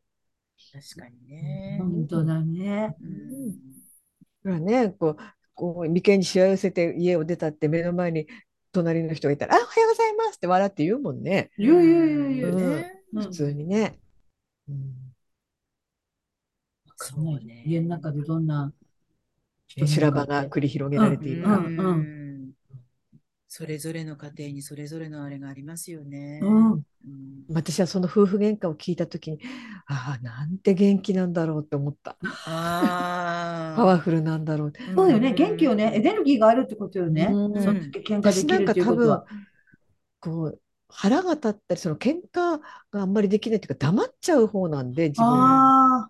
[0.73, 1.77] 確かにね。
[1.79, 2.95] 本当だね。
[3.01, 3.55] うん
[4.43, 5.17] ほらね、こう、
[5.55, 8.27] こう眉間にしわ寄せて家を出たって目の前に
[8.71, 11.51] 隣の人がいたら、あ、おはようございますって笑って言うもんね。
[11.57, 12.91] 言う言う言う言ううんね。
[13.13, 13.99] うん普通にね。
[14.69, 15.13] うん
[16.97, 18.73] そうね家の中でどんな
[19.85, 21.57] 修羅場が繰り広げられているか。
[21.57, 22.16] うんうん
[23.57, 26.39] それぞれの家庭にそれぞれのあれがありますよね。
[26.43, 26.83] うんうん
[27.49, 29.39] 私はその夫婦喧嘩を聞いたときに、
[29.87, 32.17] ああ、なんて元気なんだろうって思った。
[32.45, 34.81] あパワフルなんだろうって。
[34.93, 35.33] そうよね。
[35.33, 35.91] 元気よね。
[35.95, 37.29] エネルギーがあるってことよね。
[37.31, 39.25] うんその時喧嘩で私なんきるっていうか多分ことは。、
[40.19, 42.59] こう、腹が立ったり、その喧嘩
[42.91, 46.09] があんまりできないっていうか、黙っちゃう方なんで、自分。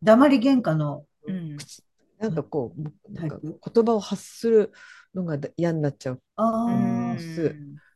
[0.00, 1.82] 黙り喧嘩のうん口
[2.20, 4.72] なんかこう、なんか言葉を発する
[5.14, 6.22] のが嫌になっちゃう。
[6.36, 7.16] あ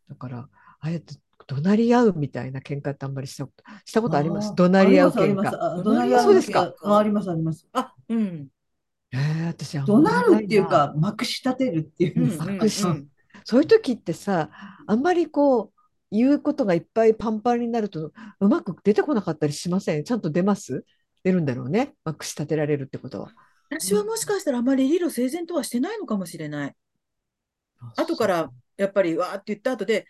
[0.08, 0.48] だから、あ
[0.80, 1.14] あやって
[1.46, 4.54] 怒鳴り合うみたいな喧嘩ってあんまりしたこと、したことあります？
[4.54, 5.82] 怒鳴り合う喧嘩。
[5.82, 6.74] 怒鳴り合うそうですか？
[6.82, 7.66] あありますあります。
[7.72, 8.48] あ、うん。
[9.12, 12.44] えー、私怒鳴るっていうか、まくし立てるっていうんですか？
[12.44, 13.08] うんうんうん
[13.46, 14.48] そういう時ってさ、
[14.86, 15.70] あんまりこう、
[16.10, 18.10] 言うことがいっぱいパンパンになると、
[18.40, 20.04] うまく出てこなかったりしません？
[20.04, 20.86] ちゃんと出ます？
[21.24, 21.92] 出るんだろうね？
[22.04, 23.32] まくし立てられるってことは。
[23.70, 26.74] 私はもしかしたらあまり理路整然とはしてないのかもしれない。
[27.96, 30.06] 後からやっぱりわーって言った後で、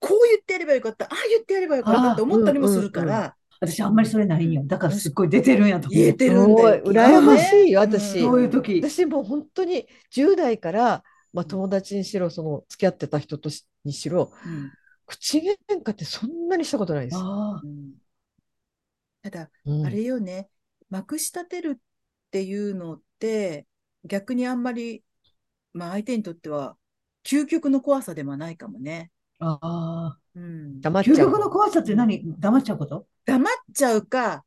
[0.00, 4.62] こう言ってやればよかった、ああ言ってやればよかったって思ったりもするかあーうんうんら、私あんまりそれないんよ。
[4.66, 5.88] だからすっごい出てるんやと。
[5.88, 6.84] 言えてるんすごいだよ。
[6.84, 8.20] 羨ましいよ、うん私。
[8.20, 8.80] そういう時。
[8.80, 14.72] 私もう本当に10代から、まあ、友達にしろ、その付き合ってた人としにしろ、うん
[15.10, 17.16] 口喧嘩ってそんなにしたことないです。
[17.16, 17.94] うん
[19.22, 20.50] ただ、うんあれよね、
[20.90, 21.80] まくし立てるっ
[22.30, 23.66] ていうのって、
[24.04, 25.02] 逆にあんまり、
[25.72, 26.76] まあ相手にとっては、
[27.24, 29.10] 究極の怖さではないかもね。
[29.40, 30.18] ああ。
[30.34, 30.80] うん。
[30.80, 32.22] 究黙っちゃう極の怖さって何？
[32.38, 33.06] 黙っちゃうこと？
[33.26, 34.44] 黙っちゃうか、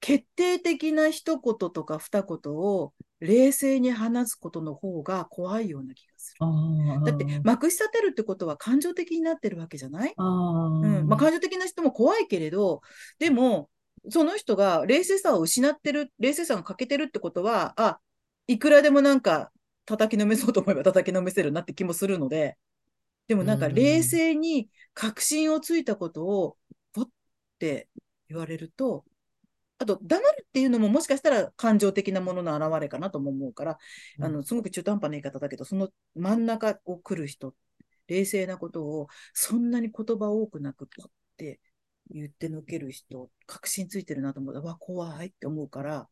[0.00, 6.46] 決定的な一言とか二言を冷静に話すことの方が怖いような気がする。
[6.46, 7.04] ああ。
[7.04, 10.14] だって、まくし立てるってことは感情的になってるわけじゃない？
[10.16, 10.66] ああ。
[10.80, 11.08] うん。
[11.08, 12.80] まあ、感情的な人も怖いけれど、
[13.18, 13.68] でも、
[14.10, 17.98] その人が冷静さを失ってる、冷静さが欠けてるってことは、あ、
[18.48, 19.52] いくらでもなんか
[19.84, 22.56] 叩きのめそうと思えば叩きのめせるなって気もするので、
[23.28, 26.56] でもなんかうん冷静に確信をついたことを、
[26.92, 27.08] ポッっ
[27.58, 27.88] て
[28.28, 29.04] 言われると、
[29.78, 33.78] あと、黙るっていうのももしかしたら感情的なものの表れかなとも思うから、
[34.20, 37.54] あの、すごく中途半端な言い方だけど、その真ん中を来る人、
[38.06, 41.60] 冷静なことを、そんなに言葉多くなく、ポッて
[42.10, 44.54] 言ってのける人、確信ついてるなと思う。
[44.54, 46.08] うわ、怖いって思うから、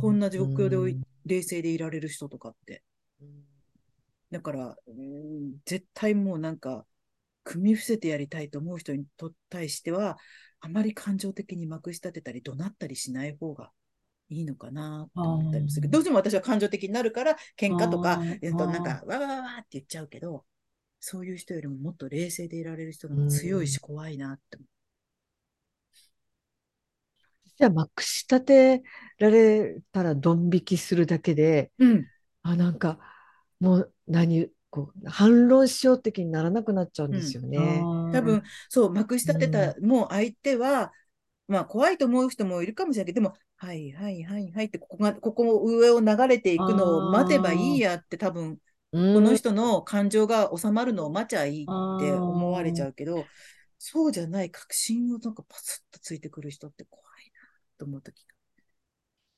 [0.00, 2.82] こんな状況で冷静でいられる人とかって。
[4.30, 6.86] だから、うん絶対もうなんか、
[7.44, 10.18] 組み伏せてやりたいと思う人にと対しては、
[10.60, 13.72] あまり感情的にまくし立てたり、怒鳴ったりしない方が
[14.30, 20.46] いいのかなと思ったりもするけど、どうしても私は感情的になるから、喧嘩とかえっと、なんか、わわわわって言っちゃうけど、
[21.00, 24.66] そういう人よりももっと冷静でいられる人の方が強いし怖いなって思
[27.56, 28.82] じゃあまくし立て
[29.18, 31.86] られたらドン引きするだけでう。
[31.86, 32.06] うん。
[32.42, 32.98] あなんか
[33.62, 37.80] もう何こう反論しよう的にならなくなっちゃうんですよね。
[38.12, 40.92] 多分、そう、まくし立てた、もう相手は、
[41.46, 48.58] まあ、怖いと思う人もいるかもしれないけど、でも、はいはいはいはいって、ここが、ここ上を流れていくのを待てばいいやって、多分、
[48.92, 49.14] うん。
[49.14, 53.24] この人の感情が収まるのを待ちゃいいって思われちゃうけど、
[53.78, 57.40] そうじゃない確信をなんかパスッとついてくる人って怖いな
[57.78, 58.24] と思うとき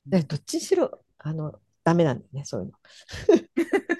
[0.05, 2.73] でどっちにしろあのダメなんだよねそういうの。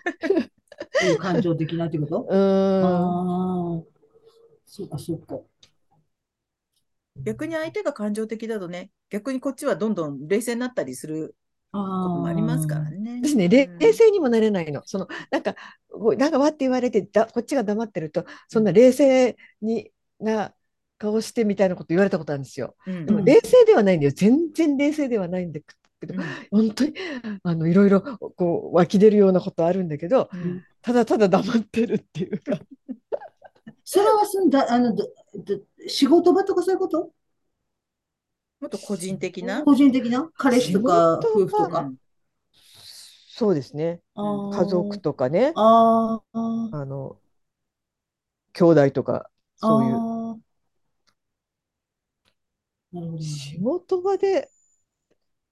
[1.19, 2.27] 感情的なってこと？
[2.29, 3.83] うーんああ。
[4.65, 5.39] そうか、そうか。
[7.23, 11.35] 逆に相手が感情的だとね、逆にこっちはどんどん冷静になったりする
[11.71, 13.21] あこともありますからね。
[13.23, 14.81] 私ね、冷うん冷静にもなれないの。
[14.85, 15.55] その、なんか、
[16.17, 20.53] なんかわって言われて、だ、こっちが黙ってると、そんな冷静にな
[20.97, 22.75] 顔してみたいなこと言われたことあるんですよ。
[22.85, 24.11] うんでも冷静ではないんだよ。
[24.13, 25.61] 全然冷静ではないんだ
[26.05, 26.93] けど、本当に、
[27.43, 32.59] あの、いろいろ、こう、湧き出るようなことあるんだけど、うんただただ黙ってるっていうか。
[33.83, 34.95] それはすんだ、あの、
[35.87, 37.11] 仕事場とかそういうこと？
[38.59, 39.63] もっと個人的な？
[39.63, 40.29] 個人的な？
[40.37, 41.79] 彼氏とか夫婦とか？
[41.79, 41.95] うん
[43.37, 43.99] そうですね。
[44.15, 46.37] 家族とかね、あー
[46.71, 47.17] あの、
[48.53, 49.83] 兄弟とか、そう
[53.03, 53.21] いう。
[53.21, 54.49] 仕事場で、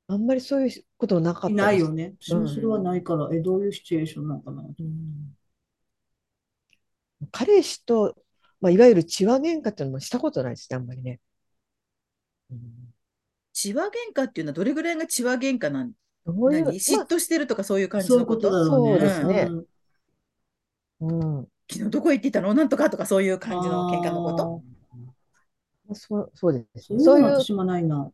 [0.07, 2.13] あんまりそういうことなかったいですないよね。
[2.19, 4.61] 私うんもそれはないから、え、どういうシチュエーションなのかな。
[4.63, 5.35] うん
[7.31, 8.15] 彼氏と、
[8.59, 11.21] まあ、いわゆる血話喧嘩っていうのもしたことないですね、あんまりね。
[12.51, 12.59] うん
[13.53, 15.93] 血話喧嘩っていうのはどれぐらいが血話喧嘩なん？
[16.25, 16.79] どういう、何？
[16.79, 18.99] 嫉妬してるとかそういう感じそういうこのこととだろうね。
[18.99, 19.47] そうですね
[20.99, 22.53] うんまあうん昨日どこ行っていたの？
[22.53, 24.63] なんとかとかそういう感じの喧嘩のこと？
[25.93, 27.03] そうそうですそうね。
[27.03, 28.11] そういういうの私もないな。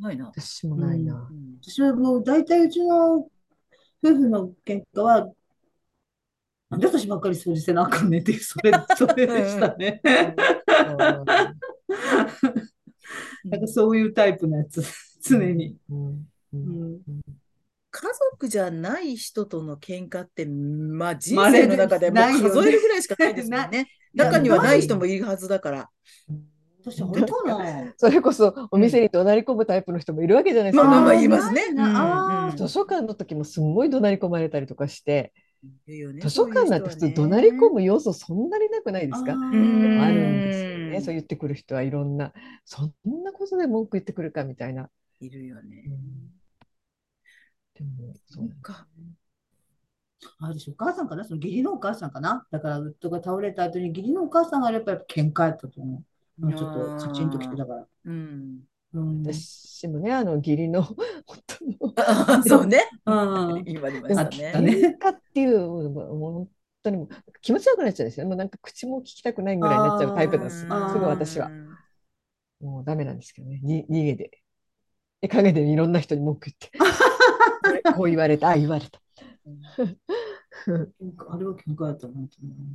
[0.00, 0.26] ないな。
[0.26, 1.28] 私もないな。
[1.30, 3.28] うん私はもう大体うちの夫
[4.02, 5.28] 婦の喧嘩は、
[6.70, 10.00] なんで私ばっかり掃除せなあかんねんっていう、 それ、それでしたね。
[13.44, 14.82] なんかそういうタイプのやつ、
[15.22, 15.76] 常に。
[15.88, 17.00] うんううんん
[17.90, 18.02] 家
[18.32, 23.88] 族じゃない人との喧嘩って、まあ人生の中でも数えるぐらいしかないですもんね。
[24.12, 25.90] 中にはない人もいるはずだから。
[26.90, 27.94] 私、あれかな。
[27.96, 30.88] それこそお店に怒鳴り込むタイプの人もいるわけじゃないですか。
[30.88, 31.62] まあまあまあー言いますね
[32.56, 35.32] 図書館の時もすんごい怒鳴り込まれたりとかして、
[36.20, 39.32] 図書館なんて普通怒鳴り込む要素そんなになくないですか？
[39.32, 40.74] あうんーあるんですよね。
[40.74, 42.32] うんそう言ってくる人はいろんな、
[42.64, 42.92] そん
[43.22, 44.88] なことで文句言ってくるかみたいな。
[45.20, 45.84] いるよね。
[47.74, 48.86] でも、そそううか。
[50.40, 51.24] あれでしょ、お母さんかな？
[51.24, 52.46] その義理のお母さんかな？
[52.50, 56.04] だから、夫が倒れた後に義理のお母さんがやっぱり喧嘩やったと思う。
[56.38, 57.86] もうちょっとカチンときてたから。
[58.04, 58.60] うん。
[58.92, 59.22] うん。
[59.22, 62.88] 私もね、あの義理の夫のあ そうね。
[63.04, 64.52] うん言われまでもしたね。
[64.52, 66.48] だね喧嘩っていう本
[66.82, 67.08] 当に
[67.42, 68.28] 気持ち悪くなっちゃうんですよね。
[68.28, 70.60] もうなんか口も聞きたくないぐらいになっちゃうタイプなんです。
[70.60, 71.50] すぐ私は。
[72.60, 73.60] もうダメなんですけどね。
[73.62, 74.30] に逃げで。
[75.20, 76.70] で陰でいろんな人に文句言って。
[77.96, 79.00] こう言われた、ああ言われた。
[81.28, 82.28] あれは喧嘩やったなと思う。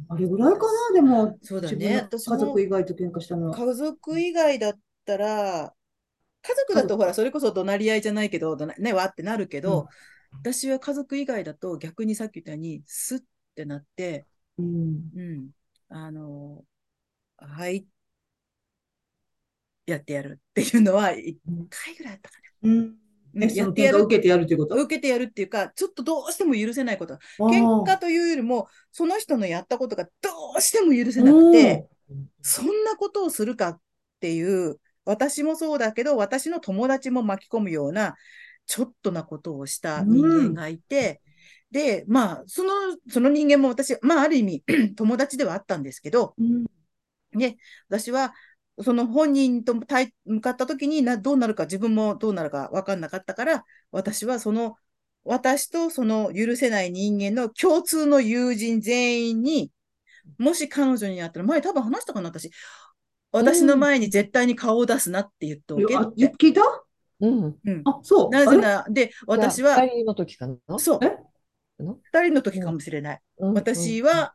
[0.09, 3.55] あれぐらいかなでも、そうだね家族以外と喧嘩したのは。
[3.55, 5.73] 家族以外だったら、
[6.41, 9.87] 家族だとほら、それこそ怒鳴り合いじゃないけど、ね、わってなるけど、
[10.31, 13.23] 私は家族以外だと逆にさっき言ったように、スッっ
[13.55, 14.25] てなって、
[14.57, 15.11] うん。
[15.15, 15.49] うん、
[15.89, 16.63] あの、
[17.37, 17.85] はい、
[19.85, 21.37] やってやるっていうのは1
[21.69, 22.95] 回ぐらいあったかうん。
[23.33, 23.99] やってやる。
[23.99, 24.75] 受けてやるっていうこと？
[24.75, 27.15] 受けてやるっていうか、ちょっとどうしても許せないこと。
[27.15, 30.09] あ喧ー嘩というよりも、その人のやったことがど
[30.57, 31.87] うしても許せなくて、
[32.41, 33.79] そんなことをするかっ
[34.19, 38.15] ていう、私もそうだけど、私の友達も巻き込むような、
[38.67, 41.21] ちょっとなことをした人間がいて、
[41.71, 42.71] で、まあ、その、
[43.09, 44.63] その人間も私、まあ、ある意味、
[44.95, 46.65] 友達ではあったんですけど、うん。
[47.31, 48.33] で、私は、
[48.83, 54.75] その本人と対向かった時にな、どうなるか、自分もどうなるか分かんなかったから、私はその、
[55.23, 59.71] 私とその許せない人間の共通の友人全員に、
[60.37, 62.49] もし彼女に会ったら、前多分話したかな、私。
[63.31, 66.33] 私の前に絶対に顔を出すなって言っておけあって。
[66.39, 66.61] 聞いた？
[67.21, 67.55] うん。
[67.65, 68.29] うんあ、そう。
[68.29, 70.79] なぜなら、で、私は、二人の時かな？
[70.79, 70.99] そう
[72.11, 73.21] 二人の時かもしれない。
[73.39, 74.33] うん私は、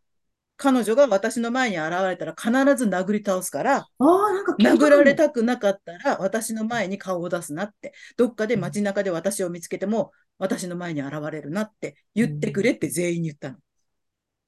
[0.56, 13.58] 彼女が私の前に現れたら必ず殴り倒すから、ああ、なんか殴られたくなかったら、私の前に顔を出すなって、どっかで街中で私を見つけても、私の前に現れるなって言ってくれって全員に言ったの。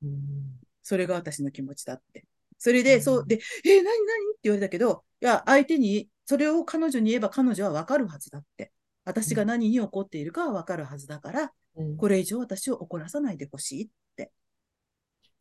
[0.02, 2.24] うんそれが私の気持ちだって。
[2.56, 3.92] それで、そう、で、えー、何何？
[3.92, 3.94] っ
[4.34, 8.72] て言われたけど、いや、相手に、それを彼女に言えば彼女はわかるはずだって。
[9.04, 14.32] 私が何に怒っているかはわかるはずだから、うんこれ以上私を怒らさないでほしいって。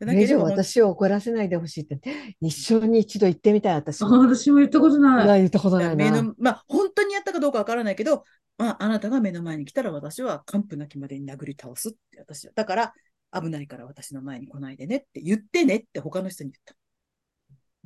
[0.06, 2.00] だこれ以上ほん私を怒らせないでほしいって、
[2.40, 4.20] 一生に一度言ってみたい、私あも。
[4.20, 5.40] 私も言ったことない。
[5.40, 5.96] 言ったことないな。
[5.96, 8.24] 目の、まあ、本当にやったかどうかわからないけど、
[8.58, 12.54] まあ、あなたが目の前に来たら私は完膚なきまでに殴り倒すって私は。
[12.56, 12.94] だから、
[13.32, 16.76] 危ないから私の前に来ないでねって言ってねって他の人に言った。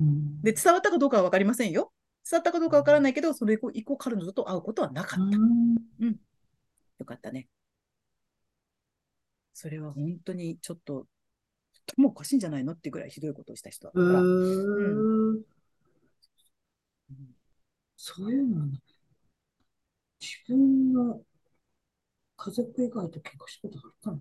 [0.00, 1.92] うんで、伝わったかどうかはわかりませんよ。
[2.28, 5.36] 伝わったかどうかわからないけど、それ以降、以降彼女と会うことはなかった。
[5.36, 6.16] うん
[6.98, 7.48] よかったね。
[9.54, 11.06] それは本当にちょっと、
[11.96, 14.20] もおかしいんじゃないのってぐらいひどいことをした人だから。
[14.20, 15.42] ー
[17.96, 18.60] そういうの。
[18.60, 18.80] はね
[20.20, 21.20] 自分の
[22.36, 24.18] 家族以外と喧嘩したことあるかな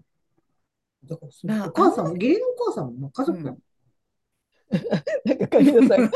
[1.04, 3.62] だからそお母さんも、義理のお母さんもまあ家族だもん。
[5.26, 6.00] なんか借りなさい。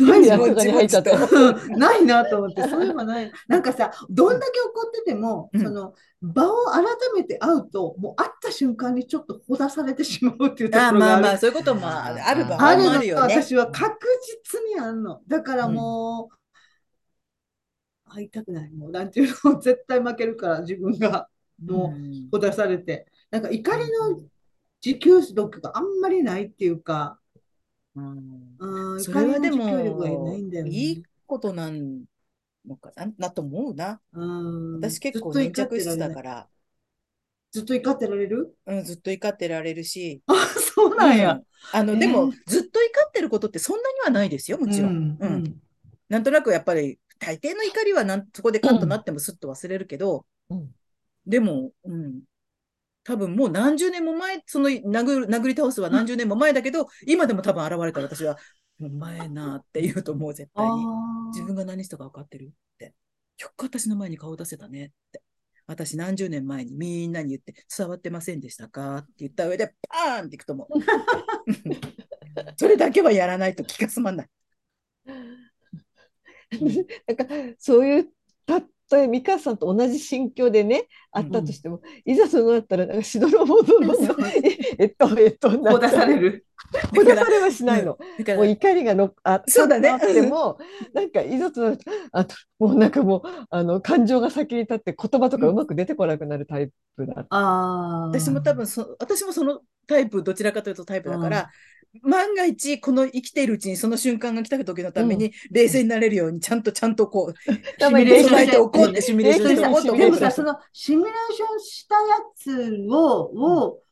[0.00, 0.44] ないなと。
[1.76, 3.32] ないなと思って、そういえばない。
[3.48, 11.22] なんかさ、どんだけ怒ってても、うんその場を改めて会うと、もう会った瞬間にちょっとほだされてしまうっていうとこあろがある。
[11.22, 13.34] まあまあ、そういうこともある場合もあるよね。
[13.34, 14.04] 私は確
[14.42, 15.20] 実にあるの。
[15.28, 18.70] だからもう、会いたくない。
[18.72, 21.28] もう、なんていうの、絶対負けるから、自分が
[21.64, 23.06] もうんほだされて。
[23.30, 24.22] なんか怒りの
[24.80, 27.18] 持久力があんまりないっていうか、
[28.58, 28.94] うん。
[28.94, 30.70] うん、それはで怒りの持久力がもないんだよね。
[30.70, 32.04] いいことなん
[32.66, 34.00] のかななと思うな。
[34.12, 36.48] うん、私結構粘着質だから、
[37.50, 38.54] ずっと怒ってられる？
[38.66, 40.34] うん、ずっと怒ってられるし、あ、
[40.74, 41.32] そうなんや。
[41.32, 41.44] うん。
[41.72, 41.98] あの、えー。
[41.98, 44.90] でも、ずっと怒ってることってそんなにはないですよ、もちろん。
[44.90, 45.62] うんうん。
[46.08, 50.70] なんとなくやっぱり、大抵の怒りはなんそこでカッとなってもすっと忘れるけど、うん。
[51.26, 52.20] でも、うん、
[53.04, 58.36] 多分もう何十年も前、その殴る殴り倒すは何十年も前だけど、今でも多分現れたら私は、
[58.80, 60.84] お前なって言うと思う、絶対に。
[60.84, 62.48] あ自分が何したか分かってるっ
[62.78, 62.94] て。
[63.38, 65.22] よく私の前に顔出せたねって。
[65.66, 70.68] 私何十年前にみんなに言って伝わってませんでしたかって言った上でパーンっていくと思う。
[72.56, 74.28] それだけはやらないと気が済まない。
[77.06, 77.26] なんか
[77.58, 78.08] そういう
[78.90, 83.94] 例え美香さんと同じ心境でねあったとしても、いざそうなったらなんかしどろもどろの
[84.78, 86.44] えっとえっとほだされる。
[86.94, 87.98] ほだされはしないの。
[88.18, 90.58] だからもう怒りがのあそうだねあっても
[90.92, 97.26] なんかいざとなるとあともうなんかもうあの感情が先に立って言葉とかうまく出てこなくなるタイプだ。
[97.30, 98.06] ああ。
[98.08, 101.50] 私も多分そ、私もそのタイプ、どちらかというとタイプだから、
[102.02, 112.00] 万が一、この生きているうちにその瞬間が来た時のために、冷静になれるように、ちゃんとちゃんとこう、シミュレーションしておこうって、シミュレーションしておこうとでもさ、そのシミュレーションしたや
[112.36, 113.82] つを、を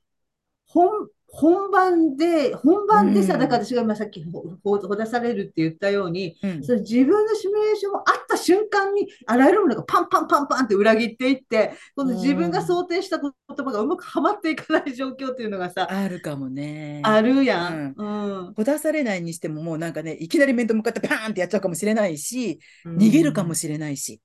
[0.66, 17.02] 本本番で、本番でさ、うんだから私が今さっきほほほだされるって言ったように、うんその自分のシミュレーションをあった瞬間に、あらゆるものがパンパンパンパンって裏切っていって、この自分が想定した言葉がうまくはまっていかない状況っていうのがさ、あるかもね。
[17.04, 17.94] あるやん。
[17.96, 18.04] う
[18.50, 18.54] ん。
[18.54, 24.20] ほだされないにしても、もうなんかね、いきなり面と向かってパーンってやっちゃうかもしれないし、逃げるかもしれないし。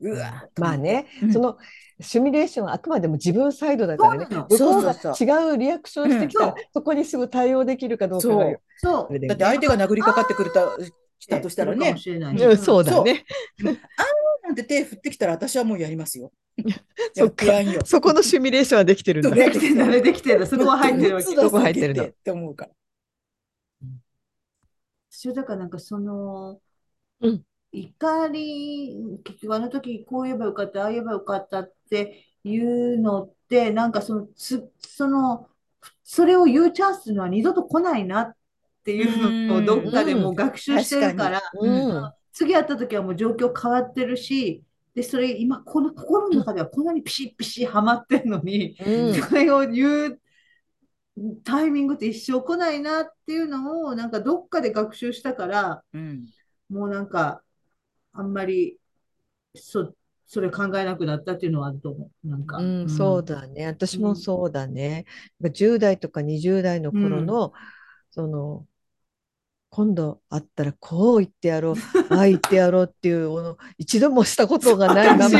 [0.00, 1.32] うわまあね、うん。
[1.32, 1.58] その
[2.00, 4.26] シミュレーションはあくまでも自分サイドだからね。
[4.26, 6.54] 向こうがそうそう違うリアクションしてきたらうん。
[6.72, 9.06] そこにすぐ対応できるかどうかそう。
[9.10, 9.28] あれだよね。
[9.28, 10.68] だって相手が殴りかかってくるた
[11.18, 11.96] 来たとしたらかね。
[12.56, 12.84] そう。
[12.84, 13.24] だね。
[14.44, 16.32] なんて手振ってきたら私はもうやりますよ。
[17.14, 17.32] そ。
[17.84, 19.30] そこのシミュレーションはできてるんだ。
[19.30, 20.46] できてんだね、できてんだ。
[20.46, 21.26] そこは入ってるわけ。
[21.34, 22.04] そこ入ってるの。
[22.04, 22.70] って思うから。
[25.10, 26.60] 私はだからなんかその、
[27.20, 27.42] うん
[27.72, 35.48] 怒り、結局あの時こう言えばよかった、ああ言えばよかったっていうのって、なんかその、つ、その、
[36.02, 38.36] それを言うチャンスのは二度と来ないなっ
[38.84, 42.12] ていうのをどっかでもう学習してるから、うん。
[42.32, 44.62] 次会った時はもう状況変わってるし、
[44.94, 50.20] で、それ今この心の中ではこんなにピシッピシッはまってんのに、うんそれを言う
[51.44, 56.26] タイミングって一生来ないなっていうのをなんかどっかで学習したから、うん。
[56.68, 57.42] もうなんか
[58.18, 58.76] あんまり
[59.54, 59.94] そ、
[60.26, 62.28] それ考えなくなったっていうのはあると思う。
[62.28, 62.58] なんか。
[62.58, 63.66] うん、そうだね。
[63.66, 65.06] 私もそうだね。
[65.40, 67.52] 10代とか20代の頃の、
[68.10, 68.66] その、
[69.70, 71.74] 今度会ったらこう言ってやろう、
[72.10, 75.30] ああ言ってやろうっていうのを一度もしたことがない。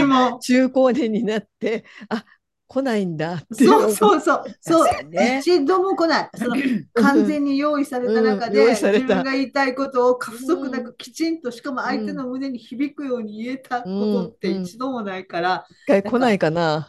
[0.41, 2.25] 中高年になって、あ、
[2.69, 3.43] 来ないんだ。
[3.51, 4.45] そうそうそう。
[4.61, 6.31] そうね一度も来ない。
[6.37, 6.57] その
[6.95, 16.89] 完全に用意された中うん用で、意された自分が言いたいことを過不足なくきちんと、しかも相手の胸に響くように言えたことって一度もないから、一回来ないかな。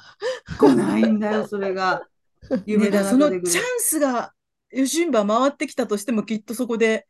[0.59, 2.03] 来ないんだよ、それが。
[2.49, 4.33] ね、夢だからそのチャンスが、
[4.71, 7.07] ヨシンバ回ってきたとしても、きっとそこで、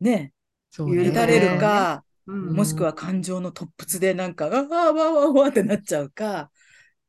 [0.00, 0.32] ね、
[0.78, 6.52] ね打たれるか、うんもしくは感情の突発でなんか、ああ、わあわあわあってなっちゃうか、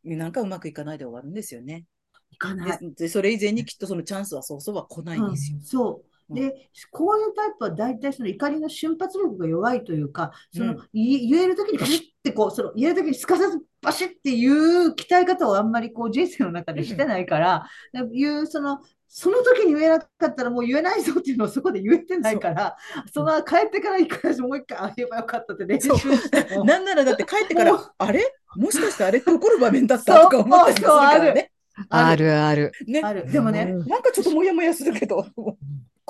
[0.04, 1.86] なんかうまくいかないで終わるんですよね。
[2.32, 2.80] 行かない。
[2.80, 5.58] ででそれ以前にきっとそのチャンスはそうそうは来ないんですよ。
[5.58, 6.11] うんそう。
[6.34, 17.68] で、こういうタイプは大体その怒りの瞬発力が弱いというか、その、うんい言えるときにバシッってこう、その言えるときにすかさずバシッっていう鍛え方をあんまりこう人生の中でしてないから、
[18.12, 18.80] いうその、
[19.14, 22.78] その時に言えなかったらもう言えないぞっていうのをそこで言えてないから、
[23.14, 26.56] その帰ってから一回もう一回あ言えばよかったって練習して。
[26.56, 26.64] も。
[26.64, 28.24] なんならだって帰ってかもら、あれ？
[28.56, 31.52] もしかしてあれって怒る場面だったとか思ったりするからね。
[31.90, 32.32] ある。
[32.32, 32.72] ある。
[32.88, 33.02] ね。
[33.04, 33.30] ある。
[33.30, 33.88] でもね、うん。
[33.88, 35.26] なんかちょっともやもやするけど。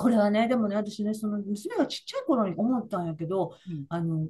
[0.02, 3.84] これはね、でもね、私ね、その娘がちっちゃい頃に思ったんやけど、うん。
[3.88, 4.26] あの、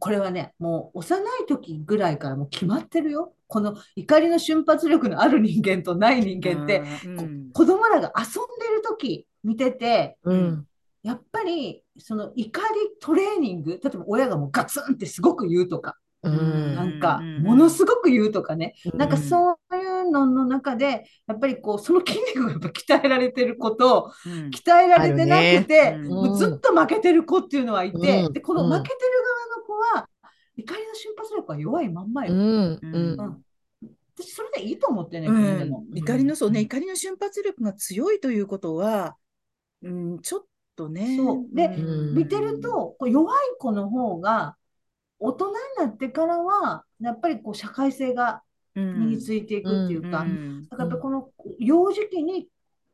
[0.00, 3.32] これはね、もう幼い時ぐらいからもう決まってるよ。
[3.46, 7.50] この怒りの瞬発力のある人間とない人間って、こうん。
[7.52, 10.66] 子供らが遊んでる時見てて、うん。
[11.04, 16.74] やっぱりその怒りトレーニング、例えば親がもうガツンってすごく言うとか、うん。
[16.74, 24.32] なんかうんものすごく言うとかね、なんかうんそういうのの中で、やっぱりこう、その筋肉がやっぱ鍛えられてる子と、うん。
[24.50, 26.08] 鍛えられてなくて、ね。
[26.08, 28.32] もうずっと負けてる子っていうのはいて、うん。
[28.32, 28.72] で、このうん。
[28.72, 29.00] 負けてる
[29.68, 30.08] 側の子は、
[30.56, 32.34] 怒りの瞬発力が弱いまんまよ。
[32.34, 32.40] うん。
[32.40, 33.16] ううん。
[33.16, 33.42] ん。
[34.14, 35.28] 私、それでいいと思ってね。
[35.94, 39.16] 怒りの、そうね、怒りの瞬発力が強いということは、
[39.82, 40.44] うん、ちょっ
[40.76, 41.16] とね。
[41.16, 41.54] そう。
[41.54, 42.14] でうん。
[42.14, 44.56] 見てると、こう弱い子の方が、
[45.18, 48.40] 大人になってからは、やっぱりこう社会性がうん、
[48.74, 51.28] 身についていくっていうか、うんだからやっぱこの
[51.58, 52.48] 幼児期に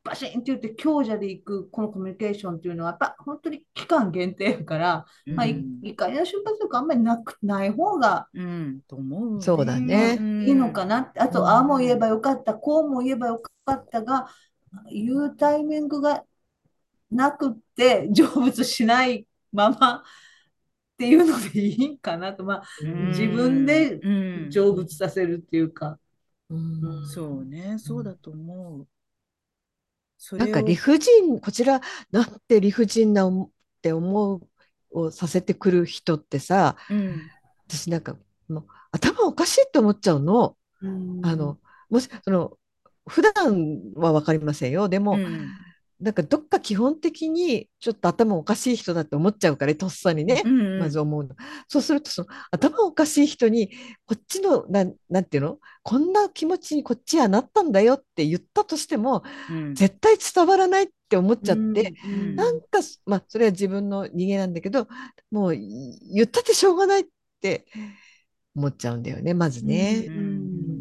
[0.05, 9.43] バシンって言って強者でいくこのコミュニケーションっていうのはやっぱ本当に期間限定やから、まあ、いうん怒りの瞬発力あんまりなくない方がうん、と思う。
[9.43, 10.15] そうだね。
[10.47, 11.13] いいのかな。
[11.17, 14.29] あと、うんああも言えばよかった、こうも言えばよかったが、
[14.91, 16.25] 言うタイミングが
[17.11, 20.03] なくって成仏しないまま
[20.99, 26.01] っていうのでいいかなと、まあ、うん自分でうん成仏させるっていうか。
[26.51, 28.89] うんそうね、そうだと思う。
[30.17, 31.81] そなんか理不尽、こちら、
[32.11, 33.51] なんて理不尽な思っ
[33.81, 34.49] て思う
[34.91, 37.31] をさせてくる人ってさ、うん
[37.69, 38.17] 私なんか
[38.49, 40.57] もう頭おかしいって思っちゃうの。
[41.23, 41.59] あの、
[41.91, 42.59] もし、その、
[43.07, 44.89] 普段はわかりませんよ。
[44.89, 45.49] でも、うん
[46.01, 51.35] なんかどっか基本的にちょっと頭おかしい人だって思っちゃうから、とっさにね、うんまず思うの。
[51.69, 53.73] そうすると、その頭おかしい人に、
[54.07, 55.59] こっちの、なん、なんていうの？
[55.83, 59.75] こんな気持ちにこっちはなったんだよって言ったとしても、うん。
[59.75, 62.67] 絶対伝わらないって思っちゃって、うんなんか、
[63.05, 64.87] まあ、それは自分の人間なんだけど、
[65.31, 67.05] もうい言ったってしょうがないっ
[67.41, 67.67] て
[68.55, 70.05] 思っちゃうんだよね、まずね。
[70.07, 70.79] ううんんそうだね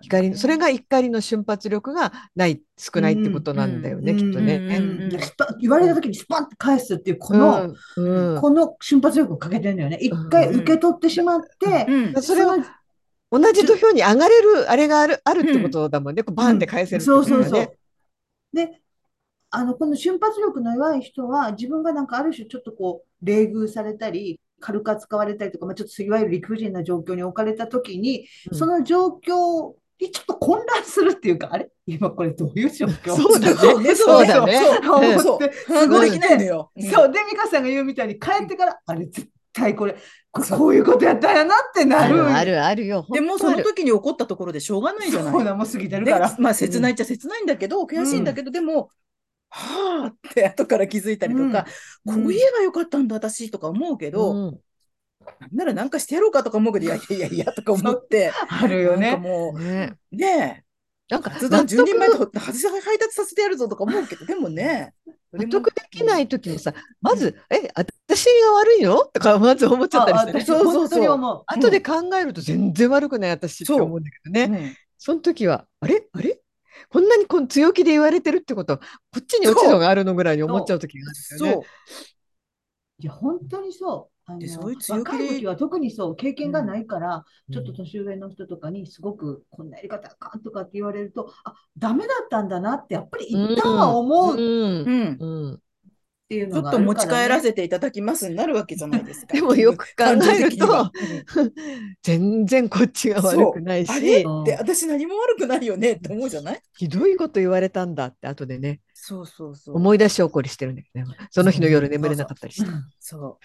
[0.00, 4.56] 光それが怒りの瞬発力がない、少ないってことなんだよね、うんきっとね。
[4.56, 9.98] うんうんスパ言われた時にスパンって返すっていうこの、うんうんこの瞬発力をかけてるんだよね。
[10.00, 12.64] 一回受け取ってしまって、うんそれはの
[13.30, 16.22] 同じ土俵に上がれる、あれがある、あるってことだもんね。
[16.22, 17.24] こうバンって返せるってそう。
[17.24, 17.76] そうそう。
[18.52, 18.80] で、
[19.50, 28.58] あの、この瞬発力の弱い人は、自分がなんかある種ちょっとこう、冷遇されたり、軽く扱われたりとか、まあ、ちょっといわゆる理不尽な状況に置かれたときに、うん。
[28.58, 31.68] その状況にちょっと混乱するっていうか、あれ？
[31.86, 33.14] 今これどういう状況？
[33.14, 33.54] そうだね。
[33.54, 33.94] そうね。
[33.94, 34.58] そうだね。
[34.82, 36.70] そう思って、すごいできないのよ。
[36.90, 39.96] そう、で、美香さんが言うみたいに帰ってから、あれ絶対これ、
[40.32, 42.24] これこういうことやったんやなってなる。
[42.24, 43.06] あるあるよ。
[43.12, 45.32] でもその時に起こったところでしょうがないじゃない。
[45.32, 46.36] そうだ、もう過ぎてるでから。
[46.38, 48.88] まあ切ないっちゃ切ないんだけど、悔しいんだけど、でも、
[49.56, 51.66] はあって後から気づいたりとか、
[52.06, 52.22] うん。
[52.22, 54.60] こう言えばよかったんだ、私とか思うけど、うん。
[55.40, 59.16] なんならなんかしてやろうかとか思うけど、いやいやいやいやとか思って、 あるよね。
[59.16, 59.94] もね。
[60.12, 60.64] う、ね
[61.08, 62.52] なんかえ、普段納10人前得と配
[62.98, 64.94] 達させてやるぞとか思うけど、でもね、
[65.32, 71.44] 納得できない時もさ、まず、え、私が悪いのとかまず思っちゃったりしてそうそうそう。
[71.46, 74.44] 後で考えると全然悪くない私って思うんだけどね。
[74.44, 74.62] う。
[74.64, 76.06] んその時は、あれ？
[76.12, 76.40] あれ？
[76.88, 78.84] こんなにこの強気で言われてるってことは、こ
[79.18, 81.66] っちに落ち度があるのぐらいに思っちゃう時があるんだよね。
[82.98, 84.14] いや、本当にそう。
[84.26, 87.54] あのでそういう強気で若い時は特にそう、経験がないから、うん。
[87.54, 94.34] ちょっと年上の人とかにすごくこんなやり方あかんとかって言われると、あ、ダメだったんだなってやっぱり一旦は思う。
[94.34, 95.16] っうん。
[95.20, 95.60] うん。
[96.24, 99.34] うんていうちょっのがあると持ち帰らてせていただきますになるわけじゃないですか。
[99.34, 100.90] でもよく考えると。
[102.02, 104.28] 全然こっちが悪くないあれし、う。
[104.28, 106.60] んって私何も悪くないよねって思うじゃない？
[106.76, 109.76] ひどいこと言われたんだって後でね、そうそうそう。
[109.76, 111.16] 思い出し怒りしてるんだけどね。
[111.30, 112.70] その日の夜眠れなかったりして。
[113.00, 113.38] そ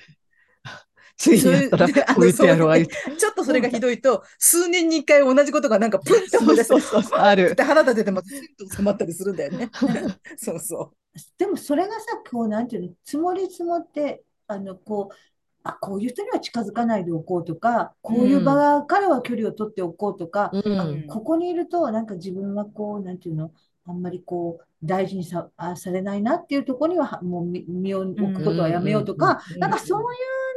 [1.20, 2.88] ついにやったら、 そういうこう言ってやろう。
[2.88, 7.54] ちょっとそれがひどいと、数年に一回同じことがなんかプンって思い出して、そうそうそうある。
[7.56, 8.34] で腹立ててもス
[8.64, 9.70] ンと収まったりするんだよね。
[10.38, 10.94] そうそ
[11.38, 15.16] でもそれがさ、こう、なんていうの、積もり積もって、あの、こう、
[15.64, 23.52] あ、こういう人には近づかないでおこうとか、こういう場からは距離を取っておこうとか、うあんここにいると、なんか自分はこう、なんていうの、
[23.86, 29.60] あんまりこう、大事にさ、あ、されないなっていうところには、はもう身身を置くことはやめようとか、うん。
[29.60, 30.49] なんかそういう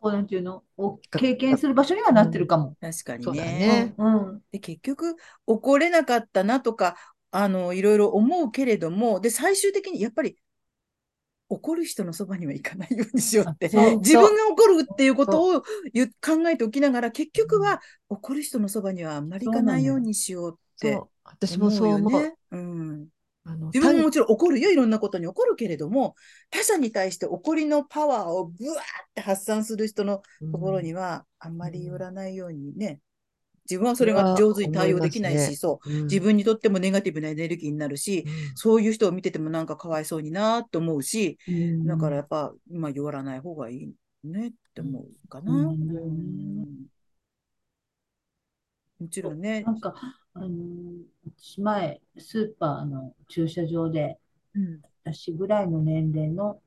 [0.00, 2.70] こう、なんていうの、を経験する場所にはなってるかも。
[2.70, 2.76] う。
[2.80, 3.94] 確かにね。
[3.94, 3.94] ね。
[3.98, 4.42] うん。
[4.52, 5.16] で、結局、
[5.46, 6.96] 怒れなかったなとか、
[7.30, 10.38] あの、いろいろ思うけれども、で、最終的にやっぱり、
[11.50, 13.68] 怒る人のそばには行かないようにしようって。
[14.00, 15.66] 自分が怒るっていうことを考
[16.48, 22.32] えておきながら、結局は怒る人のそばにはあんまり行かないようにしようって私もそう思う。
[22.50, 23.08] うん。
[23.48, 26.14] あの自分ももちろん怒るよ、いろんなことに怒るけれども、
[26.50, 28.80] 他者に対して怒りのパワーをブワーっ
[29.14, 30.22] て発散する人の
[30.52, 33.00] ところには、あんまり寄らないようにね。
[33.68, 35.90] 自分はそれが上手に対応できないし、ねそう。
[35.90, 43.92] うん自分にとってもネガティブなエネルギーになるし、うんそういう人を見ててもなんかかわいそうになって思うし、うんだからやっぱ、まあ、寄らない方がいい
[44.24, 45.52] ねって思うかな。
[45.52, 45.76] も
[49.10, 49.72] ちろんねな。
[49.72, 49.94] んか、
[50.38, 50.78] あのー
[51.36, 54.18] 私前、スーパーの駐車場で、
[54.54, 54.80] うん。
[55.04, 56.60] 私ぐらいの年齢の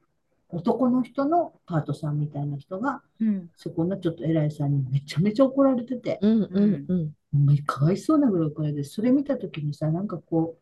[0.49, 3.49] 男の人のパートさんみたいな人が、うん。
[3.55, 7.57] そこのちょっと偉いさんにめちゃめちゃ怒られてて、うんうんうん。
[7.65, 10.61] かわいそうなぐらい怒られて、それ見たときにさ、なんかこう、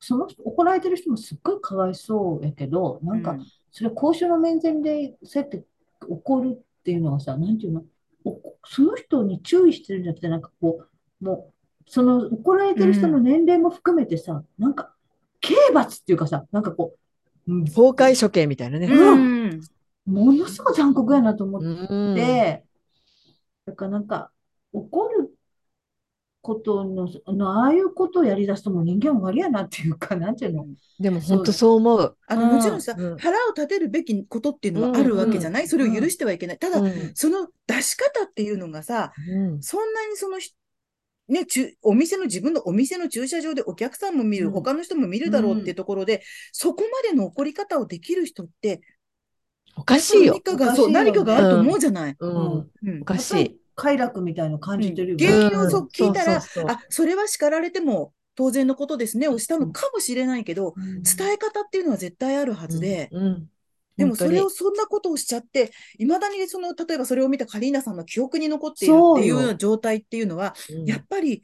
[0.00, 3.36] その人、怒られてる人もすっごいかわいそうやけど、なんか、
[3.70, 5.64] それ公衆の面前でそうやって
[6.08, 7.84] 怒るっていうのはさ、なんていうの、
[8.24, 10.84] おその人に注意してるんじゃなくて、なんかこ
[11.20, 11.57] う、もう、
[11.88, 14.94] その怒られてる人の年齢も含めてさ、なんか、
[15.40, 16.94] 刑罰っていうかさ、なんかこ
[17.46, 17.64] う、うん。
[17.64, 18.86] 崩壊処刑みたいなね。
[18.86, 19.22] うん。
[19.22, 19.60] うん。
[20.06, 22.14] ものすごい残酷やなと思っうん。
[22.14, 22.64] て、
[23.66, 24.30] だからなんか、
[24.72, 25.30] 怒る
[26.42, 30.66] ことの、あの、ああいうことをやりだすともう人間終わりやなっていうか、なんていうの。
[30.98, 32.16] でも本当そう思う。
[32.26, 33.16] あの、もちろんさ、うん。
[33.18, 35.68] 腹を立てるべきことっていうのはあるわけじゃない、うん。
[35.68, 36.58] それを許してはいけない。
[36.58, 36.92] ただ、うん。
[37.14, 39.62] その出し方っていうのがさ、うん。
[39.62, 40.52] そんなにそのひ、
[41.28, 44.52] ね、ちゅお店の、自分のお店の駐車場でお客さんも見る、うん。
[44.52, 46.22] 他の人も見るだろうっていうところで、
[46.52, 48.80] そこまでの怒り方をできる人って、
[49.76, 50.32] おかしいよ。
[50.32, 50.42] 何。
[50.42, 52.16] かが、そう、何かがあると思うじゃない？
[52.18, 52.70] うん。
[52.82, 53.02] うん。
[53.02, 53.60] おかしい。
[53.74, 55.54] 快楽みたいの感じてるよ原ね。
[55.54, 56.42] 因をそう聞いたら、あ、
[56.88, 61.02] それは叱られても当然のことですねをしたのかもしれないけど、うん。
[61.02, 63.24] 伝え方っていうのは絶対あるはずで、うん。
[63.24, 63.48] うん
[63.98, 71.42] でもそれを本そんなことをしちゃって、いまだにその、例えばそれを見たカリーナさんの記憶に残っているっていう状態っていうのは、当にやっぱり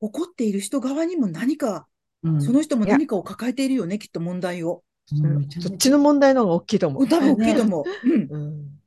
[0.00, 1.86] 怒っている人側にも何か、
[2.22, 4.82] うんその人も何かを抱えているよね、きっと問題を。
[5.60, 7.08] そっちの問題の方が大きいと思う。
[7.08, 7.84] 多分大きいと思う。
[8.04, 8.28] うん。
[8.30, 8.78] うん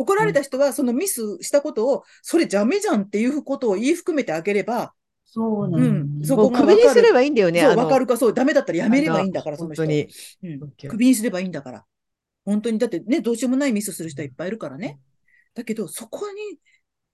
[0.00, 4.94] 怒られた人はそのミスしたことを、それダメじゃんっていうことを言い含めてあげれば、
[5.26, 6.26] そうなのうんね。
[6.26, 7.66] そこもうクビにすればいいんだよね。
[7.66, 9.84] わかるか、そう、ダメだったらやめればいいんだから、あその人。
[9.84, 10.08] に。
[10.42, 11.84] うんオッケークビにすればいいんだから。
[12.48, 14.98] 本当に、だってね、どうしようもないミスする人はいっぱいいるからね。
[15.54, 16.58] だけど、そこに、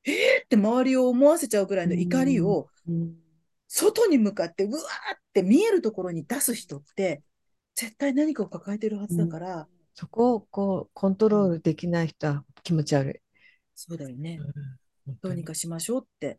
[0.04, 3.16] えーって周りを思わせちゃうぐらいの怒りを、うん
[3.66, 4.82] 外に向かって、うわー
[5.16, 7.24] って見えるところに出す人って、
[7.74, 13.14] 絶対何かを抱えてるはずだから、そこをこうコントロールできない人は気持ち悪い。
[13.74, 14.38] そうだよね。
[15.06, 16.38] うんどうにかしましょうって。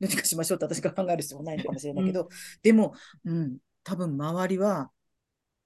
[0.00, 2.28] どうにかしましょうって私が考える必要もないのかもしれないけど、
[2.62, 2.94] でも、
[3.24, 4.90] うん、多分周りは、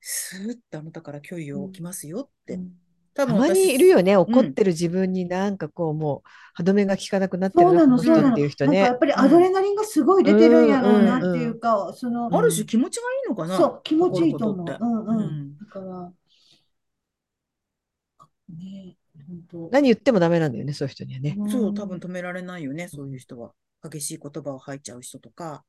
[0.09, 2.61] スーッとあなたから距離を置きますよって。
[3.13, 8.15] 多たまにいるよね、怒ってる自分になんかこう、もう歯止めが効かなくなってるそうなの、人。
[8.15, 8.99] っていう人ねやっ。
[9.01, 13.57] ぱりアドレナリンがすごい出てるんやろうなっていうか、その、ある種気持ちがいいのかな？
[13.57, 14.79] そう、気持ちいいと思う。
[14.81, 15.19] うんうん。
[15.19, 16.13] うんだから、
[18.51, 18.97] ね、
[19.51, 21.35] 本何言ってもダメなんだよね、そういう人にはね。
[21.37, 21.51] 当。
[21.51, 23.55] そう、多分止められないよね、そういう人は。
[23.83, 25.65] 激しい言葉を吐いちゃう人とか、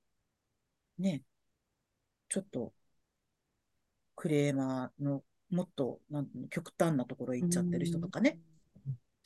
[1.00, 1.24] ね、
[2.30, 2.72] ちょっと、
[4.18, 8.38] クレーマーの、もっと、なん極端なところ行っちゃってる人とかね。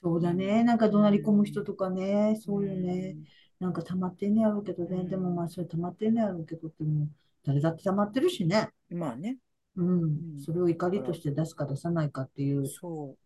[0.03, 0.63] そうだね。
[0.63, 3.15] なんか怒鳴り込む人とかね、そうよね。
[3.59, 5.05] なんか溜まってんねやろうけどね。
[5.05, 7.09] でもまあそれ溜まってんねやろうけどってもう
[7.43, 8.69] 誰だって溜まってるしね。
[8.91, 8.99] うん。
[8.99, 9.37] まあね、
[9.75, 10.39] うん。
[10.39, 12.67] それを怒りとして出すか出さないかっていう。
[12.67, 13.17] そう。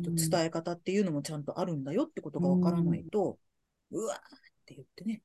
[0.00, 3.38] 伝え方っていうのもちゃんとあるんだよってことがわからないと、
[3.90, 4.20] うわーっ
[4.64, 5.20] て言ってね、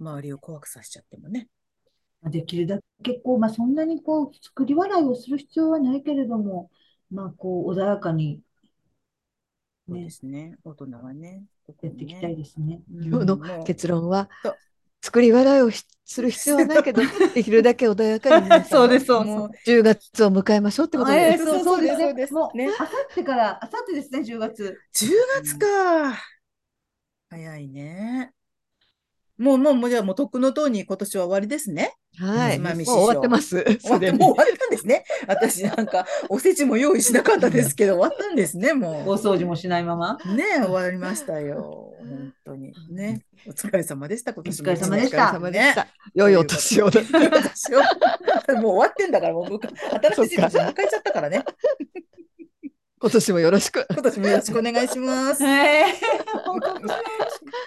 [0.00, 1.48] 周りを怖くさせちゃってもね。
[2.24, 6.70] まあできるだけこう、まあそんなにこう、作り笑いをする必要はないけれども、
[7.10, 8.40] まあこう、穏やかに
[9.86, 10.56] そうねですね。
[10.64, 11.44] 大人はね。
[11.82, 12.80] やっていきたいですね。
[12.92, 14.30] うん今日の結論は
[15.02, 17.02] 作り笑いをしする必要はないけど、
[17.34, 22.40] できるだけ穏やかに そうですそうもう10月を迎えましょうってことでーそうそうですそうですね。
[22.40, 24.78] もう、ねあさってから、あさってですね、10月。
[24.94, 25.10] 10
[25.42, 25.66] 月か。
[27.28, 28.32] 早いね。
[29.36, 31.94] もう、もう、もう、じゃあ、もう、とっくのとうに今年は終わりですね。
[32.16, 32.60] はい。
[32.60, 33.64] もう終わってます。
[33.82, 35.04] 終わもう終わったんですね。
[35.26, 40.18] 私なんか、 おせちも用意しなかったですけど、終わったんですね、も大掃除もしないまま。
[40.24, 40.34] う。
[40.34, 41.92] ね終わりましたよ。
[41.98, 42.72] 本当に。
[42.90, 43.24] ね。
[43.46, 44.70] お疲れ様でした、今年も。
[44.70, 45.88] お疲れ様でしたお疲れ様でした。
[46.14, 46.84] 良いお年 を。
[46.84, 49.46] もう終わってんだから、もう、
[50.14, 51.44] 新しい年迎えちゃったからね。
[53.04, 53.86] 今年もよろしく。
[53.90, 55.44] 今年もよろしくお願いします。
[55.44, 55.84] え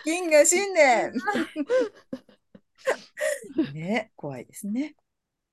[0.03, 1.14] 金が新年。
[3.72, 4.95] ね、怖いですね。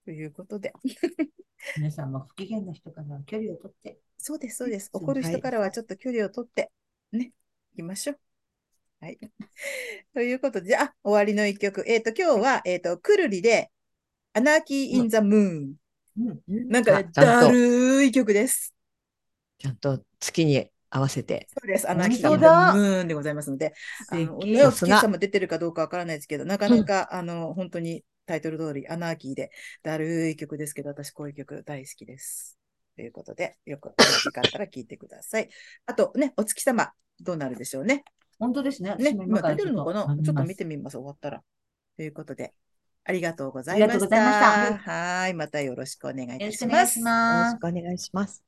[0.06, 0.72] ということで。
[1.76, 3.98] 皆さんも不機嫌な人からは距離をとって。
[4.16, 4.88] そうです、そうです。
[4.90, 6.72] 怒る人からはちょっと距離を取って、
[7.12, 7.32] ね、
[7.76, 8.18] 行きましょう。
[9.02, 9.18] はい。
[10.14, 11.84] ということで、じゃあ、終わりの一曲。
[11.86, 13.70] えっ、と、今日は、えっ、と、くるりで、
[14.32, 15.74] Anarchy in the Moon。
[16.48, 16.68] うん。
[16.70, 18.73] なんかね、だるい曲です。
[19.64, 21.48] ちゃんと月に合わせて。
[21.48, 21.90] そうです。
[21.90, 23.72] Anarchy in 本当だ the Moo n でございますので、
[24.10, 29.50] あの、お月様出てるかどうかわからないですけど、なかなか、あの、本当にタイトル通り、アナーキーで、
[29.82, 32.58] だるい曲ですけど、私こういう曲大好きです。
[32.94, 35.48] ということで、よく、時間あったら聞いてください。
[35.86, 38.04] あとね、お月様、どうなるでしょうね。
[38.38, 38.94] 本当ですね。
[38.96, 40.04] ね、今出てるのかな？
[40.22, 41.42] ちょっと見見てみます、終わったら。
[41.96, 42.52] ということで、
[43.04, 43.94] ありがとうございました。
[43.94, 47.54] ありがとうございましたはい、またよろしくお願いいたしよろしくお願いします。
[47.54, 47.78] よろしく。
[47.78, 48.44] お願いします。